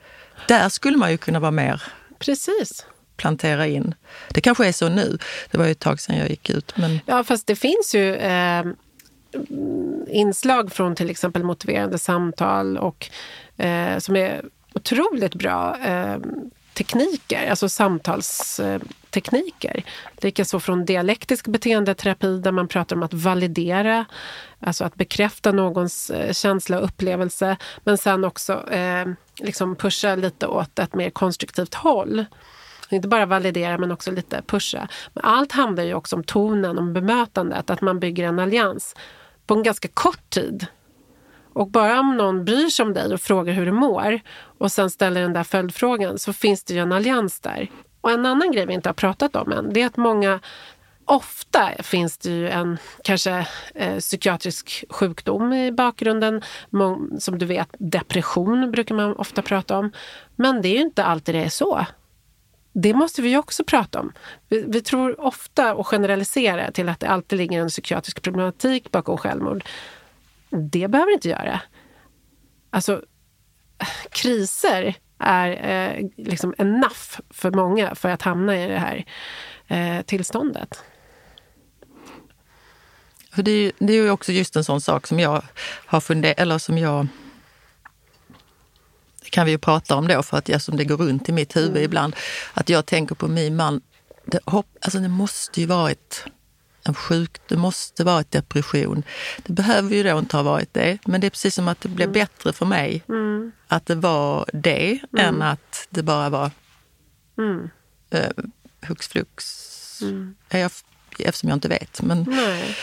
där 0.48 0.68
skulle 0.68 0.96
man 0.96 1.10
ju 1.10 1.16
kunna 1.16 1.40
vara 1.40 1.50
mer 1.50 1.82
Precis. 2.18 2.86
plantera 3.16 3.66
in. 3.66 3.94
Det 4.28 4.40
kanske 4.40 4.66
är 4.66 4.72
så 4.72 4.88
nu. 4.88 5.18
Det 5.50 5.58
var 5.58 5.64
ju 5.64 5.72
ett 5.72 5.78
tag 5.78 6.00
sedan 6.00 6.18
jag 6.18 6.30
gick 6.30 6.50
ut. 6.50 6.72
Men... 6.76 7.00
Ja, 7.06 7.24
fast 7.24 7.46
det 7.46 7.56
finns 7.56 7.94
ju 7.94 8.14
eh, 8.14 8.64
inslag 10.08 10.72
från 10.72 10.94
till 10.94 11.10
exempel 11.10 11.44
motiverande 11.44 11.98
samtal 11.98 12.78
och 12.78 13.10
eh, 13.56 13.98
som 13.98 14.16
är 14.16 14.44
otroligt 14.74 15.34
bra 15.34 15.76
eh, 15.84 16.16
tekniker, 16.74 17.50
alltså 17.50 17.68
samtalstekniker. 17.68 19.84
Likaså 20.16 20.60
från 20.60 20.84
dialektisk 20.84 21.48
beteendeterapi 21.48 22.38
där 22.38 22.52
man 22.52 22.68
pratar 22.68 22.96
om 22.96 23.02
att 23.02 23.14
validera, 23.14 24.04
alltså 24.60 24.84
att 24.84 24.94
bekräfta 24.94 25.52
någons 25.52 26.10
eh, 26.10 26.32
känsla 26.32 26.78
och 26.78 26.84
upplevelse. 26.84 27.56
Men 27.84 27.98
sen 27.98 28.24
också 28.24 28.72
eh, 28.72 29.06
liksom 29.38 29.76
pusha 29.76 30.14
lite 30.14 30.46
åt 30.46 30.78
ett 30.78 30.94
mer 30.94 31.10
konstruktivt 31.10 31.74
håll. 31.74 32.24
Inte 32.90 33.08
bara 33.08 33.26
validera 33.26 33.78
men 33.78 33.92
också 33.92 34.10
lite 34.10 34.42
pusha. 34.46 34.88
Men 35.14 35.24
allt 35.24 35.52
handlar 35.52 35.84
ju 35.84 35.94
också 35.94 36.16
om 36.16 36.24
tonen, 36.24 36.78
om 36.78 36.92
bemötandet, 36.92 37.70
att 37.70 37.80
man 37.80 38.00
bygger 38.00 38.24
en 38.24 38.38
allians 38.38 38.94
på 39.46 39.54
en 39.54 39.62
ganska 39.62 39.88
kort 39.88 40.30
tid. 40.30 40.66
Och 41.52 41.70
bara 41.70 42.00
om 42.00 42.16
någon 42.16 42.44
bryr 42.44 42.68
sig 42.68 42.86
om 42.86 42.94
dig 42.94 43.14
och 43.14 43.20
frågar 43.20 43.52
hur 43.52 43.66
du 43.66 43.72
mår 43.72 44.20
och 44.58 44.72
sen 44.72 44.90
ställer 44.90 45.20
den 45.20 45.32
där 45.32 45.44
följdfrågan 45.44 46.18
så 46.18 46.32
finns 46.32 46.64
det 46.64 46.74
ju 46.74 46.80
en 46.80 46.92
allians 46.92 47.40
där. 47.40 47.70
Och 48.00 48.10
en 48.10 48.26
annan 48.26 48.52
grej 48.52 48.66
vi 48.66 48.74
inte 48.74 48.88
har 48.88 48.94
pratat 48.94 49.36
om 49.36 49.52
än, 49.52 49.72
det 49.72 49.82
är 49.82 49.86
att 49.86 49.96
många 49.96 50.40
Ofta 51.10 51.70
finns 51.82 52.18
det 52.18 52.30
ju 52.30 52.48
en 52.48 52.78
kanske 53.04 53.46
eh, 53.74 53.98
psykiatrisk 53.98 54.84
sjukdom 54.90 55.52
i 55.52 55.72
bakgrunden. 55.72 56.42
Som 57.18 57.38
du 57.38 57.46
vet, 57.46 57.68
depression 57.78 58.70
brukar 58.70 58.94
man 58.94 59.16
ofta 59.16 59.42
prata 59.42 59.78
om. 59.78 59.92
Men 60.36 60.62
det 60.62 60.68
är 60.68 60.74
ju 60.74 60.80
inte 60.80 61.04
alltid 61.04 61.34
det 61.34 61.44
är 61.44 61.48
så. 61.48 61.86
Det 62.72 62.94
måste 62.94 63.22
vi 63.22 63.36
också 63.36 63.64
prata 63.64 64.00
om. 64.00 64.12
Vi, 64.48 64.64
vi, 64.68 64.80
tror 64.80 65.20
ofta 65.20 65.74
och 65.74 65.86
generaliserar 65.86 66.70
till 66.70 66.88
att 66.88 67.00
det 67.00 67.08
alltid 67.08 67.38
ligger 67.38 67.60
en 67.60 67.68
psykiatrisk 67.68 68.22
problematik 68.22 68.90
bakom 68.90 69.16
självmord. 69.18 69.64
Det 70.50 70.88
behöver 70.88 71.10
det 71.10 71.14
inte 71.14 71.28
göra. 71.28 71.60
Alltså, 72.70 73.02
kriser 74.10 74.94
är 75.18 75.50
eh, 75.50 76.08
liksom 76.16 76.54
enough 76.58 77.20
för 77.30 77.50
många 77.50 77.94
för 77.94 78.08
att 78.08 78.22
hamna 78.22 78.64
i 78.64 78.68
det 78.68 78.78
här 78.78 79.04
eh, 79.68 80.02
tillståndet. 80.02 80.84
För 83.38 83.42
det, 83.42 83.50
är, 83.50 83.72
det 83.78 83.92
är 83.92 83.96
ju 84.02 84.10
också 84.10 84.32
just 84.32 84.56
en 84.56 84.64
sån 84.64 84.80
sak 84.80 85.06
som 85.06 85.20
jag 85.20 85.42
har 85.86 86.00
funderat, 86.00 86.38
eller 86.38 86.58
som 86.58 86.78
jag 86.78 87.06
det 89.22 89.30
kan 89.30 89.46
vi 89.46 89.52
ju 89.52 89.58
prata 89.58 89.96
om 89.96 90.08
då, 90.08 90.22
för 90.22 90.38
att 90.38 90.48
jag, 90.48 90.62
som 90.62 90.76
det 90.76 90.84
går 90.84 90.96
runt 90.96 91.28
i 91.28 91.32
mitt 91.32 91.56
huvud 91.56 91.70
mm. 91.70 91.82
ibland. 91.82 92.16
Att 92.54 92.68
jag 92.68 92.86
tänker 92.86 93.14
på 93.14 93.28
min 93.28 93.56
man. 93.56 93.80
Det, 94.24 94.38
hopp, 94.44 94.66
alltså 94.80 94.98
det 94.98 95.08
måste 95.08 95.60
ju 95.60 95.66
varit 95.66 96.24
en 96.84 96.94
sjuk, 96.94 97.40
det 97.48 97.56
måste 97.56 98.04
varit 98.04 98.30
depression. 98.30 99.02
Det 99.46 99.52
behöver 99.52 99.96
ju 99.96 100.02
då 100.02 100.18
inte 100.18 100.36
ha 100.36 100.42
varit 100.42 100.74
det, 100.74 100.98
men 101.04 101.20
det 101.20 101.26
är 101.26 101.30
precis 101.30 101.54
som 101.54 101.68
att 101.68 101.80
det 101.80 101.88
blev 101.88 102.08
mm. 102.08 102.12
bättre 102.12 102.52
för 102.52 102.66
mig 102.66 103.02
mm. 103.08 103.52
att 103.68 103.86
det 103.86 103.94
var 103.94 104.50
det 104.52 104.98
mm. 105.12 105.26
än 105.26 105.42
att 105.42 105.86
det 105.90 106.02
bara 106.02 106.30
var 106.30 106.50
mm. 107.38 107.70
eh, 108.10 108.30
hux 108.88 109.08
flux. 109.08 109.44
Mm. 110.02 110.34
Jag, 110.48 110.70
eftersom 111.18 111.48
jag 111.48 111.56
inte 111.56 111.68
vet. 111.68 112.02
Men, 112.02 112.26
Nej 112.28 112.76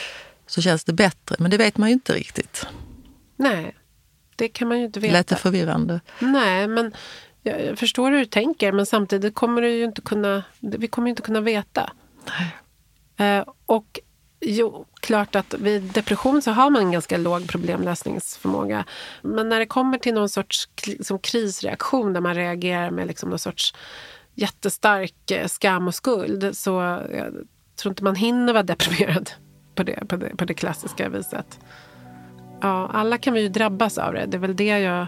så 0.47 0.61
känns 0.61 0.83
det 0.83 0.93
bättre. 0.93 1.35
Men 1.39 1.51
det 1.51 1.57
vet 1.57 1.77
man 1.77 1.89
ju 1.89 1.93
inte 1.93 2.13
riktigt. 2.13 2.67
Nej, 3.35 3.75
det 4.35 4.47
kan 4.47 4.67
man 4.67 4.79
ju 4.79 4.85
inte 4.85 4.99
veta. 4.99 5.13
Lät 5.13 5.27
det 5.27 5.35
förvirrande? 5.35 6.01
Nej, 6.19 6.67
men 6.67 6.93
jag 7.43 7.79
förstår 7.79 8.11
hur 8.11 8.19
du 8.19 8.25
tänker. 8.25 8.71
Men 8.71 8.85
samtidigt 8.85 9.35
kommer 9.35 9.61
du 9.61 9.69
ju 9.69 9.83
inte 9.83 10.01
kunna, 10.01 10.43
vi 10.59 10.87
kommer 10.87 11.09
inte 11.09 11.21
kunna 11.21 11.41
veta. 11.41 11.91
Nej. 12.25 13.37
Eh, 13.37 13.45
och 13.65 13.99
jo, 14.41 14.85
klart 14.99 15.35
att 15.35 15.53
vid 15.53 15.83
depression 15.83 16.41
så 16.41 16.51
har 16.51 16.69
man 16.69 16.81
en 16.81 16.91
ganska 16.91 17.17
låg 17.17 17.47
problemlösningsförmåga. 17.47 18.85
Men 19.21 19.49
när 19.49 19.59
det 19.59 19.65
kommer 19.65 19.97
till 19.97 20.13
någon 20.13 20.29
sorts 20.29 20.69
liksom, 20.87 21.19
krisreaktion 21.19 22.13
där 22.13 22.21
man 22.21 22.35
reagerar 22.35 22.91
med 22.91 23.07
liksom 23.07 23.29
någon 23.29 23.39
sorts 23.39 23.73
jättestark 24.35 25.31
eh, 25.31 25.47
skam 25.47 25.87
och 25.87 25.95
skuld 25.95 26.57
så 26.57 26.71
jag 27.11 27.33
tror 27.75 27.91
inte 27.91 28.03
man 28.03 28.15
hinner 28.15 28.53
vara 28.53 28.63
deprimerad 28.63 29.31
på 29.75 29.83
det, 29.83 30.07
på 30.07 30.15
det, 30.15 30.37
på 30.37 30.45
det 30.45 30.53
klassiska 30.53 31.09
viset. 31.09 31.59
Ja, 32.61 32.89
alla 32.93 33.17
kan 33.17 33.33
vi 33.33 33.41
ju 33.41 33.49
drabbas 33.49 33.97
av 33.97 34.13
det. 34.13 34.25
Det 34.25 34.37
är 34.37 34.39
väl 34.39 34.55
det 34.55 34.79
jag 34.79 35.07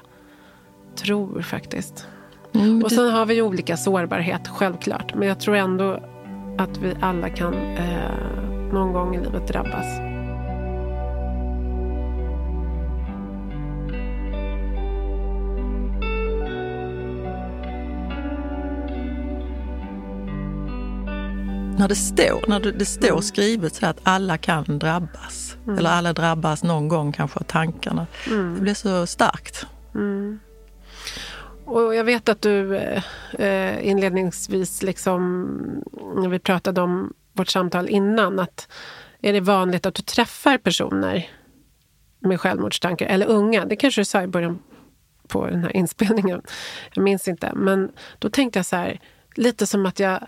tror 0.95 1.41
faktiskt. 1.41 2.07
Mm, 2.53 2.83
och 2.83 2.91
sen 2.91 3.11
har 3.11 3.25
vi 3.25 3.33
ju 3.33 3.41
olika 3.41 3.77
sårbarhet, 3.77 4.47
självklart. 4.47 5.15
Men 5.15 5.27
jag 5.27 5.39
tror 5.39 5.55
ändå 5.55 5.99
att 6.57 6.77
vi 6.77 6.95
alla 7.01 7.29
kan 7.29 7.53
eh, 7.53 8.71
någon 8.73 8.93
gång 8.93 9.15
i 9.15 9.19
livet 9.19 9.47
drabbas. 9.47 10.06
När 21.77 21.87
det 21.87 21.95
står, 21.95 22.47
när 22.47 22.59
det, 22.59 22.85
står 22.85 23.07
mm. 23.07 23.21
skrivet 23.21 23.75
så 23.75 23.85
att 23.85 23.99
alla 24.03 24.37
kan 24.37 24.79
drabbas. 24.79 25.57
Mm. 25.65 25.79
Eller 25.79 25.89
alla 25.89 26.13
drabbas 26.13 26.63
någon 26.63 26.87
gång 26.87 27.11
kanske 27.11 27.39
av 27.39 27.43
tankarna. 27.43 28.07
Mm. 28.27 28.55
Det 28.55 28.61
blir 28.61 28.73
så 28.73 29.07
starkt. 29.07 29.65
Mm. 29.95 30.39
Och 31.65 31.95
jag 31.95 32.03
vet 32.03 32.29
att 32.29 32.41
du 32.41 32.75
eh, 33.31 33.87
inledningsvis, 33.87 34.83
liksom, 34.83 35.47
när 36.15 36.29
vi 36.29 36.39
pratade 36.39 36.81
om 36.81 37.13
vårt 37.33 37.49
samtal 37.49 37.89
innan, 37.89 38.39
att 38.39 38.67
är 39.21 39.33
det 39.33 39.39
vanligt 39.39 39.85
att 39.85 39.95
du 39.95 40.03
träffar 40.03 40.57
personer 40.57 41.29
med 42.19 42.41
självmordstankar, 42.41 43.05
eller 43.05 43.27
unga? 43.27 43.65
Det 43.65 43.75
kanske 43.75 44.01
du 44.01 44.05
sa 44.05 44.23
i 44.23 44.27
början 44.27 44.59
på 45.27 45.47
den 45.47 45.63
här 45.63 45.75
inspelningen. 45.75 46.41
Jag 46.93 47.03
minns 47.03 47.27
inte. 47.27 47.51
Men 47.55 47.91
då 48.19 48.29
tänkte 48.29 48.59
jag 48.59 48.65
så 48.65 48.75
här, 48.75 48.99
lite 49.35 49.67
som 49.67 49.85
att 49.85 49.99
jag 49.99 50.27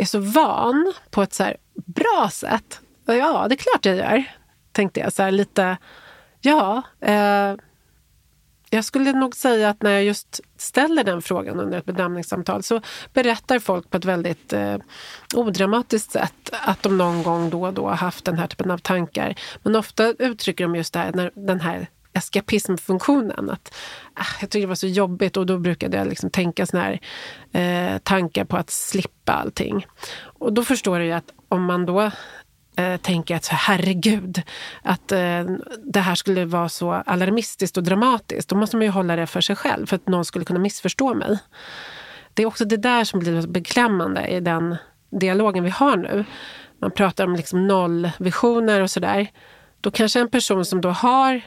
är 0.00 0.04
så 0.04 0.18
van 0.18 0.92
på 1.10 1.22
ett 1.22 1.34
så 1.34 1.52
bra 1.86 2.30
sätt. 2.32 2.80
Och 3.06 3.14
ja, 3.14 3.46
det 3.48 3.54
är 3.54 3.56
klart 3.56 3.86
jag 3.86 3.96
gör, 3.96 4.24
tänkte 4.72 5.00
jag. 5.00 5.12
Så 5.12 5.30
lite, 5.30 5.76
ja. 6.40 6.82
Eh, 7.00 7.54
jag 8.72 8.84
skulle 8.84 9.12
nog 9.12 9.36
säga 9.36 9.68
att 9.68 9.82
när 9.82 9.90
jag 9.90 10.04
just 10.04 10.40
ställer 10.56 11.04
den 11.04 11.22
frågan 11.22 11.60
under 11.60 11.78
ett 11.78 11.84
bedömningssamtal 11.84 12.62
så 12.62 12.80
berättar 13.12 13.58
folk 13.58 13.90
på 13.90 13.96
ett 13.96 14.04
väldigt 14.04 14.52
eh, 14.52 14.76
odramatiskt 15.34 16.12
sätt 16.12 16.50
att 16.52 16.82
de 16.82 16.98
någon 16.98 17.22
gång 17.22 17.50
då 17.50 17.66
och 17.66 17.74
då 17.74 17.88
har 17.88 17.96
haft 17.96 18.24
den 18.24 18.38
här 18.38 18.46
typen 18.46 18.70
av 18.70 18.78
tankar. 18.78 19.34
Men 19.62 19.76
ofta 19.76 20.14
uttrycker 20.18 20.64
de 20.64 20.76
just 20.76 20.92
det 20.92 20.98
här, 20.98 21.12
när, 21.12 21.30
den 21.34 21.60
här 21.60 21.88
eskapismfunktionen. 22.12 23.50
Att, 23.50 23.74
ah, 24.14 24.24
jag 24.40 24.50
tyckte 24.50 24.58
det 24.58 24.66
var 24.66 24.74
så 24.74 24.86
jobbigt 24.86 25.36
och 25.36 25.46
då 25.46 25.58
brukade 25.58 25.96
jag 25.96 26.08
liksom 26.08 26.30
tänka 26.30 26.66
såna 26.66 26.82
här 26.82 27.00
eh, 27.52 27.98
tankar 27.98 28.44
på 28.44 28.56
att 28.56 28.70
slippa 28.70 29.32
allting. 29.32 29.86
Och 30.22 30.52
då 30.52 30.64
förstår 30.64 30.98
jag 30.98 31.06
ju 31.06 31.12
att 31.12 31.32
om 31.48 31.64
man 31.64 31.86
då 31.86 32.10
eh, 32.76 32.96
tänker 32.96 33.36
att 33.36 33.46
herregud, 33.46 34.42
att 34.82 35.12
eh, 35.12 35.44
det 35.84 36.00
här 36.00 36.14
skulle 36.14 36.44
vara 36.44 36.68
så 36.68 36.92
alarmistiskt 36.92 37.76
och 37.76 37.82
dramatiskt. 37.82 38.48
Då 38.48 38.56
måste 38.56 38.76
man 38.76 38.86
ju 38.86 38.90
hålla 38.90 39.16
det 39.16 39.26
för 39.26 39.40
sig 39.40 39.56
själv 39.56 39.86
för 39.86 39.96
att 39.96 40.08
någon 40.08 40.24
skulle 40.24 40.44
kunna 40.44 40.60
missförstå 40.60 41.14
mig. 41.14 41.38
Det 42.34 42.42
är 42.42 42.46
också 42.46 42.64
det 42.64 42.76
där 42.76 43.04
som 43.04 43.20
blir 43.20 43.46
beklämmande 43.46 44.26
i 44.26 44.40
den 44.40 44.76
dialogen 45.10 45.64
vi 45.64 45.70
har 45.70 45.96
nu. 45.96 46.24
Man 46.80 46.90
pratar 46.90 47.24
om 47.24 47.36
liksom 47.36 47.66
nollvisioner 47.66 48.80
och 48.80 48.90
sådär. 48.90 49.30
Då 49.80 49.90
kanske 49.90 50.20
en 50.20 50.30
person 50.30 50.64
som 50.64 50.80
då 50.80 50.88
har 50.88 51.42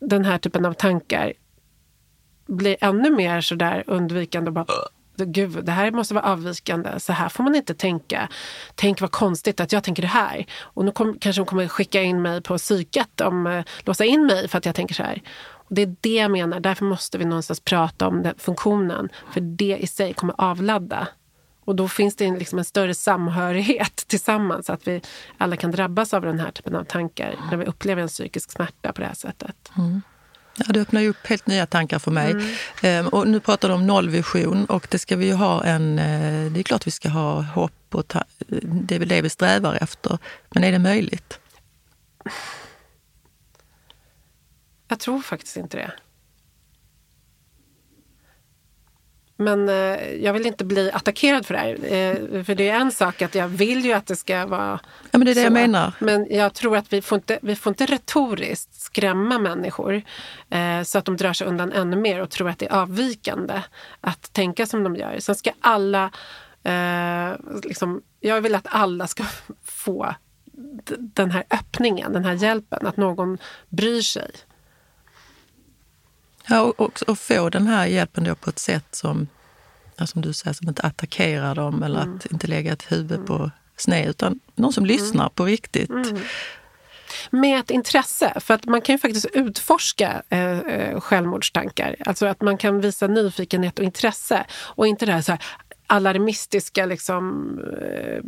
den 0.00 0.24
här 0.24 0.38
typen 0.38 0.64
av 0.64 0.72
tankar 0.72 1.32
blir 2.46 2.76
ännu 2.80 3.10
mer 3.10 3.40
sådär 3.40 3.84
undvikande 3.86 4.48
och 4.48 4.54
bara 4.54 4.66
Gud, 5.24 5.64
det 5.64 5.72
här 5.72 5.90
måste 5.90 6.14
vara 6.14 6.24
avvikande. 6.24 7.00
Så 7.00 7.12
här 7.12 7.28
får 7.28 7.44
man 7.44 7.54
inte 7.54 7.74
tänka. 7.74 8.28
Tänk 8.74 9.00
vad 9.00 9.10
konstigt 9.10 9.60
att 9.60 9.72
jag 9.72 9.84
tänker 9.84 10.02
det 10.02 10.08
här. 10.08 10.46
Och 10.60 10.84
nu 10.84 10.90
kom, 10.90 11.18
kanske 11.18 11.40
de 11.40 11.46
kommer 11.46 11.68
skicka 11.68 12.02
in 12.02 12.22
mig 12.22 12.42
på 12.42 12.58
psyket, 12.58 13.20
om, 13.20 13.46
eh, 13.46 13.64
låsa 13.80 14.04
in 14.04 14.26
mig 14.26 14.48
för 14.48 14.58
att 14.58 14.66
jag 14.66 14.74
tänker 14.74 14.94
så 14.94 15.02
här. 15.02 15.22
Och 15.68 15.74
det 15.74 15.82
är 15.82 15.96
det 16.00 16.14
jag 16.14 16.30
menar. 16.30 16.60
Därför 16.60 16.84
måste 16.84 17.18
vi 17.18 17.24
någonstans 17.24 17.60
prata 17.60 18.06
om 18.06 18.22
den 18.22 18.34
funktionen. 18.38 19.08
För 19.32 19.40
det 19.40 19.78
i 19.80 19.86
sig 19.86 20.14
kommer 20.14 20.34
avladda. 20.38 21.08
Och 21.68 21.76
då 21.76 21.88
finns 21.88 22.16
det 22.16 22.24
en, 22.24 22.38
liksom 22.38 22.58
en 22.58 22.64
större 22.64 22.94
samhörighet 22.94 23.96
tillsammans. 24.06 24.70
Att 24.70 24.88
vi 24.88 25.02
alla 25.38 25.56
kan 25.56 25.70
drabbas 25.70 26.14
av 26.14 26.22
den 26.22 26.40
här 26.40 26.50
typen 26.50 26.76
av 26.76 26.84
tankar. 26.84 27.34
När 27.50 27.56
vi 27.56 27.64
upplever 27.64 28.02
en 28.02 28.08
psykisk 28.08 28.52
smärta 28.52 28.92
på 28.92 29.00
det 29.00 29.06
här 29.06 29.14
sättet. 29.14 29.70
Mm. 29.78 30.02
Ja, 30.56 30.64
det 30.68 30.80
öppnar 30.80 31.00
ju 31.00 31.08
upp 31.08 31.26
helt 31.26 31.46
nya 31.46 31.66
tankar 31.66 31.98
för 31.98 32.10
mig. 32.10 32.30
Mm. 32.30 32.46
Ehm, 32.82 33.08
och 33.08 33.28
nu 33.28 33.40
pratar 33.40 33.68
du 33.68 33.74
om 33.74 33.86
nollvision 33.86 34.64
och 34.64 34.86
det 34.90 34.98
ska 34.98 35.16
vi 35.16 35.26
ju 35.26 35.32
ha 35.32 35.64
en... 35.64 35.98
Eh, 35.98 36.52
det 36.52 36.60
är 36.60 36.62
klart 36.62 36.86
vi 36.86 36.90
ska 36.90 37.08
ha 37.08 37.42
hopp 37.42 37.94
och 37.94 38.08
ta, 38.08 38.24
det 38.62 38.94
är 38.94 38.98
väl 38.98 39.08
det 39.08 39.22
vi 39.22 39.30
strävar 39.30 39.78
efter. 39.80 40.18
Men 40.50 40.64
är 40.64 40.72
det 40.72 40.78
möjligt? 40.78 41.38
Jag 44.88 44.98
tror 44.98 45.20
faktiskt 45.20 45.56
inte 45.56 45.76
det. 45.76 45.92
Men 49.40 49.68
eh, 49.68 50.14
jag 50.14 50.32
vill 50.32 50.46
inte 50.46 50.64
bli 50.64 50.90
attackerad 50.92 51.46
för 51.46 51.54
det 51.54 51.60
här. 51.60 51.74
Eh, 51.74 52.44
för 52.44 52.54
det 52.54 52.68
är 52.68 52.74
en 52.80 52.92
sak 52.92 53.22
att 53.22 53.34
jag 53.34 53.48
vill 53.48 53.84
ju 53.84 53.92
att 53.92 54.06
det 54.06 54.16
ska 54.16 54.46
vara 54.46 54.80
Ja 55.10 55.18
men 55.18 55.24
det 55.24 55.30
är 55.30 55.34
det 55.34 55.40
så. 55.40 55.44
jag 55.46 55.52
menar. 55.52 55.92
Men 55.98 56.26
jag 56.30 56.54
tror 56.54 56.76
att 56.76 56.92
vi 56.92 57.02
får 57.02 57.16
inte, 57.16 57.38
vi 57.42 57.56
får 57.56 57.70
inte 57.70 57.86
retoriskt 57.86 58.80
skrämma 58.80 59.38
människor 59.38 60.02
eh, 60.50 60.82
så 60.82 60.98
att 60.98 61.04
de 61.04 61.16
drar 61.16 61.32
sig 61.32 61.46
undan 61.46 61.72
ännu 61.72 61.96
mer 61.96 62.20
och 62.20 62.30
tror 62.30 62.48
att 62.48 62.58
det 62.58 62.66
är 62.66 62.72
avvikande 62.72 63.62
att 64.00 64.32
tänka 64.32 64.66
som 64.66 64.84
de 64.84 64.96
gör. 64.96 65.16
Sen 65.18 65.34
ska 65.34 65.50
alla, 65.60 66.10
eh, 66.62 67.32
liksom, 67.64 68.02
jag 68.20 68.40
vill 68.40 68.54
att 68.54 68.66
alla 68.70 69.06
ska 69.06 69.24
få 69.64 70.14
den 70.98 71.30
här 71.30 71.44
öppningen, 71.50 72.12
den 72.12 72.24
här 72.24 72.34
hjälpen, 72.34 72.86
att 72.86 72.96
någon 72.96 73.38
bryr 73.68 74.00
sig. 74.00 74.30
Ja, 76.48 76.60
och, 76.60 76.80
och, 76.80 77.02
och, 77.06 77.18
få 77.18 77.48
den 77.48 77.66
här 77.66 77.86
hjälpen 77.86 78.24
då 78.24 78.34
på 78.34 78.50
ett 78.50 78.58
sätt 78.58 78.94
som, 78.94 79.28
som 80.04 80.22
du 80.22 80.32
säger, 80.32 80.54
som 80.54 80.68
inte 80.68 80.82
attackerar 80.82 81.54
dem 81.54 81.82
eller 81.82 82.02
mm. 82.02 82.16
att 82.16 82.26
inte 82.26 82.46
lägga 82.46 82.72
ett 82.72 82.92
huvud 82.92 83.12
mm. 83.12 83.26
på 83.26 83.50
sned, 83.76 84.08
utan 84.08 84.40
någon 84.54 84.72
som 84.72 84.86
lyssnar 84.86 85.24
mm. 85.24 85.32
på 85.34 85.44
riktigt. 85.44 85.90
Mm. 85.90 86.18
Med 87.30 87.60
ett 87.60 87.70
intresse, 87.70 88.40
för 88.40 88.54
att 88.54 88.64
man 88.64 88.80
kan 88.80 88.94
ju 88.94 88.98
faktiskt 88.98 89.26
utforska 89.32 90.22
eh, 90.28 90.58
eh 90.58 91.00
självmordstankar. 91.00 91.96
Alltså 92.06 92.26
att 92.26 92.40
man 92.40 92.58
kan 92.58 92.80
visa 92.80 93.06
nyfikenhet 93.06 93.78
och 93.78 93.84
intresse. 93.84 94.46
Och 94.52 94.86
inte 94.86 95.06
det 95.06 95.12
här 95.12 95.22
så 95.22 95.32
här, 95.32 95.42
alarmistiska, 95.90 96.86
liksom, 96.86 97.48
eh, 97.82 98.20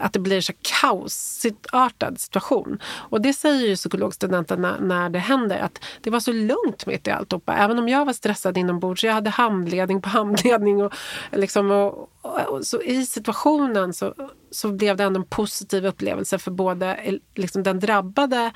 att 0.00 0.12
det 0.12 0.18
blir 0.18 0.40
så 0.40 0.52
kaosartad 0.62 2.20
situation. 2.20 2.78
Och 2.84 3.20
det 3.20 3.32
säger 3.32 3.68
ju 3.68 3.76
psykologstudenterna 3.76 4.76
när 4.80 5.10
det 5.10 5.18
händer, 5.18 5.58
att 5.58 5.84
det 6.00 6.10
var 6.10 6.20
så 6.20 6.32
lugnt 6.32 6.86
mitt 6.86 7.06
i 7.06 7.10
alltihopa. 7.10 7.56
Även 7.56 7.78
om 7.78 7.88
jag 7.88 8.04
var 8.04 8.12
stressad 8.12 8.58
inombords, 8.58 9.04
jag 9.04 9.12
hade 9.12 9.30
handledning 9.30 10.02
på 10.02 10.08
handledning. 10.08 10.82
Och, 10.82 10.92
liksom, 11.32 11.70
och, 11.70 12.10
och, 12.22 12.66
så 12.66 12.82
I 12.82 13.06
situationen 13.06 13.92
så, 13.92 14.14
så 14.50 14.72
blev 14.72 14.96
det 14.96 15.04
ändå 15.04 15.20
en 15.20 15.26
positiv 15.26 15.86
upplevelse 15.86 16.38
för 16.38 16.50
både 16.50 16.94
eh, 16.94 17.14
liksom, 17.34 17.62
den 17.62 17.80
drabbade 17.80 18.52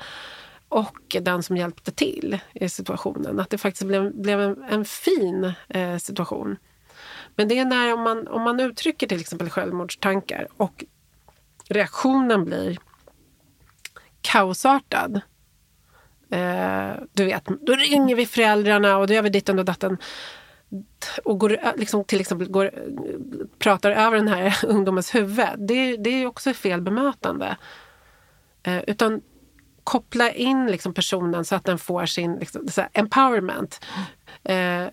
och 0.69 1.15
den 1.21 1.43
som 1.43 1.57
hjälpte 1.57 1.91
till 1.91 2.39
i 2.53 2.69
situationen. 2.69 3.39
Att 3.39 3.49
det 3.49 3.57
faktiskt 3.57 3.87
blev, 3.87 4.21
blev 4.21 4.41
en, 4.41 4.63
en 4.69 4.85
fin 4.85 5.53
eh, 5.69 5.97
situation. 5.97 6.57
Men 7.35 7.47
det 7.47 7.59
är 7.59 7.65
när 7.65 7.93
om 7.93 8.01
man, 8.01 8.27
om 8.27 8.41
man 8.41 8.59
uttrycker 8.59 9.07
till 9.07 9.19
exempel 9.19 9.49
självmordstankar 9.49 10.47
och 10.57 10.83
reaktionen 11.69 12.45
blir 12.45 12.77
kaosartad. 14.21 15.21
Eh, 16.29 16.91
du 17.13 17.25
vet, 17.25 17.45
då 17.45 17.73
ringer 17.73 18.15
vi 18.15 18.25
föräldrarna 18.25 18.97
och 18.97 19.07
då 19.07 19.13
gör 19.13 19.21
vi 19.21 19.29
ditten 19.29 19.59
och 19.59 19.65
datten. 19.65 19.97
Och 21.23 21.39
går, 21.39 21.59
liksom, 21.75 22.03
till 22.03 22.19
exempel 22.19 22.49
går, 22.49 22.71
pratar 23.59 23.91
över 23.91 24.17
den 24.17 24.27
här 24.27 24.57
ungdomens 24.65 25.15
huvud. 25.15 25.47
Det, 25.57 25.97
det 25.97 26.09
är 26.09 26.25
också 26.25 26.53
fel 26.53 26.81
bemötande. 26.81 27.57
Eh, 28.63 28.83
utan 28.87 29.21
koppla 29.83 30.31
in 30.31 30.67
liksom 30.67 30.93
personen 30.93 31.45
så 31.45 31.55
att 31.55 31.65
den 31.65 31.77
får 31.77 32.05
sin 32.05 32.35
liksom, 32.35 32.67
empowerment. 32.93 33.85
Eh, 34.43 34.85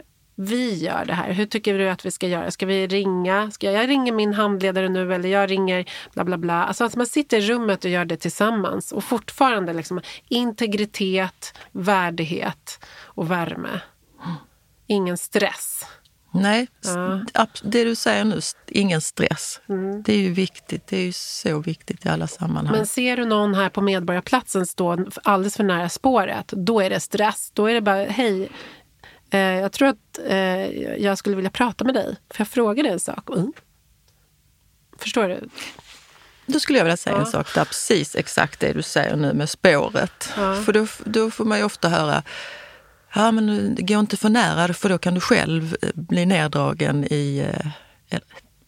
vi 0.42 0.74
gör 0.74 1.04
det 1.04 1.14
här. 1.14 1.32
Hur 1.32 1.46
tycker 1.46 1.78
du 1.78 1.90
att 1.90 2.06
vi 2.06 2.10
ska 2.10 2.28
göra? 2.28 2.50
Ska 2.50 2.66
vi 2.66 2.86
ringa? 2.86 3.50
Ska 3.50 3.66
jag, 3.66 3.82
jag 3.82 3.88
ringer 3.88 4.12
min 4.12 4.34
handledare 4.34 4.88
nu 4.88 5.14
eller 5.14 5.28
jag 5.28 5.50
ringer 5.50 5.84
bla 6.14 6.24
bla 6.24 6.38
bla. 6.38 6.64
Alltså 6.64 6.84
att 6.84 6.96
man 6.96 7.06
sitter 7.06 7.38
i 7.38 7.40
rummet 7.40 7.84
och 7.84 7.90
gör 7.90 8.04
det 8.04 8.16
tillsammans 8.16 8.92
och 8.92 9.04
fortfarande 9.04 9.72
liksom 9.72 10.00
integritet, 10.28 11.54
värdighet 11.72 12.84
och 13.04 13.30
värme. 13.30 13.80
Ingen 14.86 15.18
stress. 15.18 15.86
Nej, 16.34 16.68
ja. 17.32 17.46
det 17.62 17.84
du 17.84 17.94
säger 17.94 18.24
nu, 18.24 18.40
ingen 18.68 19.00
stress. 19.00 19.60
Mm. 19.68 20.02
Det 20.02 20.12
är 20.12 20.18
ju 20.18 20.32
viktigt. 20.32 20.86
Det 20.86 20.96
är 20.96 21.04
ju 21.04 21.12
så 21.12 21.58
viktigt 21.58 22.06
i 22.06 22.08
alla 22.08 22.26
sammanhang. 22.26 22.76
Men 22.76 22.86
ser 22.86 23.16
du 23.16 23.24
någon 23.24 23.54
här 23.54 23.68
på 23.68 23.80
Medborgarplatsen 23.80 24.66
stå 24.66 25.06
alldeles 25.24 25.56
för 25.56 25.64
nära 25.64 25.88
spåret, 25.88 26.52
då 26.56 26.80
är 26.80 26.90
det 26.90 27.00
stress. 27.00 27.50
Då 27.54 27.66
är 27.66 27.74
det 27.74 27.80
bara, 27.80 28.04
hej, 28.04 28.48
jag 29.38 29.72
tror 29.72 29.88
att 29.88 30.18
eh, 30.26 30.36
jag 31.02 31.18
skulle 31.18 31.36
vilja 31.36 31.50
prata 31.50 31.84
med 31.84 31.94
dig. 31.94 32.06
Får 32.06 32.36
jag 32.38 32.48
fråga 32.48 32.82
dig 32.82 32.92
en 32.92 33.00
sak? 33.00 33.30
Mm. 33.30 33.52
Förstår 34.98 35.28
du? 35.28 35.48
Då 36.46 36.60
skulle 36.60 36.78
jag 36.78 36.84
vilja 36.84 36.96
säga 36.96 37.16
ja. 37.16 37.20
en 37.20 37.26
sak 37.26 37.54
där, 37.54 37.64
precis 37.64 38.16
exakt 38.16 38.60
det 38.60 38.72
du 38.72 38.82
säger 38.82 39.16
nu 39.16 39.32
med 39.32 39.50
spåret. 39.50 40.32
Ja. 40.36 40.54
För 40.54 40.72
då, 40.72 40.86
då 41.04 41.30
får 41.30 41.44
man 41.44 41.58
ju 41.58 41.64
ofta 41.64 41.88
höra 41.88 42.22
Ja, 43.14 43.32
men 43.32 43.76
gå 43.80 44.00
inte 44.00 44.16
för 44.16 44.28
nära 44.28 44.74
för 44.74 44.88
då 44.88 44.98
kan 44.98 45.14
du 45.14 45.20
själv 45.20 45.76
eh, 45.82 45.88
bli 45.94 46.26
neddragen 46.26 47.04
i... 47.04 47.46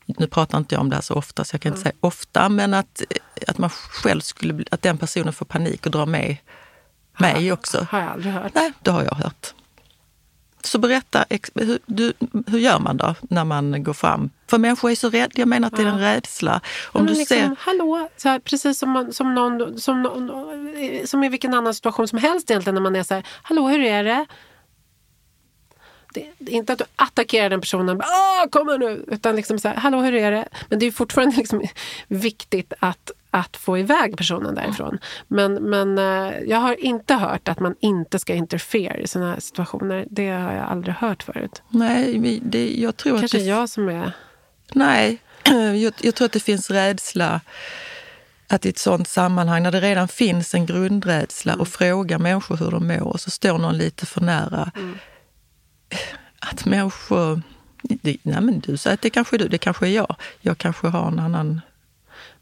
Nu 0.07 0.27
pratar 0.27 0.59
inte 0.59 0.75
jag 0.75 0.81
om 0.81 0.91
det 0.91 0.97
här 0.97 1.03
så 1.03 1.15
ofta, 1.15 1.45
så 1.45 1.55
jag 1.55 1.61
kan 1.61 1.73
inte 1.73 1.83
säga 1.83 1.95
ofta, 2.01 2.49
men 2.49 2.75
att, 2.75 3.03
att 3.47 3.59
man 3.59 3.71
själv 3.71 4.21
skulle... 4.21 4.65
Att 4.71 4.83
den 4.83 4.99
personen 4.99 5.33
får 5.33 5.47
panik 5.47 5.87
och 5.87 5.93
drar 5.93 6.07
med 6.07 6.37
mig 7.19 7.53
också. 7.53 7.87
Har 7.91 8.01
jag 8.01 8.11
aldrig 8.11 8.33
hört. 8.33 8.55
Nej, 8.55 8.73
det 8.83 8.91
har 8.91 9.03
jag 9.03 9.15
hört. 9.15 9.55
Så 10.65 10.79
berätta, 10.79 11.25
hur, 11.55 11.79
du, 11.87 12.13
hur 12.47 12.59
gör 12.59 12.79
man 12.79 12.97
då 12.97 13.15
när 13.23 13.45
man 13.45 13.83
går 13.83 13.93
fram? 13.93 14.31
För 14.47 14.59
människor 14.59 14.91
är 14.91 14.95
så 14.95 15.11
rädda, 15.11 15.33
jag 15.35 15.49
menar 15.49 15.69
att 15.69 15.77
det 15.77 15.83
är 15.83 15.87
en 15.87 16.01
rädsla. 16.01 16.61
Om 16.93 17.07
du 17.07 17.15
liksom, 17.15 17.37
ser... 17.37 17.57
Hallå, 17.59 18.09
så 18.17 18.29
här, 18.29 18.39
precis 18.39 18.79
som, 18.79 18.91
man, 18.91 19.13
som, 19.13 19.35
någon, 19.35 19.79
som, 19.81 20.03
någon, 20.03 20.31
som 21.05 21.25
i 21.25 21.29
vilken 21.29 21.55
annan 21.55 21.75
situation 21.75 22.09
som 22.09 22.19
helst 22.19 22.51
egentligen 22.51 22.75
när 22.75 22.83
man 22.83 22.97
är 22.97 23.03
så 23.03 23.15
här, 23.15 23.27
hallå 23.43 23.69
hur 23.69 23.81
är 23.81 24.05
det? 24.05 24.27
Det, 26.15 26.33
det 26.39 26.53
är 26.53 26.57
inte 26.57 26.73
att 26.73 26.79
du 26.79 26.85
attackerar 26.97 27.51
den 27.51 27.61
personen, 27.61 28.03
Åh, 28.03 28.51
kom 28.51 28.77
nu! 28.81 29.05
Utan 29.09 29.37
liksom 29.37 29.59
så 29.59 29.69
här, 29.69 29.77
hallå 29.77 30.01
hur 30.01 30.15
är 30.15 30.31
det? 30.31 30.49
Men 30.69 30.79
det 30.79 30.87
är 30.87 30.91
fortfarande 30.91 31.37
liksom 31.37 31.63
viktigt 32.09 32.73
att 32.79 33.11
att 33.35 33.57
få 33.57 33.79
iväg 33.79 34.17
personen 34.17 34.55
därifrån. 34.55 34.99
Men, 35.29 35.55
men 35.55 35.99
eh, 35.99 36.39
jag 36.47 36.59
har 36.59 36.85
inte 36.85 37.15
hört 37.15 37.49
att 37.49 37.61
man 37.61 37.75
inte 37.81 38.19
ska 38.19 38.35
interfera 38.35 38.97
i 38.97 39.07
sådana 39.07 39.33
här 39.33 39.41
situationer. 39.41 40.07
Det 40.11 40.29
har 40.31 40.53
jag 40.53 40.65
aldrig 40.65 40.95
hört 40.95 41.23
förut. 41.23 41.63
Nej, 41.69 42.41
det, 42.43 42.75
jag 42.77 42.97
tror 42.97 43.19
Kanske 43.19 43.37
att 43.37 43.45
det... 43.45 43.49
jag 43.49 43.69
som 43.69 43.89
är... 43.89 44.13
Nej, 44.73 45.19
jag, 45.83 45.93
jag, 46.01 46.15
tror 46.15 46.27
att 46.27 46.33
det 46.33 46.41
finns 46.41 46.71
rädsla 46.71 47.41
att 48.49 48.67
i 48.67 48.69
ett 48.69 48.79
sånt 48.79 49.09
sammanhang, 49.09 49.63
när 49.63 49.73
det 49.73 49.81
redan 49.81 50.09
finns 50.09 50.55
en 50.55 50.67
grundrädsla 50.67 51.53
mm. 51.53 51.61
och 51.61 51.69
fråga 51.69 52.19
människor 52.19 52.57
hur 52.57 52.71
de 52.71 52.87
mår 52.87 53.07
och 53.07 53.21
så 53.21 53.31
står 53.31 53.59
någon 53.59 53.79
lite 53.79 54.07
för 54.07 54.21
nära. 54.21 54.71
Mm. 54.77 54.99
Att 56.39 56.65
människor... 56.65 57.43
nej 57.83 58.19
men 58.25 58.61
du 58.61 58.77
säger 58.77 58.95
att 58.95 59.03
det 59.03 59.11
kanske 59.11 59.37
är 59.37 59.39
du, 59.39 59.49
det 59.49 59.59
kanske 59.59 59.87
är 59.87 59.91
jag. 59.91 60.17
Jag 60.41 60.59
kanske 60.59 60.89
har 60.89 61.09
en 61.09 61.19
annan 61.19 61.61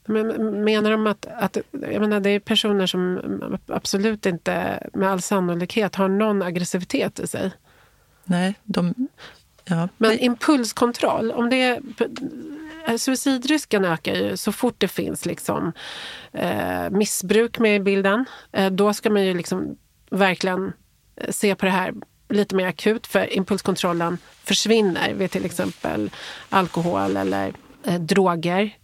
men 0.05 0.65
menar 0.65 0.91
de 0.91 1.07
att, 1.07 1.27
att 1.27 1.57
jag 1.71 2.01
menar, 2.01 2.21
det 2.21 2.31
är 2.31 2.41
personer 2.41 2.87
som 2.87 3.21
absolut 3.67 4.27
inte 4.27 4.87
med 4.95 5.11
all 5.11 5.23
sannolikhet 5.23 5.95
har 5.95 6.09
någon 6.09 6.43
aggressivitet 6.43 7.21
i 7.21 7.27
sig? 7.27 7.51
Nej, 8.25 8.55
de... 8.65 8.95
Ja. 9.65 9.89
Men 9.97 10.19
impulskontroll, 10.19 11.31
om 11.31 11.51
det 11.51 11.63
är, 11.63 11.81
suicidrisken 12.99 13.85
ökar 13.85 14.15
ju 14.15 14.37
så 14.37 14.53
fort 14.53 14.75
det 14.79 14.89
finns 14.89 15.27
liksom, 15.27 15.73
eh, 16.33 16.91
missbruk 16.91 17.59
med 17.59 17.77
i 17.77 17.81
bilden. 17.81 18.25
Eh, 18.53 18.71
då 18.71 18.95
ska 18.95 19.11
man 19.11 19.25
ju 19.25 19.35
liksom 19.35 19.77
verkligen 20.11 20.73
se 21.31 21.55
på 21.55 21.65
det 21.65 21.73
här 21.73 21.93
lite 22.29 22.55
mer 22.55 22.67
akut 22.67 23.07
för 23.07 23.37
impulskontrollen 23.37 24.19
försvinner 24.45 25.15
vid 25.15 25.31
till 25.31 25.45
exempel 25.45 26.11
alkohol 26.49 27.17
eller 27.17 27.53
eh, 27.85 28.01
droger. 28.01 28.77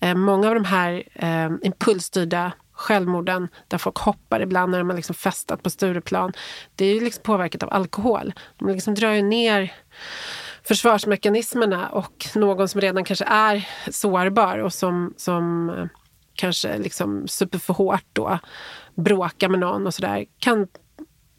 Eh, 0.00 0.14
många 0.14 0.48
av 0.48 0.54
de 0.54 0.64
här 0.64 1.02
eh, 1.14 1.50
impulsstyrda 1.62 2.52
självmorden 2.72 3.48
där 3.68 3.78
folk 3.78 3.98
hoppar 3.98 4.40
ibland 4.40 4.70
när 4.70 4.78
de 4.78 4.90
har 4.90 4.96
liksom 4.96 5.14
festat 5.14 5.62
på 5.62 5.70
Stureplan. 5.70 6.32
Det 6.74 6.84
är 6.84 6.94
ju 6.94 7.00
liksom 7.00 7.22
påverkat 7.22 7.62
av 7.62 7.72
alkohol. 7.72 8.32
De 8.58 8.68
liksom 8.68 8.94
drar 8.94 9.12
ju 9.12 9.22
ner 9.22 9.72
försvarsmekanismerna 10.62 11.88
och 11.88 12.26
någon 12.34 12.68
som 12.68 12.80
redan 12.80 13.04
kanske 13.04 13.24
är 13.24 13.68
sårbar 13.90 14.58
och 14.58 14.72
som, 14.72 15.14
som 15.16 15.70
eh, 15.70 15.86
kanske 16.34 16.78
liksom 16.78 17.28
super 17.28 17.58
för 17.58 17.74
hårt 17.74 18.06
då, 18.12 18.38
bråkar 18.94 19.48
med 19.48 19.60
någon 19.60 19.86
och 19.86 19.94
sådär, 19.94 20.26
kan 20.38 20.66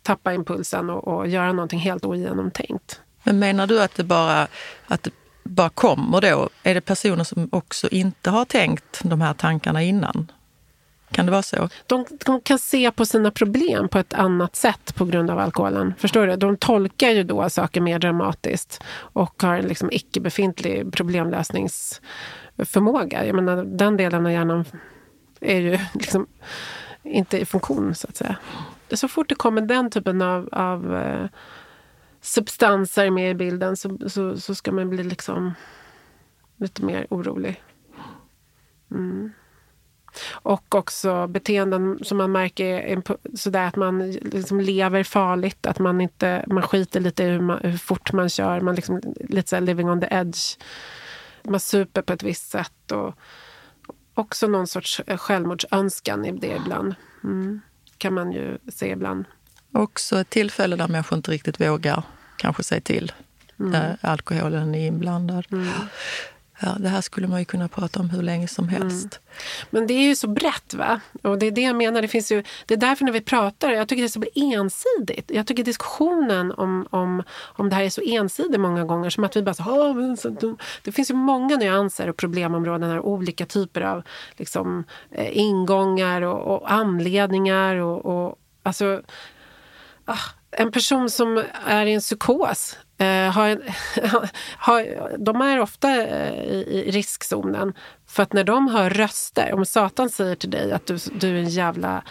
tappa 0.03 0.34
impulsen 0.34 0.89
och, 0.89 1.07
och 1.07 1.28
göra 1.28 1.51
någonting 1.51 1.80
helt 1.80 2.05
ogenomtänkt. 2.05 3.01
Men 3.24 3.39
menar 3.39 3.68
du 3.68 3.82
att 3.82 3.95
det 3.95 4.03
bara, 4.03 4.47
att 4.88 5.03
det 5.03 5.12
bara 5.50 5.70
kommer 5.70 6.22
då? 6.22 6.50
Är 6.64 6.74
det 6.74 6.82
personer 6.82 7.24
som 7.24 7.50
också 7.52 7.88
inte 7.88 8.30
har 8.30 8.45
tänkt 8.45 9.02
de 9.04 9.22
här 9.22 9.34
tankarna 9.34 9.84
innan? 9.84 10.32
Kan 11.12 11.26
det 11.26 11.32
vara 11.32 11.41
så? 11.41 11.70
De, 11.88 12.06
de, 12.26 12.41
kan 12.41 12.60
se 12.60 12.91
på 12.91 13.06
sina 13.06 13.32
problem 13.32 13.89
på 13.89 14.00
ett 14.00 14.14
annat 14.14 14.56
sätt 14.56 14.95
på 14.95 15.06
grund 15.06 15.32
av 15.32 15.39
alkoholen. 15.39 15.93
Förstår 15.97 16.28
du? 16.28 16.36
De 16.36 16.58
tolkar 16.58 17.10
ju 17.10 17.24
då 17.24 17.50
saker 17.50 17.82
mer 17.82 18.00
dramatiskt 18.00 18.84
och 18.91 19.43
har 19.43 19.56
en 19.56 19.66
liksom 19.66 19.89
icke-befintlig 19.91 20.93
problemlösningsförmåga. 20.93 23.26
Jag 23.26 23.36
menar, 23.36 23.64
den 23.64 23.97
delen 23.97 24.26
av 24.26 24.32
hjärnan 24.32 24.66
är 25.41 25.60
ju 25.60 25.72
liksom 25.93 26.28
inte 27.04 27.39
i 27.39 27.45
funktion, 27.45 27.95
så 27.95 28.08
att 28.08 28.16
säga. 28.16 28.36
Så 28.93 29.08
fort 29.08 29.30
det 29.30 29.36
kommer 29.36 29.62
den 29.62 29.89
typen 29.89 30.22
av, 30.22 30.50
av 30.52 30.95
eh, 30.95 31.26
substanser 32.22 33.11
med 33.11 33.32
i 33.32 33.34
bilden 33.34 33.78
så, 33.78 33.97
så, 34.07 34.38
så, 34.38 34.55
ska 34.55 34.72
man 34.72 34.89
bli 34.89 35.03
liksom 35.03 35.53
lite 36.57 36.86
mer 36.86 37.07
orolig. 37.09 37.63
Mm. 38.91 39.32
Och 40.32 40.76
också 40.76 41.28
beteenden 41.28 41.99
som 42.03 42.17
man 42.17 42.32
märker 42.32 42.65
är 42.65 43.01
sådär 43.38 43.67
att 43.67 43.76
man 43.76 44.11
liksom 44.11 44.59
lever 44.59 45.03
farligt, 45.03 45.65
att 45.65 45.80
man 45.80 46.01
inte 46.01 46.45
man 46.47 46.63
skiter 46.63 46.99
lite 46.99 47.24
i 47.24 47.30
hur, 47.30 47.41
man, 47.41 47.59
hur 47.63 47.78
fort 47.78 48.13
man 48.13 48.30
kör. 48.30 48.61
Man 48.61 48.76
liksom, 48.76 49.01
lite 49.15 49.49
såhär 49.49 49.61
living 49.61 49.89
on 49.89 50.01
the 50.01 50.07
edge. 50.11 50.57
Man 51.43 51.59
super 51.59 52.01
på 52.01 52.13
ett 52.13 52.24
visst 52.24 52.49
sätt. 52.49 52.91
Och 52.91 53.15
också 54.13 54.47
någon 54.47 54.67
sorts 54.67 55.01
självmordsönskan 55.07 56.26
i 56.26 56.32
det 56.32 56.55
ibland. 56.55 56.95
Mm. 57.24 57.61
kan 57.97 58.13
man 58.13 58.32
ju 58.32 58.57
se 58.67 58.91
ibland. 58.91 59.26
Också 59.72 60.20
ett 60.20 60.30
tillfälle 60.30 60.76
där 60.76 60.88
människor 60.88 61.17
inte 61.17 61.32
riktigt 61.32 61.61
vågar 61.61 62.03
kanske 62.38 62.63
säga 62.63 62.82
till. 62.82 63.11
Mm. 63.59 63.72
Där 63.72 63.97
alkoholen 64.01 64.76
är 64.76 64.88
inblandad. 64.88 65.45
Mm. 65.51 65.70
Ja, 66.61 66.76
det 66.80 66.89
här 66.89 67.01
skulle 67.01 67.28
man 67.28 67.39
ju 67.39 67.45
kunna 67.45 67.67
prata 67.67 67.99
om 67.99 68.09
hur 68.09 68.22
länge 68.22 68.47
som 68.47 68.70
mm. 68.70 68.82
helst. 68.82 69.05
Mm. 69.05 69.67
Men 69.70 69.88
det 69.88 69.93
är 69.93 70.07
ju 70.07 70.15
så 70.15 70.28
brett. 70.28 70.74
va? 70.74 71.01
Och 71.22 71.39
det 71.39 71.47
är 71.47 71.51
det 71.51 71.61
jag 71.61 71.76
menar. 71.76 72.01
Det, 72.01 72.07
finns 72.07 72.32
ju, 72.32 72.43
det 72.65 72.74
är 72.74 72.78
därför 72.78 73.05
när 73.05 73.11
vi 73.11 73.22
pratar, 73.22 73.72
jag 73.72 73.88
tycker 73.88 74.01
det 74.01 74.07
är 74.07 74.07
så 74.07 74.55
ensidigt. 74.55 75.32
Jag 75.34 75.47
tycker 75.47 75.63
diskussionen 75.63 76.51
om, 76.51 76.88
om, 76.89 77.24
om 77.32 77.70
det 77.70 77.76
här 77.76 77.84
är 77.84 77.89
så 77.89 78.01
ensidig 78.01 78.59
många 78.59 78.84
gånger. 78.84 79.09
Som 79.09 79.24
att 79.24 79.36
vi 79.36 79.41
bara 79.41 79.53
så, 79.53 80.36
Det 80.84 80.91
finns 80.91 81.09
ju 81.09 81.15
många 81.15 81.57
nyanser 81.57 82.09
och 82.09 82.17
problemområden 82.17 82.99
och 82.99 83.09
olika 83.09 83.45
typer 83.45 83.82
av 83.82 84.03
liksom, 84.38 84.84
eh, 85.11 85.38
ingångar 85.38 86.22
och, 86.22 86.55
och 86.55 86.72
anledningar. 86.72 87.76
Och, 87.76 88.05
och, 88.05 88.39
alltså, 88.63 89.01
Ah, 90.10 90.20
en 90.51 90.72
person 90.72 91.10
som 91.10 91.43
är 91.66 91.86
i 91.86 91.93
en 91.93 91.99
psykos 91.99 92.78
eh, 92.97 93.32
har 93.32 93.47
en, 93.47 93.62
har, 94.57 95.18
de 95.18 95.41
är 95.41 95.60
ofta 95.60 96.07
eh, 96.07 96.34
i, 96.34 96.84
i, 96.88 96.91
riskzonen. 96.91 97.74
För 98.07 98.24
att 98.24 98.34
när 98.34 98.43
de 98.43 98.68
hör 98.68 98.89
röster, 98.89 99.53
om 99.53 99.66
Satan 99.66 100.10
säger 100.10 100.36
till 100.36 100.49
dig 100.49 100.72
att 100.72 100.86
du, 100.86 100.97
du 101.14 101.30
är 101.30 101.34
en 101.34 101.49
jävla 101.49 102.03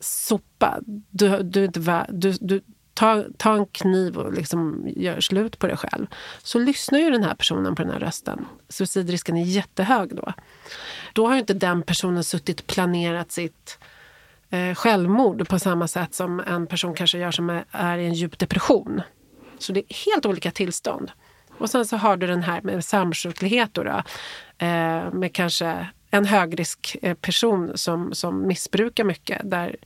sopa, 0.00 0.78
du, 1.10 1.42
du, 1.42 1.64
inte, 1.64 2.06
du, 2.08 2.32
du, 2.40 2.60
ta, 2.94 3.24
ta 3.36 3.54
en 3.54 3.66
kniv 3.66 4.16
och 4.16 4.32
liksom 4.32 4.88
gör 4.96 5.20
slut 5.20 5.58
på 5.58 5.66
dig 5.66 5.76
själv. 5.76 6.06
Så 6.42 6.58
lyssnar 6.58 6.98
ju 6.98 7.10
den 7.10 7.24
här 7.24 7.34
personen 7.34 7.74
på 7.74 7.82
den 7.82 7.92
här 7.92 8.00
rösten. 8.00 8.46
Suicidrisken 8.68 9.36
är 9.36 9.44
jättehög 9.44 10.16
då. 10.16 10.32
Då 11.12 11.26
har 11.26 11.34
ju 11.34 11.40
inte 11.40 11.54
den 11.54 11.82
personen 11.82 12.24
suttit 12.24 12.60
och 12.60 12.66
planerat 12.66 13.32
sitt 13.32 13.78
eh, 14.52 14.74
självmord 14.74 15.48
på 15.48 15.58
samma 15.58 15.88
sätt 15.88 16.14
som 16.14 16.40
en 16.40 16.66
person 16.66 16.94
kanske 16.94 17.18
gör 17.18 17.30
som 17.30 17.62
är 17.70 17.98
i 17.98 18.06
en 18.06 18.14
djup 18.14 18.38
depression. 18.38 19.02
Så 19.58 19.72
det 19.72 19.80
är 19.80 20.04
helt 20.12 20.26
olika 20.26 20.50
tillstånd. 20.50 21.10
Och 21.58 21.70
sen 21.70 21.86
så 21.86 21.96
har 21.96 22.16
du 22.16 22.26
den 22.26 22.42
här 22.42 22.60
med 22.62 22.84
samsjuklighet 22.84 23.74
då, 23.74 23.82
då 23.82 24.02
eh, 24.66 25.12
med 25.12 25.30
kanske 25.32 25.88
en 26.10 26.24
högriskperson 26.24 27.10
eh, 27.10 27.14
person 27.14 27.72
som, 27.74 28.14
som 28.14 28.46
missbrukar 28.46 29.04
mycket 29.04 29.40
där 29.44 29.76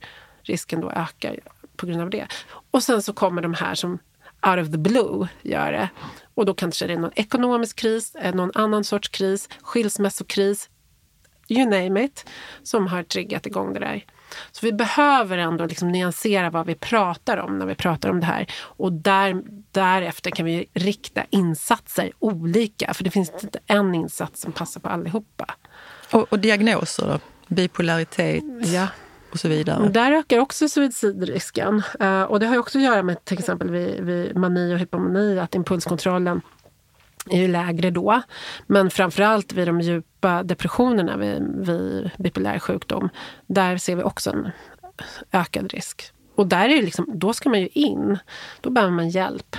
risken 0.41 0.81
då 0.81 0.91
ökar 0.91 1.39
på 1.75 1.85
grund 1.85 2.01
av 2.01 2.09
det. 2.09 2.27
Och 2.71 2.83
sen 2.83 3.01
så 3.01 3.13
kommer 3.13 3.41
de 3.41 3.53
här 3.53 3.75
som 3.75 3.99
out 4.47 4.59
of 4.59 4.71
the 4.71 4.77
blue 4.77 5.27
gör 5.41 5.71
det. 5.71 5.89
Och 6.33 6.45
då 6.45 6.53
kanske 6.53 6.87
det 6.87 6.93
är 6.93 6.97
någon 6.97 7.11
ekonomisk 7.15 7.75
kris, 7.75 8.15
eh, 8.15 8.35
någon 8.35 8.51
annan 8.55 8.83
sorts 8.83 9.09
kris, 9.09 9.49
skilsmässokris, 9.61 10.69
you 11.47 11.65
name 11.65 12.03
it, 12.03 12.25
som 12.63 12.87
har 12.87 13.03
triggat 13.03 13.45
igång 13.45 13.73
det 13.73 13.79
där. 13.79 14.05
Så 14.51 14.65
vi 14.65 14.73
behöver 14.73 15.37
ändå 15.37 15.65
liksom 15.65 15.91
nyansera 15.91 16.49
vad 16.49 16.65
vi 16.65 16.75
pratar 16.75 17.37
om 17.37 17.59
när 17.59 17.65
vi 17.65 17.75
pratar 17.75 18.09
om 18.09 18.19
det 18.19 18.25
här. 18.25 18.51
Och 18.59 18.93
där, 18.93 19.41
därefter 19.71 20.31
kan 20.31 20.45
vi 20.45 20.65
rikta 20.73 21.23
insatser 21.29 22.11
olika. 22.19 22.93
För 22.93 23.03
det 23.03 23.09
finns 23.11 23.31
inte 23.43 23.59
en 23.65 23.95
insats 23.95 24.41
som 24.41 24.51
passar 24.51 24.81
på 24.81 24.89
allihopa. 24.89 25.55
Och, 26.11 26.33
och 26.33 26.39
diagnoser 26.39 27.07
då? 27.07 27.19
Bipolaritet? 27.47 28.43
Ja 28.65 28.87
och 29.31 29.39
så 29.39 29.47
vidare. 29.47 29.89
Där 29.89 30.11
ökar 30.11 30.39
också 30.39 30.69
suicidrisken. 30.69 31.83
Uh, 32.01 32.21
och 32.21 32.39
det 32.39 32.45
har 32.45 32.57
också 32.57 32.77
att 32.77 32.83
göra 32.83 33.03
med 33.03 33.25
till 33.25 33.39
exempel 33.39 33.71
vid, 33.71 34.03
vid 34.03 34.37
mani 34.37 34.73
och 34.73 34.79
hypomani, 34.79 35.39
att 35.39 35.55
impulskontrollen 35.55 36.41
är 37.31 37.37
ju 37.37 37.47
lägre 37.47 37.91
då. 37.91 38.21
Men 38.67 38.89
framförallt 38.89 39.53
vid 39.53 39.67
de 39.67 39.81
djupa 39.81 40.43
depressionerna 40.43 41.17
vid, 41.17 41.43
vid 41.67 42.11
bipolär 42.17 42.59
sjukdom, 42.59 43.09
där 43.47 43.77
ser 43.77 43.95
vi 43.95 44.03
också 44.03 44.29
en 44.29 44.49
ökad 45.31 45.73
risk. 45.73 46.11
Och 46.35 46.47
där 46.47 46.69
är 46.69 46.75
det 46.75 46.81
liksom, 46.81 47.09
då 47.13 47.33
ska 47.33 47.49
man 47.49 47.61
ju 47.61 47.67
in. 47.67 48.17
Då 48.61 48.69
behöver 48.69 48.93
man 48.93 49.09
hjälp. 49.09 49.55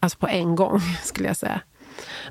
Alltså 0.00 0.18
på 0.18 0.28
en 0.28 0.56
gång, 0.56 0.80
skulle 1.02 1.28
jag 1.28 1.36
säga. 1.36 1.60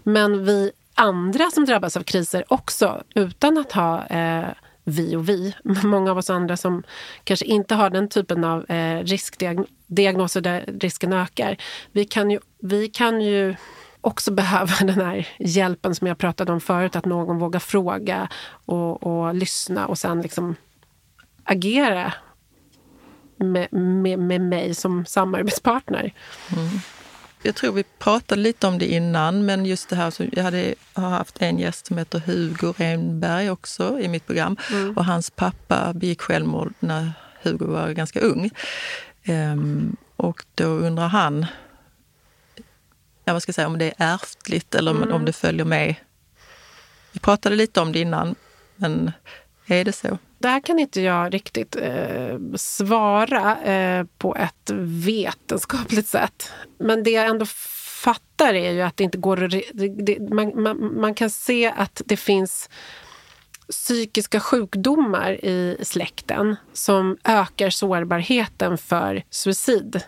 Men 0.04 0.46
vi 0.46 0.72
andra 0.96 1.52
som 1.52 1.66
drabbas 1.66 1.98
av 1.98 2.04
kriser 2.04 2.44
också, 2.48 3.04
utan 3.16 3.58
att 3.58 3.72
ha 3.72 4.06
eh, 4.06 4.50
vi 4.84 5.16
och 5.16 5.30
vi, 5.30 5.56
många 5.84 6.12
av 6.12 6.18
oss 6.18 6.30
andra 6.30 6.58
som 6.58 6.84
kanske 7.24 7.46
inte 7.46 7.76
har 7.76 7.90
den 7.90 8.10
typen 8.10 8.44
av 8.44 8.72
eh, 8.72 9.04
riskdiagnoser 9.04 10.42
där 10.42 10.66
risken 10.82 11.14
ökar. 11.14 11.58
Vi 11.92 12.06
kan 12.06 12.32
ju, 12.32 12.40
vi 12.60 12.88
kan 12.88 13.22
ju 13.22 13.56
också 14.02 14.32
behöva 14.32 14.74
den 14.80 15.02
här 15.02 15.28
hjälpen 15.40 15.96
som 15.96 16.08
jag 16.08 16.18
pratade 16.18 16.52
om 16.52 16.62
förut, 16.62 16.96
att 16.96 17.06
någon 17.06 17.40
vågar 17.40 17.60
fråga 17.60 18.30
och, 18.66 19.04
och 19.04 19.36
lyssna 19.36 19.88
och 19.88 19.98
sen 19.98 20.22
liksom 20.22 20.56
agera 21.44 22.14
med, 23.38 23.74
med, 23.74 24.20
med 24.20 24.42
mig 24.42 24.76
som 24.76 25.06
samarbetspartner. 25.06 26.14
Mm. 26.52 26.70
Jag 27.44 27.56
tror 27.56 27.74
vi 27.74 27.84
pratade 27.84 28.42
lite 28.42 28.68
om 28.68 28.78
det 28.78 28.86
innan, 28.86 29.46
men 29.46 29.66
just 29.66 29.90
det 29.90 29.96
här, 29.96 30.10
så 30.10 30.24
jag 30.32 30.44
hade, 30.44 30.74
har 30.94 31.10
haft 31.10 31.42
en 31.42 31.60
gäst 31.60 31.86
som 31.86 31.98
heter 31.98 32.20
Hugo 32.20 32.74
Renberg 32.78 33.50
också 33.50 34.00
i 34.00 34.08
mitt 34.08 34.26
program. 34.26 34.58
Mm. 34.72 34.98
Och 34.98 35.06
hans 35.06 35.30
pappa 35.30 35.94
begick 35.94 36.22
självmord 36.22 36.74
när 36.80 37.14
Hugo 37.44 37.66
var 37.66 37.90
ganska 37.90 38.20
ung. 38.20 38.50
Um, 39.28 39.96
och 40.16 40.46
då 40.56 40.66
undrar 40.66 41.08
han 41.08 41.46
ja, 43.26 43.34
vad 43.34 43.42
ska 43.42 43.50
jag 43.50 43.56
säga, 43.56 43.68
om 43.68 43.78
det 43.78 43.86
är 43.86 44.14
ärftligt 44.14 44.76
eller 44.76 44.92
mm. 44.92 45.12
om 45.12 45.26
det 45.26 45.34
följer 45.34 45.66
med. 45.66 45.96
Vi 47.12 47.20
pratade 47.20 47.56
lite 47.56 47.82
om 47.82 47.92
det 47.92 48.00
innan, 48.00 48.36
men 48.76 49.12
Är 49.72 49.86
det 49.86 49.94
så? 49.94 50.18
Där 50.40 50.60
kan 50.60 50.80
inte 50.80 51.02
jag 51.02 51.34
riktigt 51.34 51.76
eh, 51.76 52.38
svara 52.56 53.62
eh, 53.62 54.06
på 54.18 54.36
ett 54.36 54.72
vetenskapligt 55.06 56.08
sätt. 56.08 56.52
Men 56.80 57.04
det 57.04 57.12
jag 57.12 57.26
ändå 57.26 57.46
fattar 58.04 58.54
är 58.54 58.72
ju 58.72 58.82
att 58.82 58.98
det 58.98 59.04
inte 59.04 59.18
går 59.18 59.44
att... 59.44 59.52
Det, 59.52 59.88
det, 59.88 60.34
man, 60.34 60.62
man, 60.62 61.02
man, 61.02 61.14
kan 61.14 61.30
se 61.30 61.74
att 61.78 62.02
det 62.06 62.18
finns 62.18 62.70
psykiska 63.72 64.40
sjukdomar 64.40 65.46
i 65.46 65.78
släkten 65.82 66.56
som 66.74 67.18
ökar 67.24 67.70
sårbarheten 67.70 68.78
för 68.78 69.24
suicid. 69.30 70.02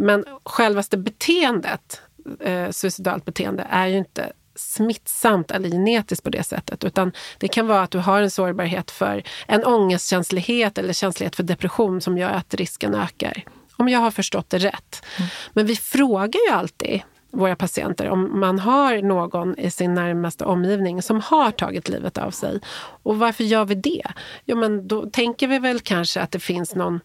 Men 0.00 0.24
självaste 0.44 0.96
beteendet, 0.96 2.02
eh, 2.40 2.70
suicidalt 2.70 3.24
beteende, 3.24 3.66
är 3.70 3.86
ju 3.86 3.98
inte 3.98 4.32
smittsamt 4.54 5.50
eller 5.50 5.68
genetiskt 5.68 6.24
på 6.24 6.30
det 6.30 6.42
sättet. 6.42 6.84
Utan 6.84 7.12
det 7.38 7.48
kan 7.48 7.66
vara 7.66 7.82
att 7.82 7.90
du 7.90 7.98
har 7.98 8.22
en 8.22 8.30
sårbarhet 8.30 8.90
för 8.90 9.22
en 9.46 9.64
ångestkänslighet 9.64 10.78
eller 10.78 10.92
känslighet 10.92 11.36
för 11.36 11.42
depression 11.42 12.00
som 12.00 12.18
gör 12.18 12.30
att 12.30 12.54
risken 12.54 12.94
ökar. 12.94 13.44
Om 13.76 13.88
jag 13.88 14.00
har 14.00 14.10
förstått 14.10 14.50
det 14.50 14.58
rätt. 14.58 15.04
Mm. 15.18 15.28
Men 15.52 15.66
vi 15.66 15.76
frågar 15.76 16.40
ju 16.48 16.54
alltid 16.54 17.02
våra 17.30 17.56
patienter 17.56 18.08
om 18.08 18.40
man 18.40 18.58
har 18.58 19.02
någon 19.02 19.58
i 19.58 19.70
sin 19.70 19.94
närmaste 19.94 20.44
omgivning 20.44 21.02
som 21.02 21.20
har 21.20 21.50
tagit 21.50 21.88
livet 21.88 22.18
av 22.18 22.30
sig. 22.30 22.60
Och 23.02 23.18
varför 23.18 23.44
gör 23.44 23.64
vi 23.64 23.74
det? 23.74 24.06
Jo, 24.44 24.56
men 24.56 24.88
då 24.88 25.10
tänker 25.10 25.48
vi 25.48 25.58
väl 25.58 25.80
kanske 25.80 26.20
att 26.20 26.30
det 26.30 26.40
finns 26.40 26.74
någon 26.74 27.00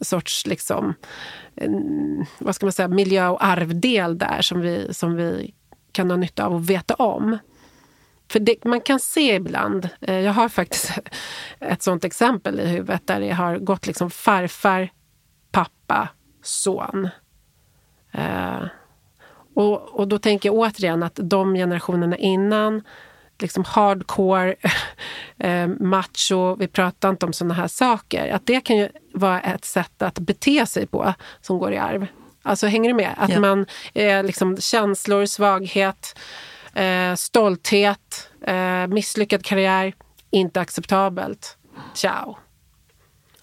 sorts 0.00 0.46
liksom, 0.46 0.94
vad 2.38 2.54
ska 2.54 2.66
man 2.66 2.72
säga, 2.72 2.88
miljö 2.88 3.28
och 3.28 3.44
arvdel 3.44 4.18
där 4.18 4.42
som 4.42 4.60
vi, 4.60 4.94
som 4.94 5.16
vi 5.16 5.54
kan 5.92 6.10
ha 6.10 6.16
nytta 6.16 6.46
av 6.46 6.56
att 6.56 6.66
veta 6.66 6.94
om. 6.94 7.38
För 8.30 8.40
det, 8.40 8.64
man 8.64 8.80
kan 8.80 9.00
se 9.00 9.34
ibland, 9.34 9.88
eh, 10.00 10.20
jag 10.20 10.32
har 10.32 10.48
faktiskt 10.48 10.92
ett 11.58 11.82
sånt 11.82 12.04
exempel 12.04 12.60
i 12.60 12.66
huvudet 12.66 13.06
där 13.06 13.20
det 13.20 13.30
har 13.30 13.58
gått 13.58 13.86
liksom 13.86 14.10
farfar, 14.10 14.90
pappa, 15.50 16.08
son. 16.42 17.08
Eh, 18.12 18.62
och, 19.54 20.00
och 20.00 20.08
då 20.08 20.18
tänker 20.18 20.48
jag 20.48 20.56
återigen 20.56 21.02
att 21.02 21.18
de 21.22 21.54
generationerna 21.54 22.16
innan, 22.16 22.82
liksom 23.42 23.64
hardcore, 23.66 24.54
eh, 25.38 25.66
macho, 25.66 26.56
vi 26.56 26.68
pratar 26.68 27.10
inte 27.10 27.26
om 27.26 27.32
såna 27.32 27.54
här 27.54 27.68
saker. 27.68 28.32
Att 28.32 28.46
det 28.46 28.60
kan 28.60 28.76
ju 28.76 28.88
vara 29.14 29.40
ett 29.40 29.64
sätt 29.64 30.02
att 30.02 30.18
bete 30.18 30.66
sig 30.66 30.86
på 30.86 31.14
som 31.40 31.58
går 31.58 31.72
i 31.72 31.78
arv. 31.78 32.06
Alltså 32.42 32.66
hänger 32.66 32.90
du 32.90 32.94
med? 32.94 33.14
Att 33.16 33.30
ja. 33.30 33.40
man 33.40 33.66
eh, 33.94 34.24
liksom 34.24 34.56
känslor, 34.56 35.26
svaghet, 35.26 36.18
eh, 36.74 37.14
stolthet, 37.14 38.30
eh, 38.46 38.86
misslyckad 38.86 39.44
karriär, 39.44 39.94
inte 40.30 40.60
acceptabelt. 40.60 41.56
Ciao. 41.94 42.36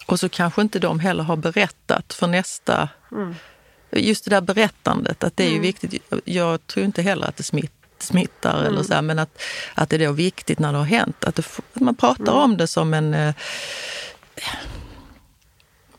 Och 0.05 0.19
så 0.19 0.29
kanske 0.29 0.61
inte 0.61 0.79
de 0.79 0.99
heller 0.99 1.23
har 1.23 1.37
berättat 1.37 2.13
för 2.13 2.27
nästa... 2.27 2.89
Mm. 3.11 3.35
Just 3.91 4.23
det 4.23 4.29
där 4.29 4.41
berättandet, 4.41 5.23
att 5.23 5.37
det 5.37 5.43
är 5.43 5.47
mm. 5.47 5.55
ju 5.55 5.61
viktigt. 5.61 6.03
Jag 6.25 6.67
tror 6.67 6.85
inte 6.85 7.01
heller 7.01 7.27
att 7.27 7.37
det 7.37 7.43
smitt, 7.43 7.76
smittar, 8.03 8.59
mm. 8.59 8.73
eller 8.73 8.83
så 8.83 8.93
här, 8.93 9.01
men 9.01 9.19
att, 9.19 9.41
att 9.73 9.89
det 9.89 9.95
är 9.95 10.07
då 10.07 10.11
viktigt 10.11 10.59
när 10.59 10.71
det 10.71 10.77
har 10.77 10.85
hänt. 10.85 11.23
Att, 11.23 11.35
det, 11.35 11.43
att 11.73 11.81
man 11.81 11.95
pratar 11.95 12.33
mm. 12.33 12.43
om 12.43 12.57
det 12.57 12.67
som 12.67 12.93
en... 12.93 13.13
Eh, 13.13 13.33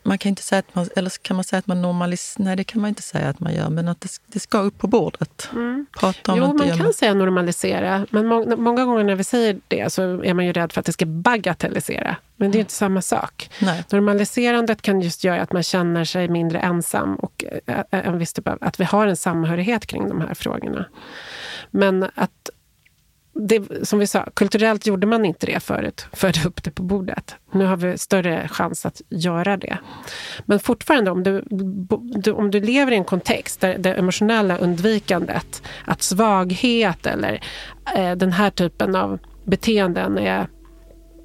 man 0.09 0.17
kan 0.17 0.29
inte 0.29 0.41
säga 0.41 0.59
att 0.59 0.75
man, 0.75 0.89
eller 0.95 1.09
kan 1.21 1.35
man 1.35 1.43
säga 1.43 1.59
att 1.59 1.67
man 1.67 1.81
normaliserar? 1.81 2.45
Nej, 2.45 2.55
det 2.55 2.63
kan 2.63 2.81
man 2.81 2.89
inte 2.89 3.01
säga 3.01 3.29
att 3.29 3.39
man 3.39 3.53
gör, 3.53 3.69
men 3.69 3.87
att 3.87 4.01
det, 4.01 4.09
det 4.25 4.39
ska 4.39 4.57
upp 4.57 4.77
på 4.77 4.87
bordet. 4.87 5.49
Mm. 5.53 5.85
Prata 5.99 6.31
om 6.31 6.37
jo, 6.37 6.53
man 6.53 6.77
kan 6.77 6.93
säga 6.93 7.09
säga 7.09 7.13
normalisera, 7.13 8.05
men 8.09 8.27
må, 8.27 8.55
många 8.55 8.85
gånger 8.85 9.03
när 9.03 9.15
vi 9.15 9.23
säger 9.23 9.59
det 9.67 9.93
så 9.93 10.23
är 10.23 10.33
man 10.33 10.45
ju 10.45 10.53
rädd 10.53 10.71
för 10.71 10.79
att 10.79 10.85
det 10.85 10.93
ska 10.93 11.05
bagatellisera. 11.05 12.15
Men 12.35 12.51
det 12.51 12.57
är 12.57 12.59
inte 12.59 12.73
samma 12.73 13.01
sak. 13.01 13.49
Nej. 13.61 13.83
Normaliserandet 13.91 14.81
kan 14.81 15.01
just 15.01 15.23
göra 15.23 15.41
att 15.41 15.51
man 15.51 15.63
känner 15.63 16.05
sig 16.05 16.29
mindre 16.29 16.59
ensam 16.59 17.15
och 17.15 17.43
en 17.91 18.17
viss 18.17 18.33
typ 18.33 18.47
att 18.47 18.79
vi 18.79 18.83
har 18.83 19.07
en 19.07 19.15
samhörighet 19.15 19.85
kring 19.85 20.09
de 20.09 20.21
här 20.21 20.33
frågorna. 20.33 20.85
Men 21.71 22.03
att 22.15 22.49
det, 23.39 23.87
som 23.87 23.99
vi 23.99 24.07
sa, 24.07 24.25
kulturellt 24.33 24.85
gjorde 24.85 25.07
man 25.07 25.25
inte 25.25 25.45
det 25.45 25.59
förut, 25.59 26.05
förde 26.13 26.39
upp 26.47 26.63
det 26.63 26.71
på 26.71 26.83
bordet. 26.83 27.35
Nu 27.51 27.65
har 27.65 27.77
vi 27.77 27.97
större 27.97 28.47
chans 28.47 28.85
att 28.85 29.01
göra 29.09 29.57
det. 29.57 29.77
Men 30.45 30.59
fortfarande, 30.59 31.11
om 31.11 31.23
du, 31.23 32.31
om 32.31 32.51
du 32.51 32.59
lever 32.59 32.91
i 32.91 32.95
en 32.95 33.03
kontext 33.03 33.61
där 33.61 33.77
det 33.77 33.93
emotionella 33.93 34.57
undvikandet, 34.57 35.63
att 35.85 36.01
svaghet 36.01 37.05
eller 37.05 37.43
eh, 37.95 38.11
den 38.11 38.31
här 38.31 38.49
typen 38.49 38.95
av 38.95 39.19
beteenden 39.45 40.17
är 40.17 40.47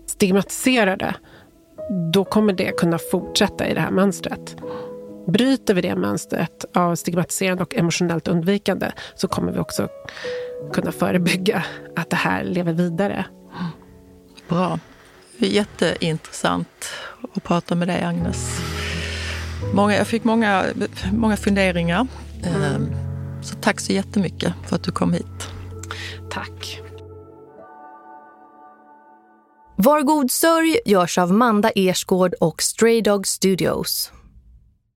stigmatiserade, 0.07 1.15
då 2.13 2.25
kommer 2.25 2.53
det 2.53 2.77
kunna 2.77 2.99
fortsätta 2.99 3.69
i 3.69 3.75
det 3.75 3.81
här 3.81 3.91
mönstret. 3.91 4.57
Bryter 5.27 5.75
vi 5.75 5.81
det 5.81 5.97
mönstret 5.97 6.65
av 6.75 6.95
stigmatiserande 6.95 7.63
och 7.63 7.75
emotionellt 7.75 8.29
undvikande 8.29 8.93
så 9.15 9.29
kommer 9.29 9.53
vi 9.53 9.59
också 9.59 9.89
kunna 10.73 10.93
förebygga 10.93 11.65
att 11.97 12.11
det 12.11 12.17
här 12.17 12.45
lever 12.45 12.73
vidare. 12.73 13.25
Bra. 14.49 14.79
Jätteintressant 15.39 16.85
att 17.35 17.45
prata 17.45 17.75
med 17.75 17.89
dig, 17.89 18.03
Agnes. 18.03 18.61
Många, 19.73 19.97
jag 19.97 20.07
fick 20.07 20.25
många, 20.25 20.65
många 21.13 21.37
funderingar. 21.37 22.07
Mm. 22.43 22.95
Så 23.43 23.55
tack 23.55 23.81
så 23.81 23.93
jättemycket 23.93 24.55
för 24.67 24.77
att 24.77 24.83
du 24.83 24.93
kom 24.93 25.13
hit. 25.13 25.51
Tack. 26.31 26.81
Var 29.77 30.03
god 30.03 30.31
sörj 30.31 30.79
görs 30.87 31.19
av 31.19 31.33
Manda 31.33 31.71
Ersgård 31.71 32.35
och 32.41 32.63
Stray 32.63 33.01
Dog 33.01 33.27
Studios. 33.27 34.13